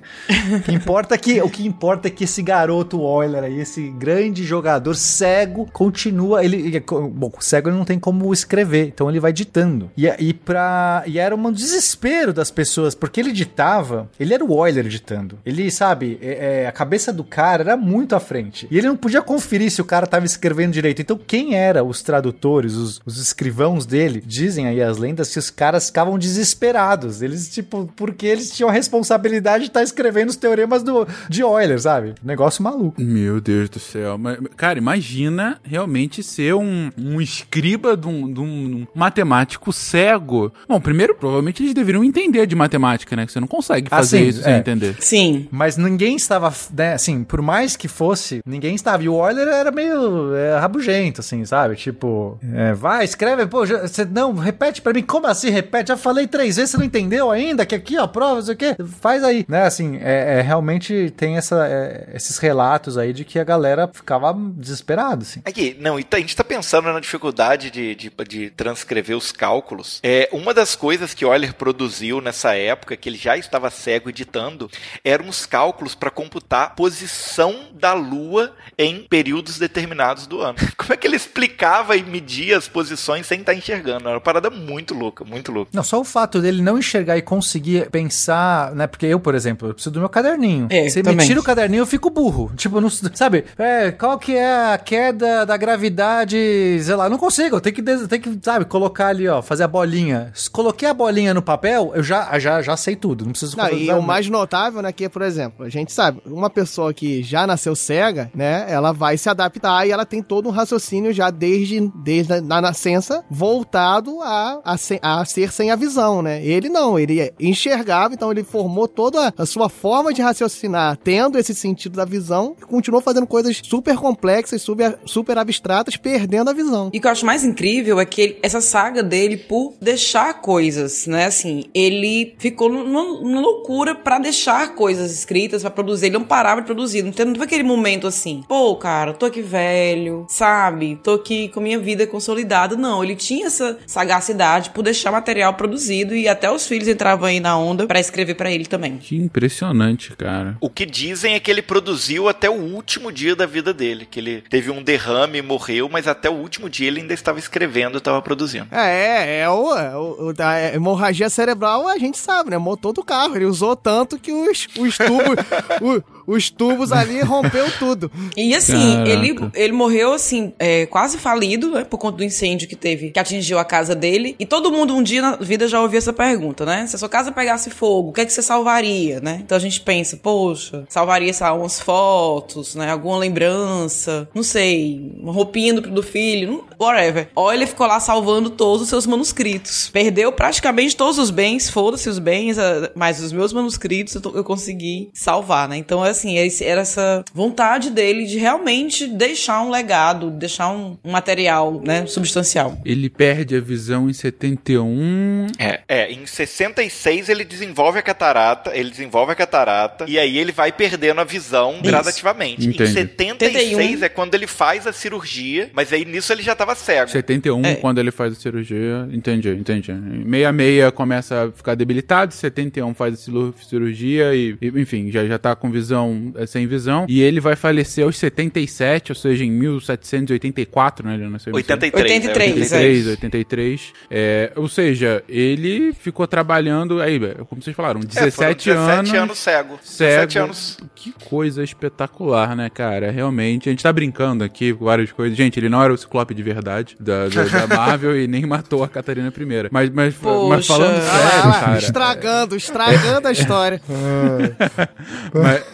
[0.56, 3.88] O que importa é que, o que importa é que esse garoto Euler aí, esse
[3.90, 6.44] grande jogador cego, continua.
[6.44, 6.80] Ele,
[7.12, 9.90] bom, cego ele não tem como escrever, então ele vai ditando.
[9.96, 14.66] E, e, pra, e era um desespero das pessoas, porque ele ditava, ele era o
[14.66, 15.38] Euler ditando.
[15.44, 18.66] Ele, sabe, é- é, a cabeça do cara era muito à frente.
[18.70, 21.02] E ele não podia conferir se o cara tava escrevendo direito.
[21.02, 24.22] Então, quem era os tradutores, os, os escrivãos dele?
[24.24, 27.22] Dizem aí as lendas que os caras ficavam desesperados.
[27.22, 31.80] Eles, tipo, porque eles tinham a responsabilidade de estar escrevendo os teoremas do, de Euler,
[31.80, 32.03] sabe?
[32.22, 33.00] Negócio maluco.
[33.00, 34.18] Meu Deus do céu.
[34.18, 40.52] Mas, cara, imagina realmente ser um, um escriba de um, de um matemático cego.
[40.68, 43.26] Bom, primeiro, provavelmente eles deveriam entender de matemática, né?
[43.26, 44.58] Que você não consegue Ah, fazer sim, isso sem é.
[44.58, 44.96] entender.
[45.00, 45.48] Sim.
[45.50, 49.02] Mas ninguém estava, né, assim, por mais que fosse, ninguém estava.
[49.02, 51.76] E o Euler era meio é, rabugento, assim, sabe?
[51.76, 55.88] Tipo, é, vai, escreve, pô, já, você, não, repete pra mim, como assim repete?
[55.88, 57.64] Já falei três vezes, você não entendeu ainda?
[57.66, 58.76] Que aqui, ó, prova, não sei o quê.
[59.00, 59.62] Faz aí, né?
[59.64, 64.34] Assim, é, é, realmente tem essa, é, esses relatos aí de que a galera ficava
[64.34, 65.40] desesperada, assim.
[65.44, 69.30] Aqui, não, e tá- a gente tá pensando na dificuldade de, de, de transcrever os
[69.32, 70.00] cálculos.
[70.02, 74.70] É, uma das coisas que Euler produziu nessa época, que ele já estava cego editando,
[75.04, 80.56] eram os cálculos para computar a posição da Lua em períodos determinados do ano.
[80.76, 84.06] Como é que ele explicava e media as posições sem estar enxergando?
[84.08, 85.70] Era uma parada muito louca, muito louca.
[85.72, 88.86] Não, só o fato dele não enxergar e conseguir pensar, né?
[88.86, 90.66] Porque eu, por exemplo, eu preciso do meu caderninho.
[90.70, 92.50] É, Você me tira o caderninho, eu fico burro.
[92.56, 93.44] Tipo, não, sabe?
[93.58, 96.36] É, qual que é a queda da gravidade?
[96.82, 97.56] Sei lá, não consigo.
[97.56, 100.30] Eu tenho que, tenho que, sabe, colocar ali, ó, fazer a bolinha.
[100.34, 103.24] Se coloquei a bolinha no papel, eu já, já, já sei tudo.
[103.24, 106.50] Não preciso Não, e o mais notável, né, que, por exemplo, a gente sabe, uma
[106.50, 110.52] pessoa que já nasceu cega, né, ela vai se adaptar e ela tem todo um
[110.52, 114.76] raciocínio já desde, desde a da nascença voltado a, a,
[115.20, 116.44] a ser sem a visão, né?
[116.44, 121.54] Ele não, ele enxergava, então ele formou toda a sua forma de raciocinar, tendo esse
[121.64, 126.90] sentido da visão, e continuou fazendo coisas super complexas, super, super abstratas, perdendo a visão.
[126.92, 130.40] E o que eu acho mais incrível é que ele- essa saga dele por deixar
[130.40, 131.24] coisas, né?
[131.26, 136.06] Assim, ele ficou numa, loucura pra deixar coisas escritas, pra produzir.
[136.06, 137.02] Ele não parava de produzir.
[137.02, 140.98] Não teve, aquele momento assim, pô, cara, tô aqui velho, sabe?
[141.02, 142.76] Tô aqui com minha vida consolidada.
[142.76, 147.40] Não, ele tinha essa sagacidade por deixar material produzido e até os filhos entravam aí
[147.40, 148.98] na onda pra escrever pra ele também.
[148.98, 150.56] Que impressionante, cara.
[150.60, 154.20] O que dizem é que ele produziu até o último dia da vida dele, que
[154.20, 157.98] ele teve um derrame e morreu, mas até o último dia ele ainda estava escrevendo,
[157.98, 158.66] estava produzindo.
[158.70, 162.58] É, É, é o, é o, o da hemorragia cerebral, a gente sabe, né?
[162.58, 163.36] Motor do carro.
[163.36, 165.36] Ele usou tanto que os, os tubos.
[165.80, 168.10] o- os tubos ali rompeu tudo.
[168.36, 169.10] E assim, Caraca.
[169.10, 171.84] ele, ele morreu assim, é, quase falido, né?
[171.84, 174.34] Por conta do incêndio que teve, que atingiu a casa dele.
[174.38, 176.86] E todo mundo um dia na vida já ouviu essa pergunta, né?
[176.86, 179.40] Se a sua casa pegasse fogo, o que é que você salvaria, né?
[179.44, 182.90] Então a gente pensa, poxa, salvaria, sei lá, umas fotos, né?
[182.90, 187.28] Alguma lembrança, não sei, uma roupinha do, do filho, whatever.
[187.34, 189.90] Ou ele ficou lá salvando todos os seus manuscritos.
[189.92, 192.56] Perdeu praticamente todos os bens, foda-se os bens,
[192.94, 195.76] mas os meus manuscritos eu, tô- eu consegui salvar, né?
[195.76, 201.80] Então, assim, esse- era essa vontade dele de realmente deixar um legado, deixar um, material,
[201.84, 202.78] né, substancial.
[202.84, 205.46] Ele perde a visão em 71.
[205.58, 210.52] É, é, em 66 ele desenvolve a catarata, ele desenvolve a catarata, e aí ele
[210.52, 212.66] vai perdendo a visão gradativamente.
[212.68, 212.90] Entendi.
[212.90, 214.04] Em 76 71.
[214.04, 217.10] é quando ele faz a cirurgia, mas aí nisso ele já tava cego.
[217.10, 217.74] 71, É.
[217.76, 219.08] quando ele faz a cirurgia.
[219.12, 219.92] Entendi, entendi.
[219.92, 225.38] Em 66 começa a ficar debilitado, 71 faz a cirurgia e, e, enfim, já, já
[225.38, 226.03] tá com visão,
[226.36, 227.06] é, sem visão.
[227.08, 231.14] E ele vai falecer aos 77, ou seja, em 1784, né?
[231.14, 232.04] Ele nasceu em 83.
[232.04, 233.92] 83, é, 83, 83.
[234.10, 237.18] É, ou seja, ele ficou trabalhando, aí,
[237.48, 239.12] como vocês falaram, É, foram 17, 17 anos.
[239.14, 239.78] anos cego.
[239.82, 240.10] Cego.
[240.26, 240.78] 17 anos.
[240.94, 243.10] Que coisa espetacular, né, cara?
[243.10, 245.36] Realmente, a gente tá brincando aqui com várias coisas.
[245.36, 248.82] Gente, ele não era o Ciclope de verdade da, da, da Marvel e nem matou
[248.82, 249.68] a Catarina I.
[249.70, 250.48] Mas, mas, Poxa.
[250.48, 251.00] mas falando Ah,
[251.30, 251.78] sério, Ah, cara.
[251.78, 253.80] estragando, estragando a história.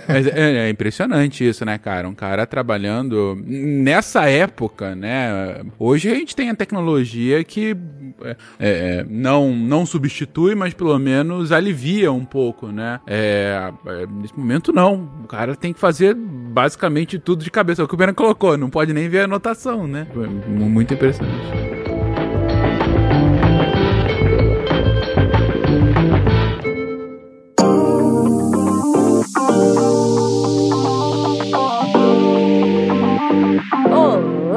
[0.09, 2.09] Mas, mas é, é impressionante isso, né, cara?
[2.09, 5.62] Um cara trabalhando nessa época, né?
[5.78, 7.76] Hoje a gente tem a tecnologia que
[8.22, 13.01] é, é, não, não substitui, mas pelo menos alivia um pouco, né?
[13.06, 15.09] É, é, nesse momento, não.
[15.24, 17.80] O cara tem que fazer basicamente tudo de cabeça.
[17.80, 20.06] É o que o Bena colocou, não pode nem ver a anotação, né?
[20.47, 21.80] Muito impressionante.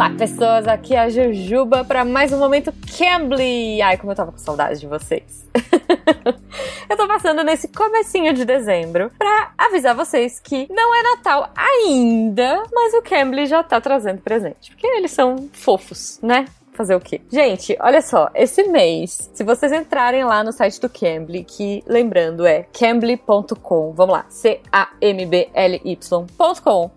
[0.04, 0.68] Olá, pessoas!
[0.68, 3.82] Aqui é a Jujuba para mais um momento Cambly.
[3.82, 5.48] Ai, como eu tava com saudade de vocês.
[6.90, 12.64] eu tô passando nesse comecinho de dezembro pra avisar vocês que não é Natal ainda,
[12.74, 14.72] mas o Cambly já tá trazendo presente.
[14.72, 16.48] Porque eles são fofos, né?
[16.74, 17.22] Fazer o quê?
[17.30, 22.45] Gente, olha só, esse mês, se vocês entrarem lá no site do Cambly, que lembrando
[22.45, 24.91] é cambly.com, vamos lá, C-A-M-B-L-Y.com,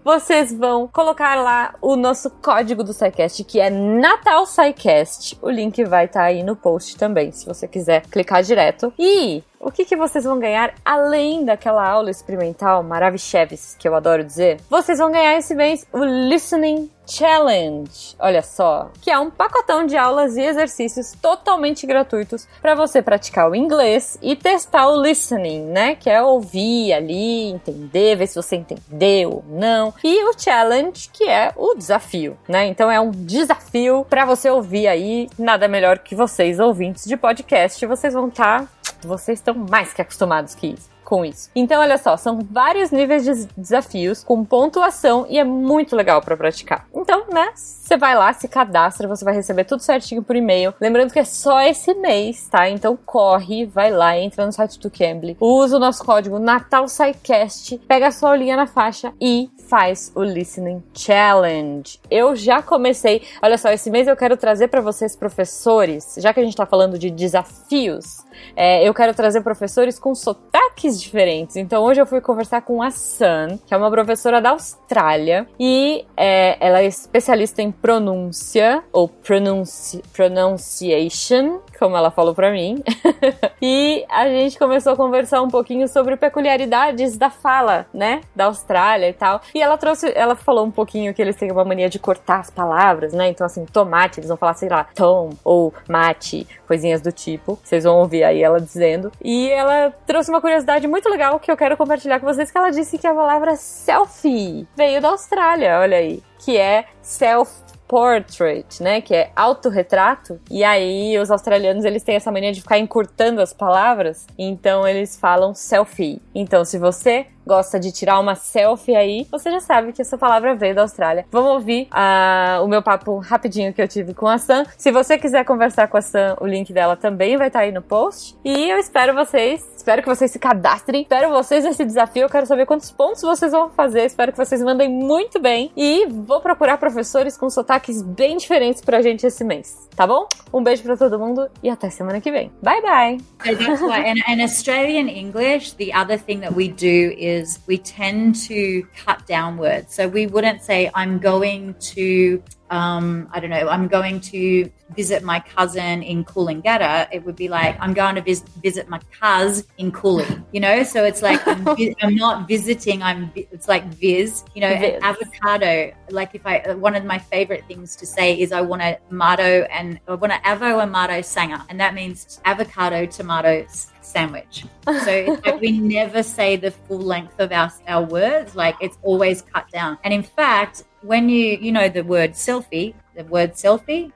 [0.05, 5.39] vocês vão colocar lá o nosso código do SciCast, que é Natal SciCast.
[5.43, 8.93] O link vai estar aí no post também, se você quiser clicar direto.
[8.99, 14.25] E o que, que vocês vão ganhar além daquela aula experimental Maravicheves, que eu adoro
[14.25, 14.61] dizer?
[14.69, 18.17] Vocês vão ganhar esse mês o Listening Challenge.
[18.19, 23.49] Olha só, que é um pacotão de aulas e exercícios totalmente gratuitos para você praticar
[23.49, 25.95] o inglês e testar o listening, né?
[25.95, 29.95] Que é ouvir ali, entender, ver se você entendeu ou não.
[30.03, 32.67] E o challenge, que é o desafio, né?
[32.67, 37.85] Então é um desafio para você ouvir aí, nada melhor que vocês ouvintes de podcast,
[37.87, 38.67] vocês vão estar
[39.03, 41.49] vocês estão mais que acostumados que isso com isso.
[41.55, 46.37] Então, olha só, são vários níveis de desafios com pontuação e é muito legal para
[46.37, 46.87] praticar.
[46.93, 50.75] Então, né, você vai lá, se cadastra, você vai receber tudo certinho por e-mail.
[50.81, 52.69] Lembrando que é só esse mês, tá?
[52.69, 58.09] Então corre, vai lá, entra no site do Cambly, usa o nosso código NatalSciCast, pega
[58.09, 62.01] a sua olhinha na faixa e faz o Listening Challenge.
[62.11, 66.41] Eu já comecei, olha só, esse mês eu quero trazer para vocês professores, já que
[66.41, 71.57] a gente tá falando de desafios, é, eu quero trazer professores com sotaques diferentes.
[71.57, 76.05] Então hoje eu fui conversar com a Sun, que é uma professora da Austrália, e
[76.17, 82.83] é, ela é especialista em pronúncia, ou pronunci pronunciation, como ela falou pra mim.
[83.61, 89.09] e a gente começou a conversar um pouquinho sobre peculiaridades da fala, né, da Austrália
[89.09, 89.41] e tal.
[89.55, 92.51] E ela trouxe, ela falou um pouquinho que eles têm uma mania de cortar as
[92.51, 93.29] palavras, né?
[93.29, 97.59] Então assim, tomate, eles vão falar, sei lá, tom ou mate, coisinhas do tipo.
[97.63, 99.13] Vocês vão ouvir aí ela dizendo.
[99.23, 102.71] E ela trouxe uma curiosidade muito legal que eu quero compartilhar com vocês, que ela
[102.71, 109.01] disse que a palavra selfie veio da Austrália, olha aí, que é self portrait, né,
[109.01, 110.41] que é autorretrato.
[110.51, 115.17] E aí os australianos eles têm essa mania de ficar encurtando as palavras, então eles
[115.17, 116.21] falam selfie.
[116.35, 120.55] Então se você gosta de tirar uma selfie aí, você já sabe que essa palavra
[120.55, 121.25] veio da Austrália.
[121.31, 124.65] Vamos ouvir ah, o meu papo rapidinho que eu tive com a Sam.
[124.77, 127.83] Se você quiser conversar com a Sam, o link dela também vai estar aí no
[127.83, 128.37] post.
[128.45, 132.23] E eu espero vocês, espero que vocês se cadastrem, espero vocês nesse desafio.
[132.23, 134.05] Eu quero saber quantos pontos vocês vão fazer.
[134.05, 135.71] Espero que vocês mandem muito bem.
[135.77, 140.27] E vou procurar professores com sotaques bem diferentes pra gente esse mês, tá bom?
[140.53, 142.51] Um beijo pra todo mundo e até semana que vem.
[142.63, 143.19] Bye bye!
[143.45, 147.36] So that's and, and Australian English, the other thing that we do is
[147.67, 149.95] we tend to cut down words.
[149.95, 155.23] So we wouldn't say, I'm going to, um, I don't know, I'm going to visit
[155.23, 157.09] my cousin in Coolangatta.
[157.13, 160.83] It would be like, I'm going to vis- visit my cuz in Cooling, you know?
[160.83, 164.75] So it's like, I'm, vi- I'm not visiting, I'm, vi- it's like viz, you know,
[164.79, 165.01] Viz.
[165.03, 165.93] avocado.
[166.11, 169.63] Like if I, one of my favorite things to say is I want a tomato
[169.79, 171.63] and I want an avo amato sanger.
[171.69, 174.65] And that means avocado tomato s- sandwich.
[175.05, 178.55] So we never say the full length of our, our words.
[178.55, 179.99] Like it's always cut down.
[180.05, 184.13] And in fact, when you, you know, the word selfie, the word selfie,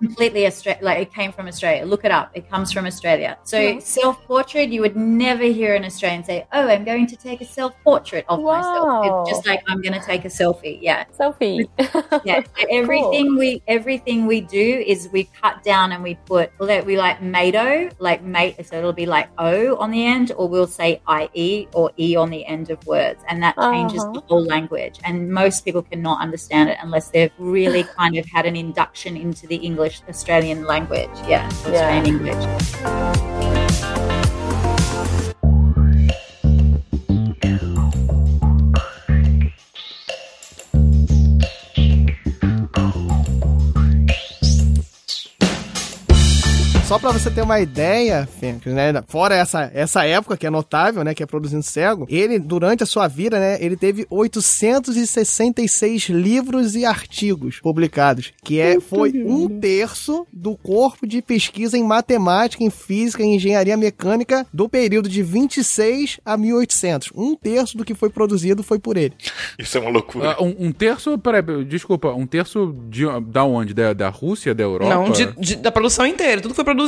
[0.00, 1.84] completely Australia, like it came from Australia.
[1.84, 2.30] Look it up.
[2.34, 3.38] It comes from Australia.
[3.44, 3.78] So Yeah.
[3.78, 7.44] self portrait, you would never hear an Australian say, "Oh, I'm going to take a
[7.44, 10.78] self portrait of myself." It's just like I'm going to take a selfie.
[10.80, 11.04] Yeah.
[11.18, 11.68] Selfie.
[12.24, 12.42] Yeah.
[12.70, 17.90] Everything we everything we do is we cut down and we put we like mado,
[17.98, 18.56] like mate.
[18.66, 21.00] So it'll be like o on the end, or we'll say
[21.36, 24.12] ie or e on the end of words, and that changes Uh-huh.
[24.14, 24.96] the whole language.
[25.04, 29.46] And most people cannot understand it unless they've really kind of had an induction into
[29.46, 31.10] the English Australian language.
[31.28, 33.41] Yeah, Australian English.
[46.92, 48.92] Só pra você ter uma ideia, Fênix, né?
[49.08, 51.14] Fora essa, essa época que é notável, né?
[51.14, 53.56] Que é produzindo cego, ele, durante a sua vida, né?
[53.64, 61.22] Ele teve 866 livros e artigos publicados, que é, foi um terço do corpo de
[61.22, 67.10] pesquisa em matemática, em física e engenharia mecânica do período de 26 a 1800.
[67.16, 69.14] Um terço do que foi produzido foi por ele.
[69.58, 70.36] Isso é uma loucura.
[70.38, 73.72] Ah, um, um terço, peraí, desculpa, um terço de, da onde?
[73.72, 74.94] Da, da Rússia, da Europa?
[74.94, 76.42] Não, de- de- da produção inteira.
[76.42, 76.81] Tudo foi produzido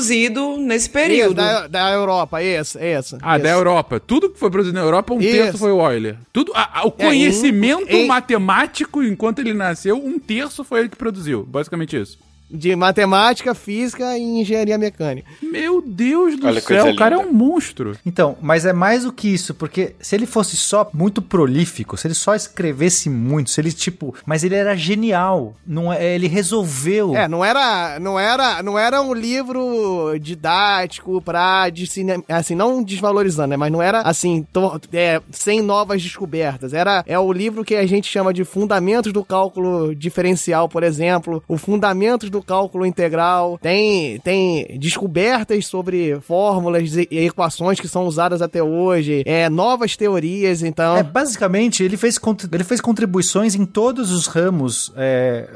[0.59, 1.35] nesse Isso, período.
[1.35, 3.19] da, da Europa, isso, isso.
[3.23, 3.59] Ah, da isso.
[3.59, 4.01] Europa.
[4.01, 5.31] Tudo que foi produzido na Europa, um Isso.
[5.33, 6.17] terço foi o Euler.
[6.33, 10.81] Tudo, a- a- o É, conhecimento em- em- matemático, enquanto ele nasceu, um terço foi
[10.81, 11.45] ele que produziu.
[11.45, 12.19] Basicamente isso.
[12.51, 15.27] De matemática, física e engenharia mecânica.
[15.43, 17.97] Meu Deus do Olha céu, o cara é um monstro.
[18.05, 22.07] Então, mas é mais do que isso, porque se ele fosse só muito prolífico, se
[22.07, 27.17] ele só escrevesse muito, se ele tipo, mas ele era genial, não é, ele resolveu.
[27.17, 32.83] É, não era, não era, não era um livro didático pra de cine- assim, não
[32.83, 36.73] desvalorizando, né, mas não era assim, to- é, sem novas descobertas.
[36.75, 41.43] Era é o livro que a gente chama de Fundamentos do Cálculo Diferencial, por exemplo,
[41.49, 43.59] o Fundamentos do Cálculo Integral.
[43.61, 50.63] Tem tem descobertas sobre fórmulas e equações que são usadas até hoje, é novas teorias,
[50.63, 50.97] então.
[50.97, 52.19] É, basicamente, ele fez,
[52.53, 55.49] ele fez contribuições em todos os ramos, é,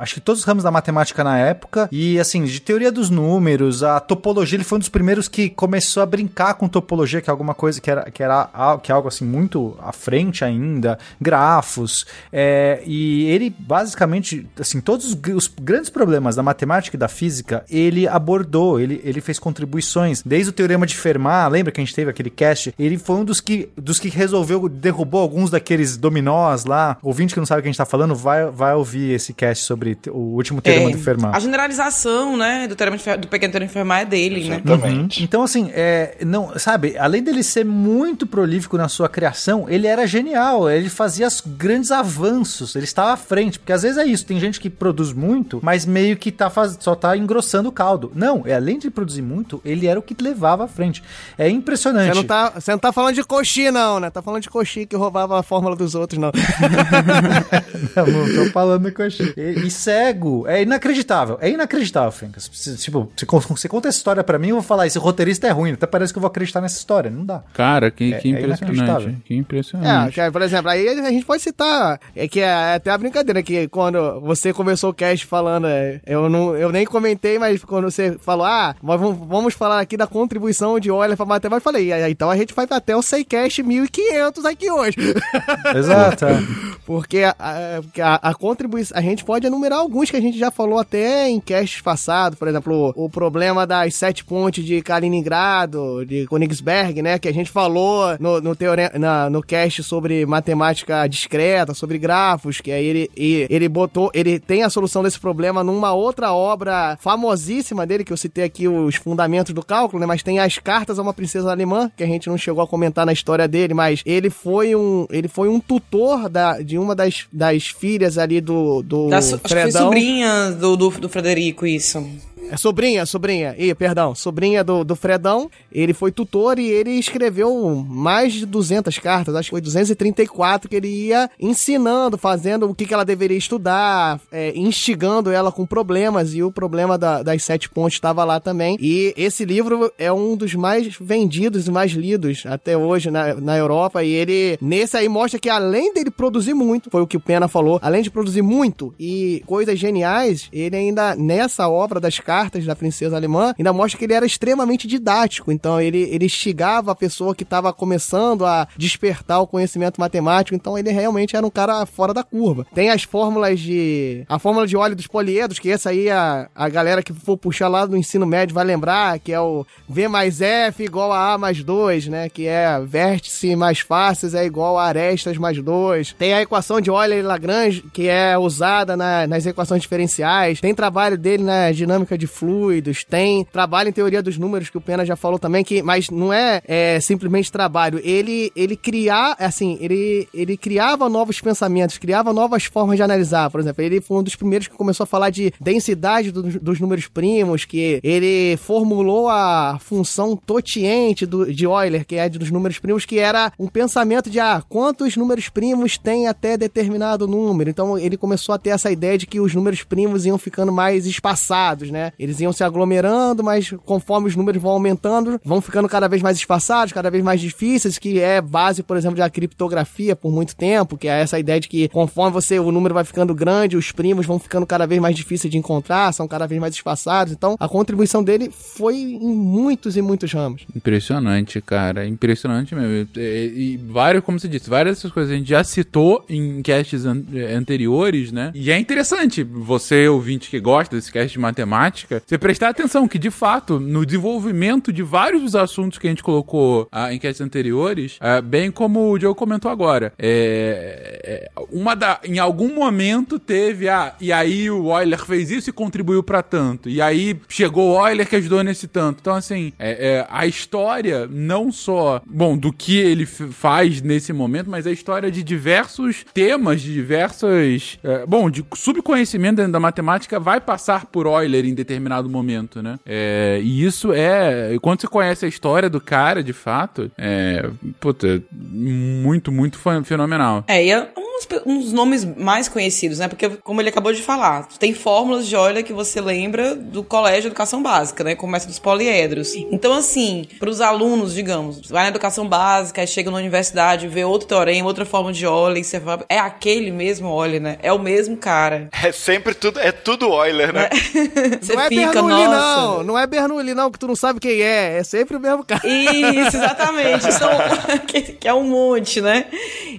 [0.00, 3.82] acho que todos os ramos da matemática na época, e assim, de teoria dos números,
[3.82, 7.32] a topologia, ele foi um dos primeiros que começou a brincar com topologia, que é
[7.32, 8.48] alguma coisa que era, que era
[8.82, 15.06] que é algo assim muito à frente ainda, grafos, é, e ele basicamente, assim, todos
[15.06, 20.22] os, os grandes problemas da matemática e da física, ele abordou, ele, ele fez contribuições,
[20.24, 22.74] desde o teorema de Fermat, lembra que a gente teve aquele cast?
[22.78, 26.96] Ele foi um dos que, dos que resolveu, derrubou alguns daqueles dominós lá.
[27.02, 29.64] Ouvinte que não sabe o que a gente tá falando, vai, vai ouvir esse cast
[29.64, 31.36] sobre o último teorema É, de Fermat.
[31.36, 34.62] A generalização, né, do, teorema de do pequeno teorema de Fermat é dele, né?
[34.64, 35.08] Uhum.
[35.20, 40.06] Então, assim, é, não, sabe, além dele ser muito prolífico na sua criação, ele era
[40.06, 44.38] genial, ele fazia grandes avanços, ele estava à frente, porque às vezes é isso, tem
[44.38, 48.10] gente que produz muito, mas meio que tá faz, só tá engrossando o caldo.
[48.14, 51.02] Não, é, além de produzir muito, ele era o que levava à frente.
[51.38, 52.08] É impressionante.
[52.08, 54.10] Você não, tá, você não tá falando de Coxi, não, né?
[54.10, 56.30] Tá falando de Coxi que roubava a fórmula dos outros, não.
[57.96, 59.32] Não, não tô falando coxinha.
[59.36, 60.46] E, e cego.
[60.48, 61.38] É inacreditável.
[61.40, 62.50] É inacreditável, Fencas.
[62.52, 65.46] Você, Tipo, você, con- você conta essa história pra mim, eu vou falar, esse roteirista
[65.46, 65.72] é ruim.
[65.72, 67.10] Até parece que eu vou acreditar nessa história.
[67.10, 67.42] Não dá.
[67.52, 68.62] Cara, que, É- que é impressionante.
[68.78, 69.16] inacreditável.
[69.24, 70.14] que É, impressionante.
[70.14, 73.68] que, por exemplo, aí a gente pode citar, é que é até a brincadeira, que
[73.68, 78.16] quando você começou o cast falando, é, eu, não, eu nem comentei, mas quando você
[78.18, 81.92] falou, ah, mas vamos, vamos falar aqui da contribuição de Euler pra matemática, eu falei,
[81.92, 84.96] "Ah, então a gente vai até o Seicast 1500 aqui hoje.
[85.74, 86.24] Exato.
[86.26, 86.42] é.
[86.86, 90.50] Porque a, a, a- a contribuição, a gente pode enumerar alguns que a gente já
[90.50, 96.04] falou até em casts passados, por exemplo, o, o problema das sete pontes de Kaliningrado,
[96.06, 98.56] de Königsberg, né, que a gente falou no, no,
[98.98, 104.38] na, no cast sobre matemática discreta, sobre grafos, que aí ele, e- ele botou, ele
[104.38, 108.96] tem a solução desse problema numa outra obra famosíssima dele, que eu citei aqui os
[108.96, 112.28] fundamentos do cálculo, né, mas tem as cartas a uma princesa alemã, que a gente
[112.28, 116.28] não chegou a comentar na história dele, mas ele foi um, ele foi um tutor
[116.28, 119.84] da, de uma das, das filhas ali do, do Da acho que foi Fredão.
[119.84, 122.04] sobrinha do, do, do Frederico, isso.
[122.50, 123.54] É sobrinha, sobrinha.
[123.58, 124.14] Ih, perdão.
[124.14, 125.50] Sobrinha do, do Fredão.
[125.72, 129.34] Ele foi tutor e ele escreveu mais de 200 cartas.
[129.34, 134.20] Acho que foi 234 que ele ia ensinando, fazendo o que, que ela deveria estudar,
[134.30, 136.34] é, instigando ela com problemas.
[136.34, 138.76] E o problema da- das sete pontes estava lá também.
[138.80, 143.56] E esse livro é um dos mais vendidos e mais lidos até hoje na, na
[143.56, 144.04] Europa.
[144.04, 147.48] E ele, nesse aí, mostra que além dele produzir muito, foi o que o Pena
[147.48, 152.33] falou, além de produzir muito e coisas geniais, ele ainda, nessa obra das cartas
[152.66, 155.50] da princesa alemã, ainda mostra que ele era extremamente didático.
[155.52, 160.54] Então, ele, ele instigava a pessoa que estava começando a despertar o conhecimento matemático.
[160.54, 162.66] Então, ele realmente era um cara fora da curva.
[162.74, 164.24] Tem as fórmulas de.
[164.28, 167.68] A fórmula de óleo dos poliedros, que essa aí a, a galera que for puxar
[167.68, 171.38] lá do ensino médio vai lembrar, que é o V mais F igual a A
[171.38, 172.28] mais 2, né?
[172.28, 176.12] Que é vértice mais fáceis é igual a arestas mais 2.
[176.18, 180.60] Tem a equação de Euler e Lagrange, que é usada na- nas equações diferenciais.
[180.60, 183.04] Tem trabalho dele na dinâmica de fluidos.
[183.04, 186.32] Tem trabalho em teoria dos números, que o Pena já falou também, que, mas não
[186.32, 188.00] é, é, simplesmente trabalho.
[188.02, 193.50] Ele, ele criar, assim, ele, ele criava novos pensamentos, criava novas formas de analisar.
[193.50, 196.80] Por exemplo, ele foi um dos primeiros que começou a falar de densidade dos, dos
[196.80, 202.78] números primos, que ele formulou a função totiente do, de Euler, que é dos números
[202.78, 207.70] primos, que era um pensamento de, ah, quantos números primos tem até determinado número.
[207.70, 211.06] Então ele começou a ter essa ideia de que os números primos iam ficando mais
[211.06, 212.12] espaçados, né?
[212.18, 216.36] Eles iam se aglomerando, mas conforme os números vão aumentando, vão ficando cada vez mais
[216.36, 220.96] espaçados, cada vez mais difíceis, que é base, por exemplo, da criptografia por muito tempo,
[220.96, 224.26] que é essa ideia de que conforme você o número vai ficando grande, os primos
[224.26, 227.32] vão ficando cada vez mais difíceis de encontrar, são cada vez mais espaçados.
[227.32, 230.66] Então, a contribuição dele foi em muitos e muitos ramos.
[230.74, 232.06] Impressionante, cara.
[232.06, 233.08] Impressionante mesmo.
[233.16, 237.04] E, e várias, como você disse, várias dessas coisas a gente já citou em casts
[237.04, 238.52] an- eh, anteriores, né?
[238.54, 243.18] E é interessante você, ouvinte que gosta desse cast de matemática, você prestar atenção que,
[243.18, 247.40] de fato, no desenvolvimento de vários dos assuntos que a gente colocou ah, em casts
[247.40, 253.38] anteriores, ah, bem como o Diogo comentou agora, é, é, uma da, em algum momento
[253.38, 256.88] teve, ah, e aí o Euler fez isso e contribuiu pra tanto.
[256.88, 259.18] E aí chegou o Euler que ajudou nesse tanto.
[259.20, 264.70] Então, assim, é, é, a história não só, bom, do que ele faz nesse momento,
[264.70, 270.38] mas a história de diversos temas, de diversas, é, bom, de subconhecimento dentro da matemática
[270.38, 271.93] vai passar por Euler em determinado
[272.28, 272.98] momento, né?
[273.06, 277.68] É, e isso é, quando você conhece a história do cara, de fato, é,
[278.00, 280.64] puta, muito, muito fe- fenomenal.
[280.66, 283.28] É, e é uns, uns nomes mais conhecidos, né?
[283.28, 287.42] Porque, como ele acabou de falar, tem fórmulas de Euler que você lembra do colégio
[287.42, 288.34] de educação básica, né?
[288.34, 289.54] Começa dos poliedros.
[289.54, 294.24] Então, assim, para os alunos, digamos, vai na educação básica, aí chega na universidade, vê
[294.24, 297.78] outro teorema, outra fórmula de Euler, e você fala, é aquele mesmo Euler, né?
[297.82, 298.88] É o mesmo cara.
[299.02, 300.88] É sempre tudo, é tudo Euler, né?
[301.60, 302.56] Você não é fica, Bernoulli, nossa.
[302.56, 303.02] não.
[303.02, 304.98] Não é Bernoulli, não, que tu não sabe quem é.
[304.98, 305.86] É sempre o mesmo cara.
[305.86, 307.32] Isso, exatamente.
[307.32, 307.50] São,
[308.06, 309.46] que, que é um monte, né?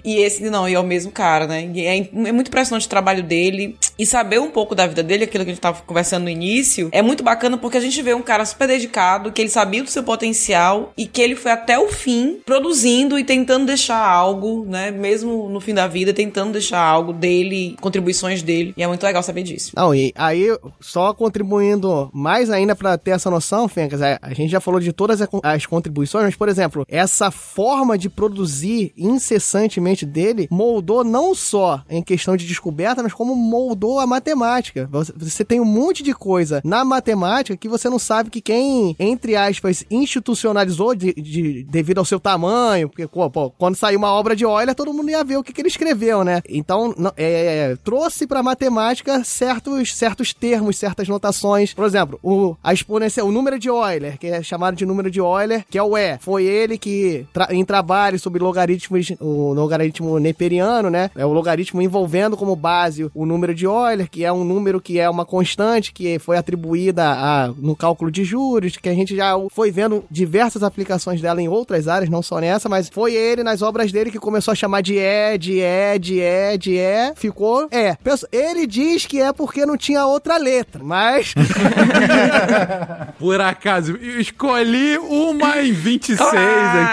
[0.04, 1.70] E esse não, e é o mesmo cara, né?
[1.74, 3.76] E é, é muito impressionante o trabalho dele.
[3.98, 6.88] E saber um pouco da vida dele, aquilo que a gente tava conversando no início,
[6.92, 9.90] é muito bacana porque a gente vê um cara super dedicado, que ele sabia do
[9.90, 14.90] seu potencial e que ele foi até o fim produzindo e tentando deixar algo, né?
[14.90, 18.74] Mesmo no fim da vida, tentando deixar algo dele, contribuições dele.
[18.76, 19.72] E é muito legal saber disso.
[19.74, 20.46] Não, e aí,
[20.80, 24.92] só contribuindo mais ainda pra ter essa noção, Fencas, é, a gente já falou de
[24.92, 31.82] todas as contribuições, mas, por exemplo, essa forma de produzir incessantemente dele moldou não só
[31.88, 34.88] em questão de descoberta, mas como moldou a matemática.
[35.16, 39.36] Você, tem um monte de coisa na matemática que você não sabe que quem, entre
[39.36, 44.44] aspas, institucionalizou de, de- devido ao seu tamanho, porque, pô, quando saiu uma obra de
[44.44, 46.40] Euler, todo mundo ia ver o que, que ele escreveu, né?
[46.48, 51.72] Então, não- é, trouxe pra matemática certos, certos termos, certas notações.
[51.74, 55.18] Por exemplo, o, a exponencial, o número de Euler, que é chamado de número de
[55.20, 56.18] Euler, que é o E.
[56.18, 61.10] Foi ele que, tra- em trabalho sobre logaritmos, o logaritmo neperiano, né?
[61.14, 63.75] É o logaritmo envolvendo como base o número de Euler,
[64.10, 68.24] que é um número que é uma constante, que foi atribuída a, no cálculo de
[68.24, 72.38] juros, que a gente já foi vendo diversas aplicações dela em outras áreas, não só
[72.40, 75.98] nessa, mas foi ele, nas obras dele, que começou a chamar de E, de E,
[75.98, 77.96] de E, de E, ficou E.
[78.02, 81.34] Pensa- Ele diz que é porque não tinha outra letra, mas
[83.18, 86.36] Por acaso, eu escolhi uma em 26 Claro.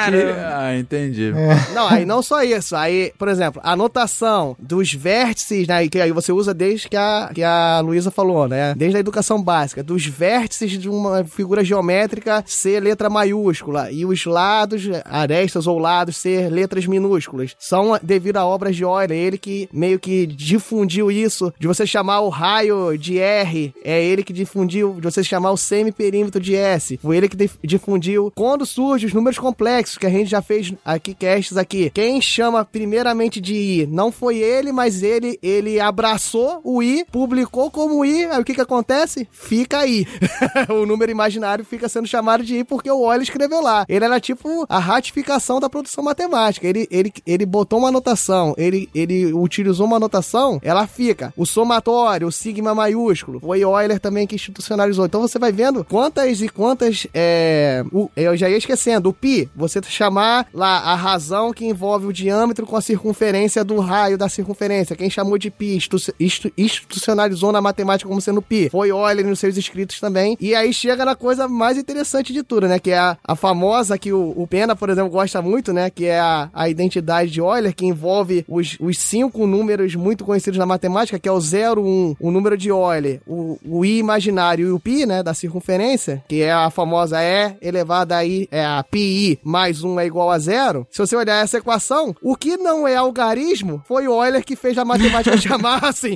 [0.08, 0.16] aqui.
[0.56, 1.34] Ah, entendi.
[1.74, 2.76] Não, aí não só isso.
[2.76, 5.88] Aí, por exemplo, a notação dos vértices, né?
[5.88, 8.74] Que aí você usa desde que a, que a Luísa falou, né?
[8.76, 9.84] Desde a educação básica.
[9.84, 16.18] Dos vértices de uma figura geométrica ser letra maiúscula e os lados, arestas ou lados,
[16.18, 17.56] ser letras minúsculas.
[17.60, 19.12] São devido a obras de Euler.
[19.12, 24.24] Ele que meio que difundiu isso, de você chamar o raio de R, é ele
[24.24, 27.00] que difundiu, de você chamar o semiperímetro de S.
[27.02, 30.74] Foi ele que dif- difundiu quando surgem os números complexos, que a gente já fez
[30.84, 31.92] aqui, casts aqui.
[31.94, 37.70] Quem chama primeiramente de I não foi ele, mas ele ele abraçou o I, publicou
[37.70, 39.28] como I, aí o que que acontece?
[39.32, 40.08] Fica aí.
[40.70, 43.86] o número imaginário fica sendo chamado de I porque o Euler escreveu lá.
[43.88, 46.68] Ele era tipo a ratificação da produção matemática.
[46.68, 51.34] Ele, ele, ele botou uma anotação, ele, ele utilizou uma anotação, ela fica.
[51.36, 55.06] O somatório, o sigma maiúsculo, foi Euler também que institucionalizou.
[55.06, 57.08] Então você vai vendo quantas e quantas.
[57.14, 59.10] É, o- eu já ia esquecendo.
[59.10, 63.80] O pi, você chamar lá a razão que envolve o diâmetro com a circunferência do
[63.80, 64.96] raio da circunferência.
[64.96, 65.76] Quem chamou de pi
[66.58, 68.70] institucionalizou na matemática como sendo pi.
[68.70, 70.38] Foi Euler nos seus escritos também.
[70.40, 72.80] E aí chega na coisa mais interessante de tudo, né?
[72.80, 75.90] Que é a, a famosa que o, o Pena, por exemplo, gosta muito, né?
[75.90, 80.58] Que é a, a identidade de Euler, que envolve os, os cinco números muito conhecidos
[80.58, 84.68] na matemática, que é o 0, 1, o número de Euler, o, o i imaginário
[84.68, 85.24] e o pi, né?
[85.24, 90.00] Da circunferência, que é a famosa E elevada a I, é a pi mais 1
[90.00, 90.88] é igual a zero.
[90.92, 94.86] Se você olhar essa equação, o que não é algarismo foi Euler que fez a
[94.86, 96.16] matemática chamar assim.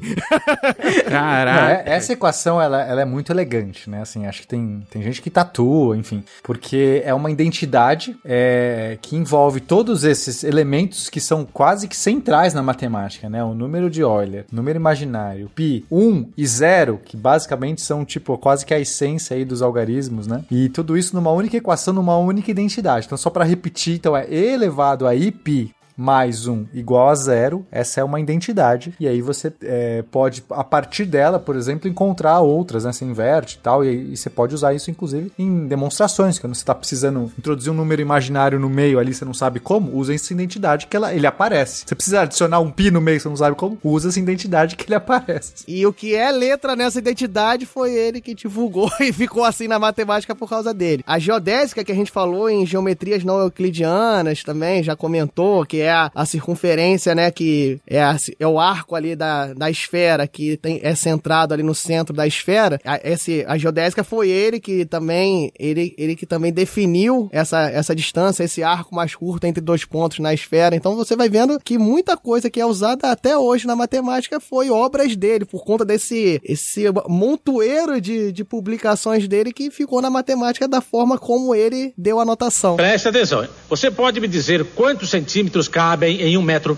[1.07, 1.89] Caraca.
[1.89, 4.01] é- essa equação, ela, ela é muito elegante, né?
[4.01, 6.23] Assim, acho que tem, tem gente que tatua, enfim.
[6.43, 12.53] Porque é uma identidade é, que envolve todos esses elementos que são quase que centrais
[12.53, 13.43] na matemática, né?
[13.43, 18.65] O número de Euler, número imaginário, pi, 1 e 0, que basicamente são, tipo, quase
[18.65, 20.43] que a essência aí dos algarismos, né?
[20.51, 23.05] E tudo isso numa única equação, numa única identidade.
[23.05, 27.15] Então, só para repetir, então é e elevado a i pi mais um igual a
[27.15, 28.93] zero, essa é uma identidade.
[28.99, 32.93] E aí você é, pode, a partir dela, por exemplo, encontrar outras, né?
[32.93, 36.61] Você inverte e tal, e, e você pode usar isso, inclusive, em demonstrações, quando você
[36.61, 40.31] está precisando introduzir um número imaginário no meio ali, você não sabe como, usa essa
[40.31, 41.83] identidade que ela, ele aparece.
[41.87, 44.85] Você precisa adicionar um pi no meio, você não sabe como, usa essa identidade que
[44.85, 45.63] ele aparece.
[45.67, 49.79] E o que é letra nessa identidade foi ele que divulgou e ficou assim na
[49.79, 51.03] matemática por causa dele.
[51.07, 55.86] A geodésica que a gente falou em geometrias não euclidianas também, já comentou, que é
[55.89, 60.57] a, a circunferência, né, que é, a- é o arco ali da, da esfera, que
[60.57, 62.79] tem, é centrado ali no centro da esfera.
[62.85, 67.95] A, esse, a geodésica foi ele que também, ele, ele que também definiu essa, essa
[67.95, 70.75] distância, esse arco mais curto entre dois pontos na esfera.
[70.75, 74.69] Então você vai vendo que muita coisa que é usada até hoje na matemática foi
[74.69, 80.67] obras dele, por conta desse esse montoeiro de, de publicações dele que ficou na matemática
[80.67, 82.75] da forma como ele deu a notação.
[82.75, 83.47] Preste atenção.
[83.69, 86.75] Você pode me dizer quantos centímetros cabem em um metro?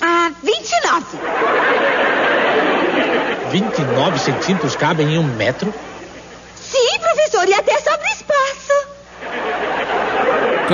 [0.00, 1.18] Ah, 29.
[3.50, 5.70] 29 centímetros cabem em um metro?
[6.56, 8.86] Sim, professor, e até sobre espaço.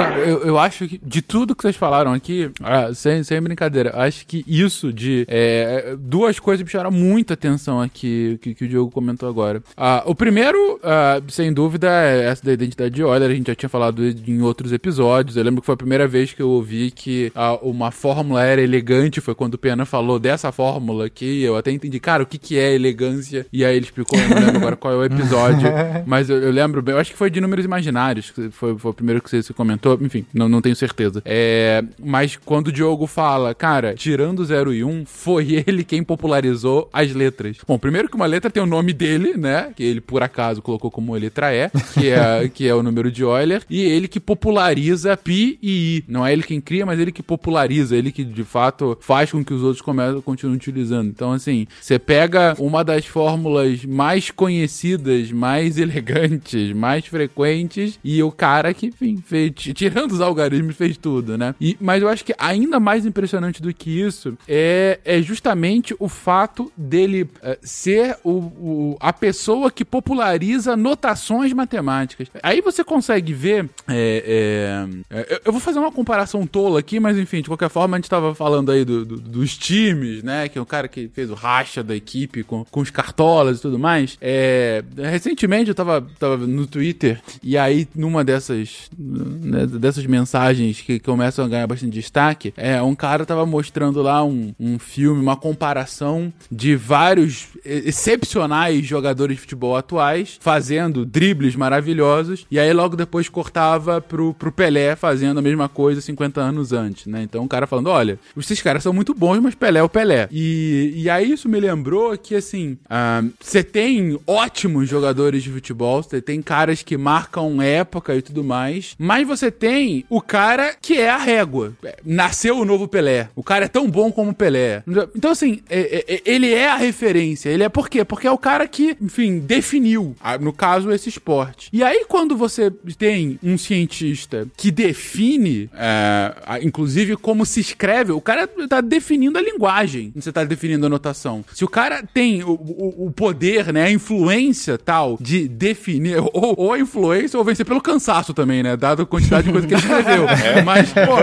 [0.00, 4.26] Eu, eu acho que de tudo que vocês falaram aqui, ah, sem, sem brincadeira, acho
[4.26, 5.24] que isso de.
[5.28, 9.62] é, duas coisas me chamaram muita atenção aqui que, que o Diogo comentou agora.
[9.76, 13.30] Ah, o primeiro, ah, sem dúvida, é essa da identidade de Euler.
[13.30, 15.36] A gente já tinha falado em outros episódios.
[15.36, 18.60] Eu lembro que foi a primeira vez que eu ouvi que ah, uma fórmula era
[18.60, 19.20] elegante.
[19.20, 21.42] Foi quando o Pena falou dessa fórmula aqui.
[21.42, 23.46] Eu até entendi, cara, o que, que é elegância?
[23.52, 25.68] E aí ele explicou, eu não lembro agora qual é o episódio.
[26.06, 28.90] Mas eu, eu lembro bem, eu acho que foi de números imaginários, que foi, foi
[28.90, 29.52] o primeiro que você, você
[30.00, 31.22] enfim, não, não tenho certeza.
[31.24, 36.02] É, mas quando o Diogo fala, cara, tirando 0 e 1, um, foi ele quem
[36.02, 37.58] popularizou as letras.
[37.66, 39.72] Bom, primeiro que uma letra tem o nome dele, né?
[39.74, 43.22] Que ele por acaso colocou como letra E, que é, que é o número de
[43.22, 46.04] Euler, e ele que populariza pi e i.
[46.08, 49.44] Não é ele quem cria, mas ele que populariza, ele que de fato faz com
[49.44, 51.08] que os outros comecem, continuem utilizando.
[51.08, 58.30] Então, assim, você pega uma das fórmulas mais conhecidas, mais elegantes, mais frequentes, e o
[58.30, 61.54] cara que, enfim, fez, tirando os algarismos, fez tudo, né?
[61.60, 66.08] E, mas eu acho que ainda mais impressionante do que isso é, é justamente o
[66.08, 72.26] fato dele é, ser o, o, a pessoa que populariza notações matemáticas.
[72.42, 73.70] Aí você consegue ver.
[73.86, 77.96] É, é, é eu vou fazer uma comparação tola aqui, mas enfim, de qualquer forma,
[77.96, 80.48] a gente tava falando aí do, do, dos times, né?
[80.48, 83.62] Que é o cara que fez o racha da equipe com, com os cartolas e
[83.62, 84.18] tudo mais.
[84.20, 90.98] É, recentemente eu tava, tava no Twitter e aí numa dessas, né, dessas mensagens que
[90.98, 95.36] começam a ganhar bastante destaque, é, um cara tava mostrando lá um, um filme, uma
[95.36, 103.28] comparação de vários excepcionais jogadores de futebol atuais fazendo dribles maravilhosos e aí logo depois
[103.28, 107.22] cortava pro, pro Pelé fazendo a mesma coisa 50 anos antes, né?
[107.22, 110.28] Então o cara falando, olha, esses caras são muito bons, mas Pelé é o Pelé.
[110.30, 115.50] E, e aí isso me lembrou que, assim, ah, você uh, tem ótimos jogadores de
[115.50, 120.74] futebol, você tem caras que marcam época e tudo mais, mas você tem o cara
[120.80, 121.72] que é a régua.
[122.04, 123.28] Nasceu o novo Pelé.
[123.34, 124.82] O cara é tão bom como o Pelé.
[125.14, 127.48] Então, assim, é, é, ele é a referência.
[127.50, 128.04] Ele é por quê?
[128.04, 131.68] Porque é o cara que, enfim, definiu, no caso, esse esporte.
[131.72, 138.20] E aí, quando você tem um cientista que define, é, inclusive, como se escreve, o
[138.20, 140.12] cara tá definindo a linguagem.
[140.14, 141.44] Você tá definindo a notação.
[141.54, 146.54] Se o cara tem o, o, o poder, né, a influência tal de definir, ou,
[146.56, 149.74] ou, a influência, ou vencer pelo cansaço também, né, dado a quantidade de coisa que
[149.74, 150.26] ele escreveu.
[150.38, 150.62] É.
[150.62, 151.16] Mas, pô...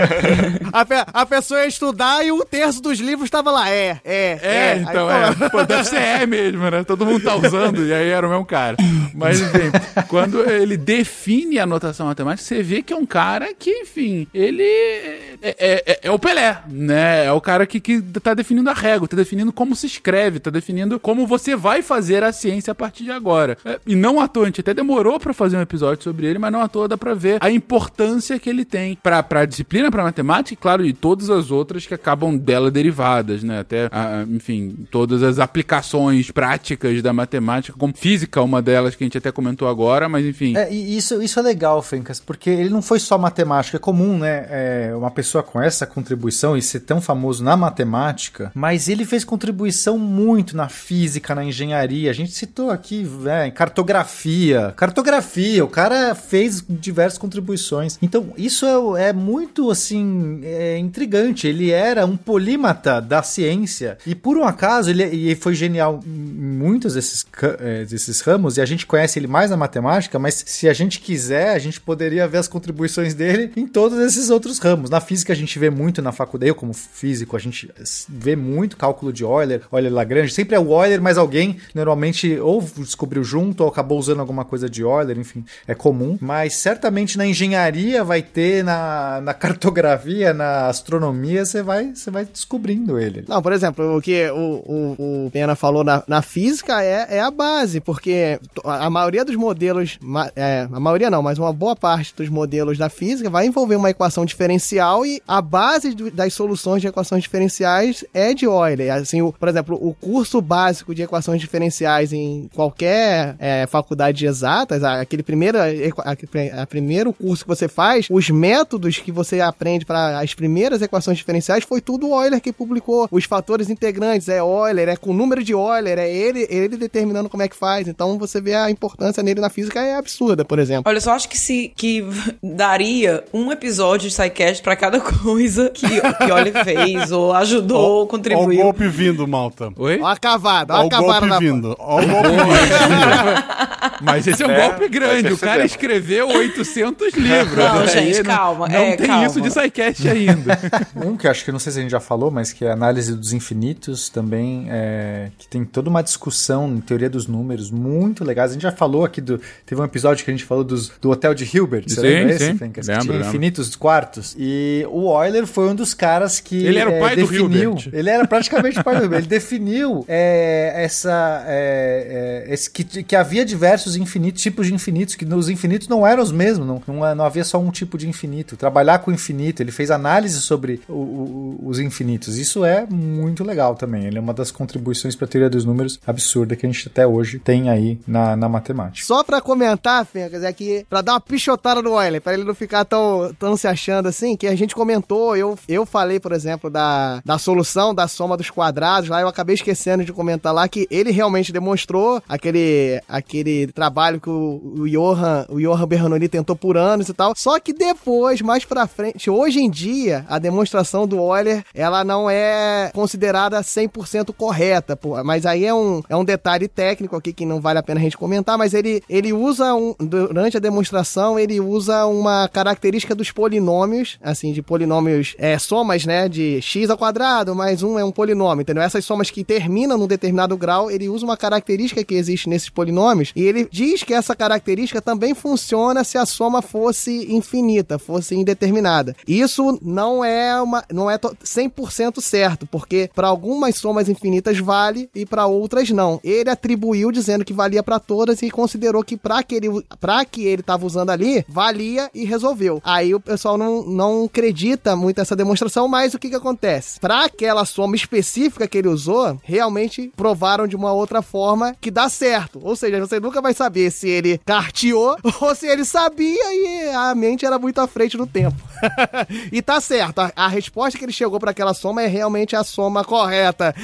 [0.72, 4.38] A, pe a, pessoa ia estudar e um terço dos livros tava lá, é, é,
[4.42, 4.56] é.
[4.66, 5.48] É, então, aí, é.
[5.48, 6.84] Pô, deve ser é mesmo, né?
[6.84, 8.76] Todo mundo tá usando, e aí era o mesmo cara.
[9.16, 9.70] Mas, enfim,
[10.08, 14.62] quando ele define a notação matemática, você vê que é um cara que, enfim, ele
[14.62, 15.56] é, é,
[15.86, 17.24] é, é o Pelé, né?
[17.24, 20.50] É o cara que, que tá definindo a régua, tá definindo como se escreve, tá
[20.50, 23.56] definindo como você vai fazer a ciência a partir de agora.
[23.64, 26.38] É, e não à toa, a gente até demorou para fazer um episódio sobre ele,
[26.38, 29.90] mas não à toa dá pra ver a importância que ele tem pra, pra disciplina,
[29.90, 33.60] pra matemática e, claro, e todas as outras que acabam dela derivadas, né?
[33.60, 39.08] Até, a, enfim, todas as aplicações práticas da matemática, como física, uma delas que a
[39.08, 40.56] gente até comentou agora, mas enfim.
[40.56, 43.76] É, isso, isso é legal, Fencas, porque ele não foi só matemática.
[43.76, 44.46] É comum, né?
[44.50, 49.24] É, uma pessoa com essa contribuição e ser tão famoso na matemática, mas ele fez
[49.24, 52.10] contribuição muito na física, na engenharia.
[52.10, 54.74] A gente citou aqui, né, cartografia.
[54.76, 57.98] Cartografia, o cara fez diversas contribuições.
[58.02, 58.66] Então, isso
[58.96, 61.46] é, é muito, assim, é intrigante.
[61.46, 66.10] Ele era um polímata da ciência e, por um acaso, ele, ele foi genial em
[66.10, 67.24] muitos desses,
[67.60, 71.00] é, desses ramos e a gente conhece ele mais na matemática, mas se a gente
[71.00, 74.90] quiser, a gente poderia ver as contribuições dele em todos esses outros ramos.
[74.90, 77.70] Na física, a gente vê muito na faculdade, eu como físico, a gente
[78.08, 80.32] vê muito cálculo de Euler, Euler-Lagrange.
[80.32, 84.68] Sempre é o Euler, mas alguém normalmente ou descobriu junto ou acabou usando alguma coisa
[84.68, 86.18] de Euler, enfim, é comum.
[86.20, 92.24] Mas certamente na engenharia vai ter, na, na cartografia, na astronomia, você vai, você vai
[92.24, 93.24] descobrindo ele.
[93.28, 97.20] Não, por exemplo, o que o, o, o Pena falou na, na física é, é
[97.20, 99.98] a base, porque a maioria dos modelos,
[100.34, 103.90] é, a maioria não, mas uma boa parte dos modelos da física vai envolver uma
[103.90, 108.92] equação diferencial e a base das soluções de equações diferenciais é de Euler.
[108.92, 114.26] Assim, o, por exemplo, o curso básico de equações diferenciais em qualquer é, faculdade de
[114.26, 119.84] exatas, aquele primeiro, a, a primeiro curso que você faz, os métodos que você aprende
[119.84, 123.08] para as primeiras equações diferenciais foi tudo Euler que publicou.
[123.10, 127.28] Os fatores integrantes é Euler, é com o número de Euler, é ele, ele determinando
[127.28, 127.88] como é que faz.
[127.88, 130.84] Então você vê a importância nele na física é absurda, por exemplo.
[130.86, 132.04] Olha, eu só acho que se que
[132.42, 138.06] daria um episódio de SciCast para cada coisa que, que Euler fez ou ajudou, ó,
[138.06, 138.48] contribuiu.
[138.48, 139.72] Olha o golpe vindo, malta.
[139.76, 140.00] Oi?
[140.00, 141.76] Ó a cavada, ó a cavada golpe na vindo.
[141.78, 143.66] Ó o golpe vindo.
[144.02, 145.32] Mas esse é um é, golpe grande.
[145.32, 147.56] O cara escreveu 800 livros.
[147.56, 147.86] Não, né?
[147.86, 148.68] gente, calma.
[148.68, 149.26] Não é, tem calma.
[149.26, 150.58] isso de SciCast ainda.
[150.96, 152.72] um que acho que não sei se a gente já falou, mas que é a
[152.72, 158.24] análise dos infinitos também, é, que tem toda uma discussão em teoria dos números muito
[158.24, 158.52] legais.
[158.56, 159.40] A gente já falou aqui do.
[159.66, 161.84] Teve um episódio que a gente falou dos, do Hotel de Hilbert.
[161.86, 162.44] Você sim, lembra sim.
[162.44, 162.86] esse, Fencas?
[162.86, 163.28] Lembro, lembro.
[163.28, 164.34] infinitos quartos.
[164.38, 166.56] E o Euler foi um dos caras que.
[166.64, 167.90] Ele era o pai é, do definiu, Hilbert.
[167.92, 169.18] Ele era praticamente o pai do Hilbert.
[169.18, 171.44] Ele definiu é, essa.
[171.46, 176.06] É, é, esse, que, que havia diversos infinitos, tipos de infinitos, que os infinitos não
[176.06, 178.56] eram os mesmos, não, não, não havia só um tipo de infinito.
[178.56, 182.38] Trabalhar com o infinito, ele fez análise sobre o, o, os infinitos.
[182.38, 184.06] Isso é muito legal também.
[184.06, 187.06] Ele é uma das contribuições para a teoria dos números absurda que a gente até
[187.06, 189.06] hoje tem aí na, na matemática.
[189.06, 192.54] Só pra comentar, Fencas, é que pra dar uma pichotada no Euler, pra ele não
[192.54, 196.70] ficar tão, tão se achando assim, que a gente comentou, eu, eu falei, por exemplo,
[196.70, 200.86] da, da solução da soma dos quadrados lá, eu acabei esquecendo de comentar lá que
[200.90, 206.76] ele realmente demonstrou aquele, aquele trabalho que o, o Johan, o Johan Bernoulli tentou por
[206.76, 211.16] anos e tal, só que depois, mais pra frente, hoje em dia, a demonstração do
[211.16, 216.68] Euler, ela não é considerada 100% correta, pô, mas aí é um, é um detalhe
[216.68, 219.94] técnico aqui que não vale a pena a gente comentar, mas ele, ele usa, um,
[219.98, 226.28] durante a demonstração, ele usa uma característica dos polinômios, assim, de polinômios, é, somas, né,
[226.28, 228.82] de x ao quadrado, mais um é um polinômio, entendeu?
[228.82, 233.32] Essas somas que terminam num determinado grau, ele usa uma característica que existe nesses polinômios,
[233.34, 239.14] e ele diz que essa característica também funciona se a soma fosse infinita, fosse indeterminada.
[239.26, 245.24] Isso não é uma, não é 100% certo, porque para algumas somas infinitas vale e
[245.24, 246.20] para outras não.
[246.22, 249.68] Ele atribuiu dizendo que valia para todas e considerou que para que ele
[250.00, 252.80] para que ele estava usando ali, valia e resolveu.
[252.84, 257.00] Aí o pessoal não, não acredita muito nessa demonstração, mas o que que acontece?
[257.00, 262.08] Para aquela soma específica que ele usou, realmente provaram de uma outra forma que dá
[262.08, 262.60] certo.
[262.62, 267.14] Ou seja, você nunca vai saber se ele carteou ou se ele sabia e a
[267.14, 268.56] mente era muito à frente do tempo.
[269.52, 272.64] e tá certo, a, a resposta que ele chegou para aquela soma é realmente a
[272.64, 273.74] soma correta.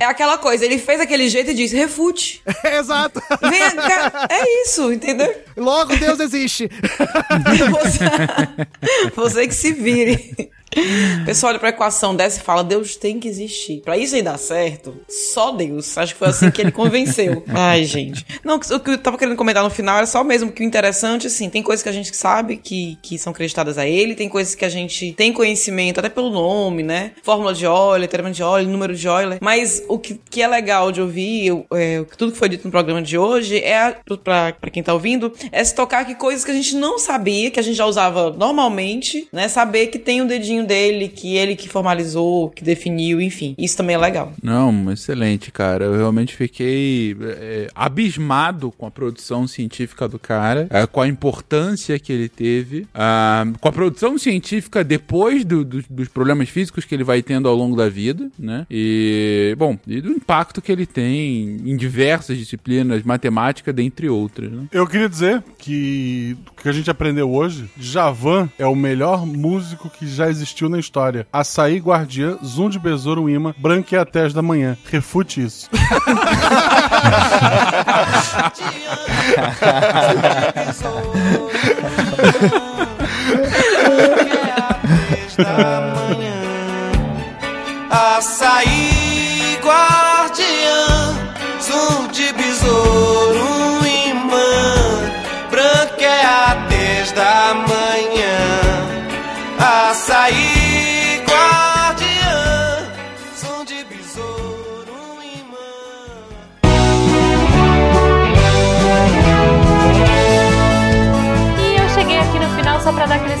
[0.00, 2.42] É aquela coisa, ele fez aquele jeito e disse, refute.
[2.64, 3.22] Exato.
[3.40, 3.62] Vem.
[4.28, 5.34] É isso, entendeu?
[5.56, 6.68] Logo Deus existe.
[7.70, 8.04] Você,
[9.14, 10.50] você que se vire.
[11.22, 13.80] O pessoal olha pra equação dessa e fala: Deus tem que existir.
[13.82, 15.96] Pra isso aí dar certo, só Deus.
[15.96, 17.42] Acho que foi assim que ele convenceu.
[17.48, 18.24] Ai, gente.
[18.44, 21.26] Não, o que eu tava querendo comentar no final era só mesmo que o interessante,
[21.26, 24.54] assim, tem coisas que a gente sabe que, que são creditadas a ele, tem coisas
[24.54, 27.12] que a gente tem conhecimento, até pelo nome, né?
[27.22, 29.38] Fórmula de Euler, teorema de Euler, número de Euler.
[29.40, 33.00] Mas o que, que é legal de ouvir, é, tudo que foi dito no programa
[33.00, 36.54] de hoje, é, pra, pra quem tá ouvindo, é se tocar que coisas que a
[36.54, 39.48] gente não sabia, que a gente já usava normalmente, né?
[39.48, 43.54] Saber que tem um dedinho dele, que ele que formalizou, que definiu, enfim.
[43.58, 44.32] Isso também é legal.
[44.42, 45.84] Não, excelente, cara.
[45.84, 51.98] Eu realmente fiquei é, abismado com a produção científica do cara, é, com a importância
[51.98, 56.94] que ele teve, ah, com a produção científica depois do, do, dos problemas físicos que
[56.94, 58.66] ele vai tendo ao longo da vida, né?
[58.70, 64.66] E, bom, e do impacto que ele tem em diversas disciplinas, matemática, dentre outras, né?
[64.72, 66.36] Eu queria dizer que
[66.66, 71.24] que a gente aprendeu hoje, Javan é o melhor músico que já existiu na história.
[71.32, 74.76] Açaí, Guardiã, Zoom de Besouro, Imã, Branqueatés da Manhã.
[74.90, 75.70] Refute isso.
[87.88, 88.75] Açaí,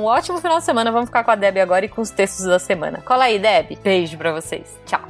[0.00, 0.90] um ótimo final de semana.
[0.90, 3.02] Vamos ficar com a Deb agora e com os textos da semana.
[3.04, 3.78] Cola aí, Deb.
[3.82, 4.78] Beijo pra vocês.
[4.86, 5.00] Tchau.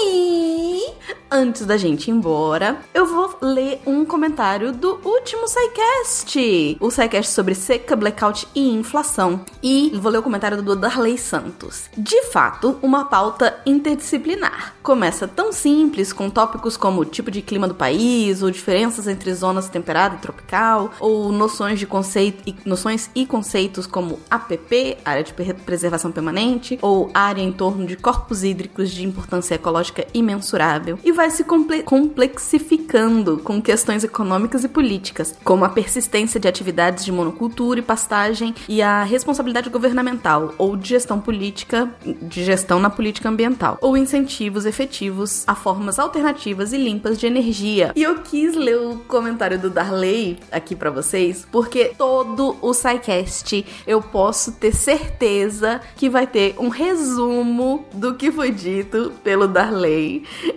[1.35, 6.77] antes da gente ir embora, eu vou ler um comentário do último SciCast.
[6.79, 9.41] O SciCast sobre seca, blackout e inflação.
[9.61, 11.89] E vou ler o comentário do Darley Santos.
[11.97, 14.75] De fato, uma pauta interdisciplinar.
[14.81, 19.33] Começa tão simples, com tópicos como o tipo de clima do país, ou diferenças entre
[19.33, 25.23] zonas temperada e tropical, ou noções de conceito e noções e conceitos como APP, área
[25.23, 31.11] de preservação permanente, ou área em torno de corpos hídricos de importância ecológica imensurável, e
[31.11, 37.11] vai se comple complexificando com questões econômicas e políticas, como a persistência de atividades de
[37.11, 41.89] monocultura e pastagem e a responsabilidade governamental ou de gestão política,
[42.21, 47.91] de gestão na política ambiental, ou incentivos efetivos a formas alternativas e limpas de energia.
[47.95, 53.65] E eu quis ler o comentário do Darley aqui para vocês, porque todo o SciCast
[53.85, 59.74] eu posso ter certeza que vai ter um resumo do que foi dito pelo Darley.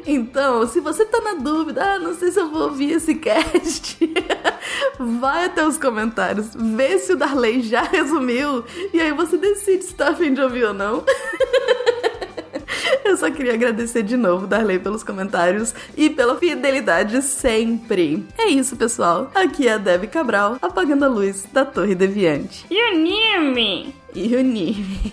[0.07, 3.99] Então, se você tá na dúvida, ah, não sei se eu vou ouvir esse cast,
[4.99, 9.95] vai até os comentários, vê se o Darley já resumiu e aí você decide se
[9.95, 11.05] tá afim de ouvir ou não.
[13.05, 18.27] Eu só queria agradecer de novo, Darley, pelos comentários e pela fidelidade sempre.
[18.37, 19.31] É isso, pessoal.
[19.35, 22.67] Aqui é a Deb Cabral, apagando a luz da Torre Deviante.
[22.71, 23.95] E o Nime?
[24.15, 25.13] E o Nime.